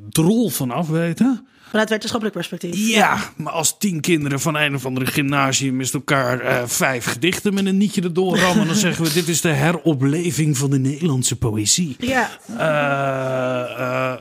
drol 0.10 0.50
van 0.50 0.72
af 0.72 0.88
weten. 0.88 1.46
Vanuit 1.72 1.90
wetenschappelijk 1.90 2.38
perspectief. 2.38 2.88
Ja, 2.88 3.18
maar 3.36 3.54
als 3.54 3.78
tien 3.78 4.02
kinderen 4.02 4.40
van 4.40 4.56
een 4.56 4.76
of 4.76 4.86
andere 4.86 5.06
gymnasium 5.06 5.76
met 5.76 5.94
elkaar 5.94 6.40
eh, 6.40 6.64
vijf 6.66 7.06
gedichten 7.06 7.54
met 7.54 7.66
een 7.66 7.78
nietje 7.78 8.02
erdoor 8.02 8.38
rammen, 8.38 8.68
dan 8.68 8.76
zeggen 8.76 9.04
we: 9.04 9.14
dit 9.14 9.28
is 9.28 9.42
de 9.42 9.50
heropleving 9.50 10.58
van 10.58 10.70
de 10.70 10.80
Nederlandse 10.80 11.36
poëzie. 11.36 11.96
Ja. 12.00 12.30
Eh, 12.58 14.12
eh, 14.12 14.20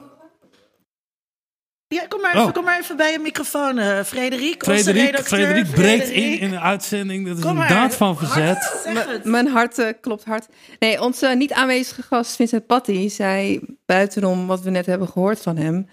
Ja, 1.95 2.07
kom 2.09 2.21
maar, 2.21 2.31
even, 2.35 2.47
Oh. 2.47 2.53
kom 2.53 2.65
maar 2.65 2.79
even 2.81 2.97
bij 2.97 3.13
je 3.13 3.19
microfoon, 3.19 3.79
eh 3.79 4.01
Frederik. 4.05 4.67
onze 4.67 4.83
Frederik, 4.83 5.05
redacteur. 5.11 5.39
Frederik 5.39 5.71
breekt 5.71 6.03
in 6.09 6.11
Frederik. 6.13 6.41
in 6.41 6.51
de 6.51 6.61
uitzending. 6.61 7.27
Dat 7.27 7.37
is 7.37 7.43
Kom 7.43 7.51
een 7.51 7.57
maar. 7.57 7.69
daad 7.69 7.95
van 7.95 8.17
verzet. 8.17 8.89
Mijn 9.25 9.47
hart 9.49 9.79
eh, 9.79 9.87
klopt 10.01 10.25
hard. 10.25 10.47
Nee, 10.79 11.03
onze 11.03 11.27
niet 11.27 11.53
aanwezige 11.53 12.03
gast 12.03 12.37
Vincent 12.37 12.67
Patty 12.67 13.09
zei 13.09 13.61
buitenom 13.87 14.47
wat 14.47 14.61
we 14.61 14.71
net 14.71 14.87
hebben 14.87 15.09
gehoord 15.09 15.41
van 15.41 15.57
hem, 15.57 15.89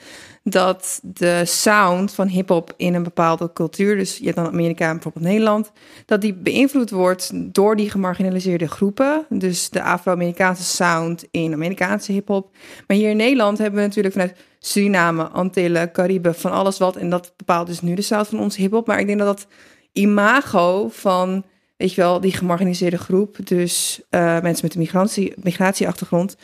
dat 0.50 1.00
de 1.04 1.42
sound 1.46 2.14
van 2.14 2.28
hip-hop 2.28 2.74
in 2.78 2.94
een 2.94 3.04
bepaalde 3.04 3.54
cultuur, 3.54 3.98
dus 3.98 4.18
je 4.18 4.34
dan 4.34 4.46
Amerika 4.46 4.86
en 4.86 4.94
bijvoorbeeld 4.94 5.26
Nederland, 5.26 5.72
dat 6.06 6.22
die 6.22 6.34
beïnvloed 6.34 6.90
wordt 6.90 7.32
door 7.54 7.76
die 7.76 7.90
gemarginaliseerde 7.90 8.68
groepen. 8.68 9.26
Dus 9.30 9.70
de 9.70 9.82
Afro-Amerikaanse 9.82 10.64
sound 10.64 11.26
in 11.32 11.54
Amerikaanse 11.54 12.12
hip-hop. 12.12 12.56
Maar 12.88 12.98
hier 12.98 13.10
in 13.10 13.18
Nederland 13.18 13.58
hebben 13.58 13.80
we 13.80 13.86
natuurlijk 13.86 14.14
vanuit 14.14 14.36
Suriname, 14.60 15.24
Antillen, 15.24 15.92
Cariben, 15.92 16.36
van 16.36 16.52
alles 16.52 16.78
wat. 16.78 16.96
En 16.96 17.10
dat 17.10 17.34
bepaalt 17.38 17.68
dus 17.68 17.82
nu 17.82 17.94
de 17.94 18.02
sound 18.02 18.28
van 18.28 18.40
onze 18.40 18.62
hip-hop. 18.62 18.88
Maar 18.88 19.00
ik 19.00 19.08
denk 19.08 19.20
dat 19.20 19.38
dat 19.38 19.48
imago 19.92 20.90
van, 20.90 21.46
weet 21.78 21.94
je 21.94 22.02
wel, 22.02 22.20
die 22.20 22.34
gemarginaliseerde 22.34 22.98
groep, 22.98 23.38
dus 23.44 24.02
eh, 24.10 24.22
mensen 24.22 24.66
met 24.66 24.74
een 24.74 24.82
migratie, 24.82 25.34
migratieachtergrond, 25.36 26.38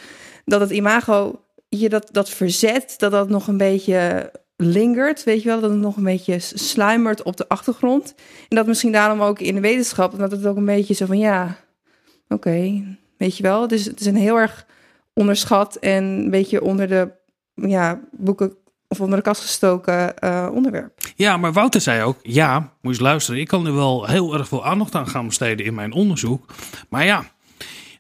dat 0.45 0.60
het 0.60 0.70
imago, 0.70 1.43
je 1.80 1.89
dat, 1.89 2.09
dat 2.11 2.30
verzet, 2.30 2.95
dat 2.97 3.11
dat 3.11 3.30
nog 3.30 3.47
een 3.47 3.57
beetje 3.57 4.32
lingert, 4.57 5.24
weet 5.24 5.41
je 5.41 5.49
wel, 5.49 5.61
dat 5.61 5.69
het 5.69 5.80
nog 5.80 5.97
een 5.97 6.03
beetje 6.03 6.39
sluimert 6.39 7.24
op 7.24 7.38
de 7.38 7.47
achtergrond. 7.47 8.15
En 8.49 8.55
dat 8.55 8.67
misschien 8.67 8.91
daarom 8.91 9.21
ook 9.21 9.39
in 9.39 9.55
de 9.55 9.61
wetenschap, 9.61 10.17
dat 10.17 10.32
het 10.32 10.45
ook 10.45 10.57
een 10.57 10.65
beetje 10.65 10.93
zo 10.93 11.05
van, 11.05 11.17
ja, 11.17 11.57
oké, 12.28 12.84
weet 13.17 13.38
je 13.38 13.43
wel. 13.43 13.67
Dus 13.67 13.86
het 13.86 13.99
is 13.99 14.05
een 14.05 14.15
heel 14.15 14.38
erg 14.38 14.65
onderschat 15.13 15.76
en 15.76 16.03
een 16.03 16.30
beetje 16.30 16.61
onder 16.61 16.88
de 16.88 17.11
ja, 17.55 17.99
boeken 18.11 18.53
of 18.88 19.01
onder 19.01 19.17
de 19.17 19.24
kast 19.24 19.41
gestoken 19.41 20.17
eh, 20.17 20.49
onderwerp. 20.53 20.91
Ja, 21.15 21.38
maar 21.38 21.53
Wouter 21.53 21.82
zei 21.82 22.03
ook: 22.03 22.17
ja, 22.21 22.74
moet 22.82 22.95
je 22.95 23.01
luisteren. 23.01 23.39
Ik 23.39 23.47
kan 23.47 23.65
er 23.65 23.76
wel 23.76 24.05
heel 24.05 24.34
erg 24.34 24.47
veel 24.47 24.65
aandacht 24.65 24.95
aan 24.95 25.07
gaan 25.07 25.26
besteden 25.26 25.65
in 25.65 25.74
mijn 25.74 25.93
onderzoek. 25.93 26.45
Maar 26.89 27.05
ja, 27.05 27.26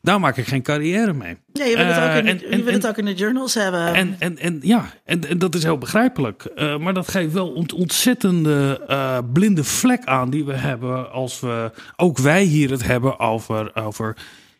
daar 0.03 0.19
maak 0.19 0.37
ik 0.37 0.47
geen 0.47 0.61
carrière 0.61 1.13
mee. 1.13 1.37
Ja, 1.53 1.65
je 1.65 1.77
wil, 1.77 1.85
het, 1.85 1.95
ook 1.95 2.03
in, 2.03 2.25
Eh, 2.25 2.31
en- 2.31 2.39
je 2.39 2.47
en- 2.47 2.63
wil 2.63 2.73
het 2.73 2.83
en- 2.83 2.89
ook 2.89 2.97
in 2.97 3.05
de 3.05 3.13
journals 3.13 3.53
hebben. 3.53 3.93
En, 3.93 4.15
en, 4.19 4.37
en 4.37 4.59
ja, 4.61 4.85
en, 5.05 5.27
en 5.29 5.37
dat 5.39 5.55
is 5.55 5.63
heel 5.63 5.77
begrijpelijk. 5.77 6.43
Eh, 6.43 6.77
maar 6.77 6.93
dat 6.93 7.07
geeft 7.07 7.33
wel 7.33 7.49
ont- 7.51 7.73
ontzettende 7.73 8.83
eh, 8.87 9.17
blinde 9.33 9.63
vlek 9.63 10.05
aan 10.05 10.29
die 10.29 10.45
we 10.45 10.53
hebben 10.53 11.11
als 11.11 11.39
we, 11.39 11.71
ook 11.95 12.17
wij 12.17 12.43
hier 12.43 12.69
het 12.71 12.83
hebben 12.83 13.19
over, 13.19 13.75
over 13.75 14.17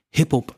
hip-hop 0.10 0.56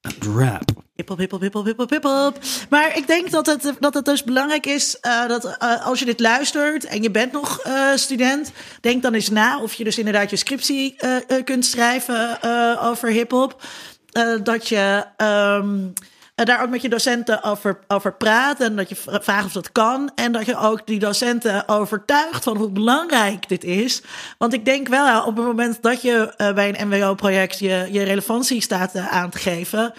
en 0.00 0.12
rap. 0.36 0.70
Hiphop, 0.94 1.18
hiphop, 1.18 1.40
hiphop, 1.40 1.64
hiphop, 1.64 1.90
hiphop. 1.90 2.38
Maar 2.70 2.96
ik 2.96 3.06
denk 3.06 3.30
dat 3.30 3.46
het, 3.46 3.72
dat 3.80 3.94
het 3.94 4.04
dus 4.04 4.24
belangrijk 4.24 4.66
is 4.66 4.98
dat 5.28 5.58
als 5.84 5.98
je 5.98 6.04
dit 6.04 6.20
luistert 6.20 6.84
en 6.84 7.02
je 7.02 7.10
bent 7.10 7.32
nog 7.32 7.60
student, 7.94 8.52
denk 8.80 9.02
dan 9.02 9.14
eens 9.14 9.30
na 9.30 9.60
of 9.60 9.74
je 9.74 9.84
dus 9.84 9.98
inderdaad 9.98 10.30
je 10.30 10.36
scriptie 10.36 10.96
kunt 11.44 11.64
schrijven 11.64 12.38
over 12.80 13.08
hiphop. 13.10 13.62
Eh, 14.16 14.34
dat 14.42 14.68
je 14.68 15.04
ehm, 15.16 15.86
eh, 16.34 16.44
daar 16.46 16.62
ook 16.62 16.68
met 16.68 16.82
je 16.82 16.88
docenten 16.88 17.42
over, 17.42 17.78
over 17.88 18.12
praat 18.14 18.60
en 18.60 18.76
dat 18.76 18.88
je 18.88 18.96
vraagt 19.04 19.44
of 19.46 19.52
dat 19.52 19.72
kan. 19.72 20.10
En 20.14 20.32
dat 20.32 20.46
je 20.46 20.58
ook 20.58 20.86
die 20.86 20.98
docenten 20.98 21.68
overtuigt 21.68 22.42
van 22.42 22.56
hoe 22.56 22.70
belangrijk 22.70 23.48
dit 23.48 23.64
is. 23.64 24.02
Want 24.38 24.52
ik 24.52 24.64
denk 24.64 24.88
wel, 24.88 25.24
op 25.24 25.36
het 25.36 25.44
moment 25.44 25.82
dat 25.82 26.02
je 26.02 26.34
eh, 26.36 26.54
bij 26.54 26.80
een 26.80 26.88
MWO-project 26.88 27.58
je, 27.58 27.88
je 27.90 28.02
relevantie 28.02 28.60
staat 28.60 28.96
aan 28.96 29.30
te 29.30 29.38
geven. 29.38 29.92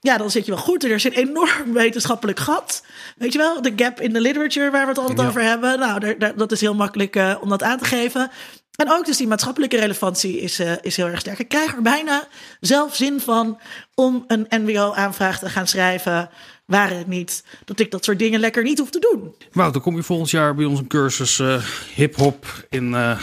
Ja, 0.00 0.16
dan 0.16 0.30
zit 0.30 0.46
je 0.46 0.52
wel 0.52 0.60
goed. 0.60 0.84
Er 0.84 0.90
is 0.90 1.04
een 1.04 1.12
enorm 1.12 1.72
wetenschappelijk 1.82 2.38
gat. 2.38 2.82
Weet 3.16 3.32
je 3.32 3.38
wel, 3.38 3.62
de 3.62 3.72
gap 3.76 4.00
in 4.00 4.12
the 4.12 4.20
literature 4.20 4.70
waar 4.70 4.82
we 4.82 4.88
het 4.88 4.98
altijd 4.98 5.20
Ja. 5.20 5.26
over 5.26 5.42
hebben. 5.42 5.78
Nou, 5.78 6.16
dat 6.36 6.52
is 6.52 6.60
heel 6.60 6.74
makkelijk 6.74 7.36
om 7.40 7.48
dat 7.48 7.62
aan 7.62 7.78
te 7.78 7.84
geven. 7.84 8.30
En 8.76 8.90
ook 8.90 9.06
dus 9.06 9.16
die 9.16 9.26
maatschappelijke 9.26 9.78
relevantie 9.78 10.40
is, 10.40 10.58
eh, 10.58 10.72
is 10.80 10.96
heel 10.96 11.06
erg 11.06 11.20
sterk. 11.20 11.38
Ik 11.38 11.48
krijg 11.48 11.74
er 11.74 11.82
bijna 11.82 12.28
zelf 12.60 12.96
zin 12.96 13.20
van 13.20 13.60
om 13.94 14.24
een 14.26 14.46
NWO-aanvraag 14.48 15.38
te 15.38 15.48
gaan 15.48 15.66
schrijven. 15.66 16.30
Waren 16.66 16.98
het 16.98 17.06
niet 17.06 17.44
dat 17.64 17.80
ik 17.80 17.90
dat 17.90 18.04
soort 18.04 18.18
dingen 18.18 18.40
lekker 18.40 18.62
niet 18.62 18.78
hoef 18.78 18.90
te 18.90 19.08
doen. 19.10 19.34
Wouter, 19.52 19.80
kom 19.80 19.96
je 19.96 20.02
volgend 20.02 20.30
jaar 20.30 20.54
bij 20.54 20.64
ons 20.64 20.78
een 20.78 20.86
cursus 20.86 21.38
eh, 21.38 21.64
hip-hop 21.94 22.66
in, 22.68 22.94
eh, 22.94 23.20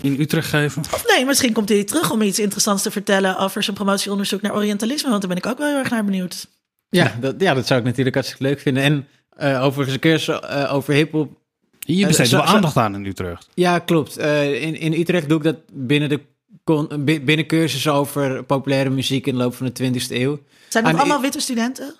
in 0.00 0.20
Utrecht 0.20 0.48
geven? 0.48 0.82
Of 0.92 1.04
nee, 1.06 1.24
misschien 1.24 1.52
komt 1.52 1.68
hij 1.68 1.84
terug 1.84 2.10
om 2.10 2.22
iets 2.22 2.38
interessants 2.38 2.82
te 2.82 2.90
vertellen 2.90 3.38
over 3.38 3.62
zijn 3.62 3.76
promotieonderzoek 3.76 4.42
naar 4.42 4.54
Orientalisme. 4.54 5.08
Want 5.08 5.20
daar 5.20 5.30
ben 5.30 5.38
ik 5.38 5.46
ook 5.46 5.58
wel 5.58 5.68
heel 5.68 5.78
erg 5.78 5.90
naar 5.90 6.04
benieuwd. 6.04 6.48
Ja, 6.88 7.16
dat, 7.20 7.34
ja, 7.38 7.54
dat 7.54 7.66
zou 7.66 7.80
ik 7.80 7.86
natuurlijk 7.86 8.14
hartstikke 8.14 8.44
leuk 8.44 8.60
vinden. 8.60 8.82
En 8.82 9.08
eh, 9.36 9.64
overigens 9.64 9.94
een 9.94 10.00
cursus 10.00 10.40
eh, 10.40 10.74
over 10.74 10.94
hiphop. 10.94 11.40
Eh, 11.86 12.06
besteedt 12.06 12.28
zo- 12.28 12.36
wel 12.36 12.46
aandacht 12.46 12.76
aan 12.76 12.94
in 12.94 13.04
Utrecht. 13.06 13.48
Ja, 13.54 13.78
klopt. 13.78 14.16
Eh, 14.16 14.62
in, 14.62 14.74
in 14.80 14.92
Utrecht 14.92 15.28
doe 15.28 15.38
ik 15.38 15.44
dat 15.44 15.56
binnen 15.72 16.08
de 16.08 16.20
con- 16.64 17.04
binnen 17.04 17.46
cursussen 17.46 17.92
over 17.92 18.44
populaire 18.44 18.90
muziek 18.90 19.26
in 19.26 19.32
de 19.32 19.38
loop 19.38 19.54
van 19.54 19.66
de 19.66 19.72
20e 19.72 20.14
eeuw. 20.20 20.38
Zijn 20.68 20.84
het 20.84 20.92
Aan- 20.94 21.00
allemaal 21.00 21.20
witte 21.20 21.40
studenten? 21.40 21.94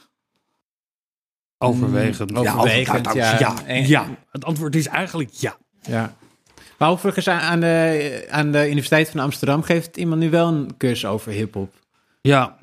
Overwegend. 1.58 2.30
Mm, 2.30 2.36
overwegend, 2.36 3.06
over- 3.08 3.18
ja. 3.18 3.54
ja. 3.86 4.06
Het 4.30 4.44
antwoord 4.44 4.76
is 4.76 4.86
eigenlijk 4.86 5.30
ja. 5.32 5.56
Ja. 5.82 6.16
Maar 6.78 6.90
overigens 6.90 7.28
aan- 7.28 7.40
aan 7.40 7.60
de, 7.60 8.26
aan 8.30 8.52
de 8.52 8.66
Universiteit 8.66 9.08
van 9.10 9.20
Amsterdam 9.20 9.62
geeft 9.62 9.96
iemand 9.96 10.20
nu 10.20 10.30
wel 10.30 10.48
een 10.48 10.76
cursus 10.76 11.04
over 11.06 11.32
hip-hop. 11.32 11.74
Ja. 12.20 12.61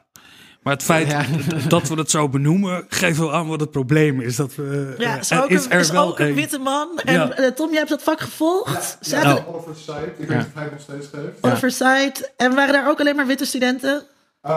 Maar 0.64 0.74
het 0.74 0.84
feit 0.84 1.08
Ja. 1.12 1.26
dat 1.68 1.88
we 1.88 1.96
het 1.96 2.10
zo 2.12 2.30
benoemen, 2.30 2.86
geeft 2.90 3.18
wel 3.18 3.34
aan 3.34 3.48
wat 3.48 3.60
het 3.60 3.72
probleem 3.72 4.22
is. 4.22 4.36
Dat 4.36 4.56
we, 4.56 4.96
Ja, 4.98 5.14
eh, 5.14 5.20
is 5.20 5.32
er 5.32 5.44
ook, 5.44 5.50
is 5.50 5.66
een, 5.66 5.72
er 5.72 5.80
is 5.80 5.90
wel 5.90 6.08
ook 6.08 6.20
een 6.20 6.28
een- 6.28 6.34
witte 6.34 6.58
man. 6.60 7.00
En 7.06 7.14
Ja. 7.14 7.32
eh, 7.32 7.52
Tom, 7.52 7.70
jij 7.70 7.78
hebt 7.78 7.90
dat 7.90 8.04
vak 8.04 8.20
gevolgd. 8.20 8.98
Oh. 9.14 9.36
Oliver 9.56 9.76
Site. 9.76 10.12
Ik 10.18 10.28
weet 10.28 10.38
niet 10.38 10.46
of 10.48 10.54
hij 10.54 10.64
het 10.64 10.72
nog 10.72 10.82
steeds 10.82 11.08
geeft. 11.14 11.38
Oliver 11.42 11.72
Site. 11.72 12.32
En 12.38 12.56
waren 12.56 12.74
daar 12.74 12.90
ook 12.90 13.00
alleen 13.00 13.16
maar 13.16 13.28
witte 13.28 13.46
studenten? 13.46 14.04
Eh, 14.42 14.52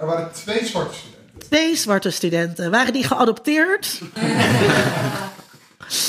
er 0.00 0.06
waren 0.06 0.32
twee 0.32 0.64
zwarte 0.66 0.94
studenten. 0.94 1.48
Twee 1.48 1.76
zwarte 1.76 2.10
studenten. 2.10 2.70
Waren 2.70 2.92
die 2.92 3.04
geadopteerd? 3.04 4.00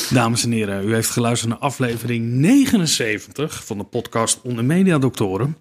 Dames 0.09 0.43
en 0.43 0.51
heren, 0.51 0.88
u 0.88 0.93
heeft 0.93 1.09
geluisterd 1.09 1.49
naar 1.51 1.59
aflevering 1.59 2.31
79 2.31 3.65
van 3.65 3.77
de 3.77 3.84
podcast 3.84 4.39
Onder 4.43 4.65
Media 4.65 4.97
Doctoren. 4.97 5.57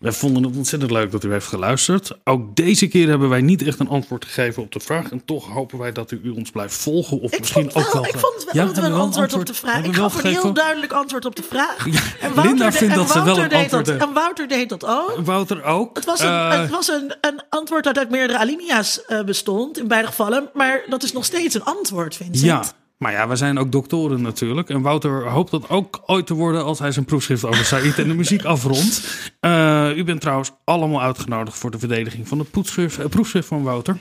Wij 0.00 0.12
vonden 0.12 0.42
het 0.42 0.56
ontzettend 0.56 0.90
leuk 0.90 1.10
dat 1.10 1.24
u 1.24 1.32
heeft 1.32 1.46
geluisterd. 1.46 2.12
Ook 2.24 2.56
deze 2.56 2.86
keer 2.86 3.08
hebben 3.08 3.28
wij 3.28 3.40
niet 3.40 3.62
echt 3.66 3.78
een 3.78 3.88
antwoord 3.88 4.24
gegeven 4.24 4.62
op 4.62 4.72
de 4.72 4.80
vraag. 4.80 5.10
En 5.10 5.24
toch 5.24 5.46
hopen 5.48 5.78
wij 5.78 5.92
dat 5.92 6.10
u, 6.10 6.30
ons 6.30 6.50
blijft 6.50 6.74
volgen. 6.74 7.20
Of 7.20 7.32
Ik 7.32 7.38
misschien 7.38 7.70
vond, 7.70 7.86
ook 7.86 7.92
wel, 7.92 8.02
wel. 8.02 8.10
ik 8.12 8.18
vond 8.18 8.44
wel 8.44 8.54
Ja, 8.54 8.64
dat 8.64 8.74
we 8.74 8.80
hebben 8.80 8.84
een 8.84 8.90
wel 8.96 9.00
antwoord, 9.06 9.32
op 9.32 9.46
de 9.46 9.54
vraag. 9.54 9.84
Ik 9.84 9.94
wel 9.94 10.10
gaf 10.10 10.24
een 10.24 10.30
heel 10.30 10.52
duidelijk 10.52 10.92
antwoord 10.92 11.24
op 11.24 11.36
de 11.36 11.42
vraag. 11.42 11.86
Ja, 11.90 12.00
En 12.20 12.32
Linda 12.42 12.66
de- 12.70 12.72
vindt 12.76 12.92
en 12.92 12.98
dat 12.98 13.10
ze 13.10 13.14
wel 13.14 13.24
Wouter 13.24 13.44
een 13.44 13.58
antwoord 13.62 13.84
dat, 13.86 13.94
heeft. 13.94 14.06
En 14.08 14.12
Wouter 14.14 14.48
deed 14.48 14.68
dat 14.68 14.84
ook. 14.86 15.18
Wouter 15.24 15.64
ook. 15.64 15.96
Het 15.96 16.04
was 16.04 16.20
een, 16.20 16.26
Eh, 16.28 16.60
het 16.60 16.70
was 16.70 16.88
een, 16.88 17.14
een 17.20 17.40
antwoord 17.48 17.84
dat 17.84 17.98
uit 17.98 18.10
meerdere 18.10 18.38
alinea's 18.38 19.04
eh, 19.04 19.22
bestond, 19.24 19.78
in 19.78 19.88
beide 19.88 20.06
gevallen. 20.06 20.48
Maar 20.54 20.82
dat 20.88 21.02
is 21.02 21.12
nog 21.12 21.24
steeds 21.24 21.54
een 21.54 21.64
antwoord, 21.64 22.16
Vincent. 22.16 22.40
Ja, 22.44 22.64
maar 23.02 23.12
ja, 23.12 23.26
wij 23.26 23.36
zijn 23.36 23.58
ook 23.58 23.72
doktoren 23.72 24.22
natuurlijk. 24.22 24.68
En 24.68 24.80
Wouter 24.80 25.28
hoopt 25.28 25.50
dat 25.50 25.68
ook 25.68 26.02
ooit 26.06 26.26
te 26.26 26.34
worden 26.34 26.64
als 26.64 26.78
hij 26.78 26.92
zijn 26.92 27.04
proefschrift 27.04 27.44
over 27.44 27.64
Said 27.64 27.98
en 27.98 28.08
de 28.08 28.14
muziek 28.14 28.44
afrondt. 28.44 29.30
Eh, 29.40 29.96
u 29.96 30.04
bent 30.04 30.20
trouwens 30.20 30.50
allemaal 30.64 31.02
uitgenodigd 31.02 31.58
voor 31.58 31.70
de 31.70 31.78
verdediging 31.78 32.28
van 32.28 32.38
het 32.38 32.50
proefschrift, 32.50 32.98
eh, 32.98 33.06
proefschrift 33.06 33.48
van 33.48 33.62
Wouter. 33.62 33.96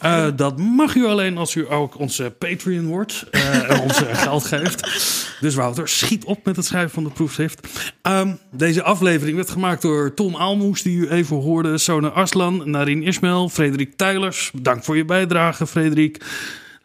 Eh, 0.00 0.26
dat 0.36 0.58
mag 0.58 0.94
u 0.94 1.06
alleen 1.06 1.36
als 1.36 1.54
u 1.54 1.70
ook 1.70 1.98
onze 1.98 2.34
Patreon 2.38 2.86
wordt 2.86 3.26
en 3.30 3.80
ons 3.80 3.98
geld 4.26 4.44
geeft. 4.44 4.80
Dus 5.40 5.54
Wouter, 5.54 5.88
schiet 5.88 6.24
op 6.24 6.44
met 6.44 6.56
het 6.56 6.64
schrijven 6.64 6.90
van 6.90 7.04
het 7.04 7.14
proefschrift. 7.14 7.68
Ehm, 8.02 8.32
deze 8.50 8.82
aflevering 8.82 9.36
werd 9.36 9.50
gemaakt 9.50 9.82
door 9.82 10.14
Tom 10.14 10.36
Aalmoes, 10.36 10.82
die 10.82 10.98
u 10.98 11.08
even 11.08 11.36
hoorde. 11.36 11.78
Sona 11.78 12.08
Arslan, 12.08 12.70
Narin 12.70 13.02
Ismail, 13.02 13.48
Frederik 13.48 13.96
Tijlers. 13.96 14.50
Dank 14.54 14.84
voor 14.84 14.96
je 14.96 15.04
bijdrage, 15.04 15.66
Frederik. 15.66 16.22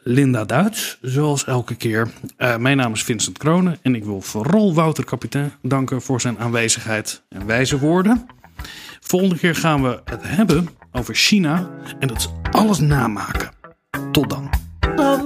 Linda 0.10 0.46
Duits, 0.46 0.98
zoals 1.02 1.46
elke 1.46 1.76
keer. 1.76 2.08
Eh, 2.38 2.58
mijn 2.58 2.78
naam 2.78 2.94
is 2.94 3.04
Vincent 3.04 3.38
Kronen 3.38 3.78
en 3.82 3.96
ik 3.96 4.04
wil 4.04 4.22
vooral 4.22 4.74
Wouter 4.74 5.04
Kapitein 5.04 5.52
danken 5.62 6.02
voor 6.02 6.22
zijn 6.22 6.40
aanwezigheid 6.40 7.22
en 7.30 7.46
wijze 7.46 7.80
woorden. 7.80 8.28
Volgende 9.00 9.38
keer 9.38 9.56
gaan 9.56 9.82
we 9.82 10.02
het 10.06 10.22
hebben 10.24 10.70
over 10.92 11.16
China 11.16 11.70
en 12.00 12.08
dat 12.08 12.18
is 12.18 12.30
alles 12.52 12.80
namaken. 12.80 13.50
Tot 14.12 14.30
dan. 14.30 14.50
Dan 14.96 15.26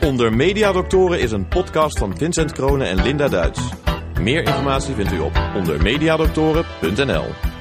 Onder 0.00 0.32
Mediadoktoren 0.32 1.20
is 1.20 1.32
een 1.32 1.48
podcast 1.48 1.98
van 1.98 2.16
Vincent 2.16 2.52
Kronen 2.52 2.88
en 2.88 3.02
Linda 3.02 3.28
Duits. 3.28 3.60
Meer 4.20 4.42
informatie 4.42 4.94
vindt 4.94 5.12
u 5.12 5.18
op 5.18 5.50
ondermediadoktoren.nl. 5.54 7.53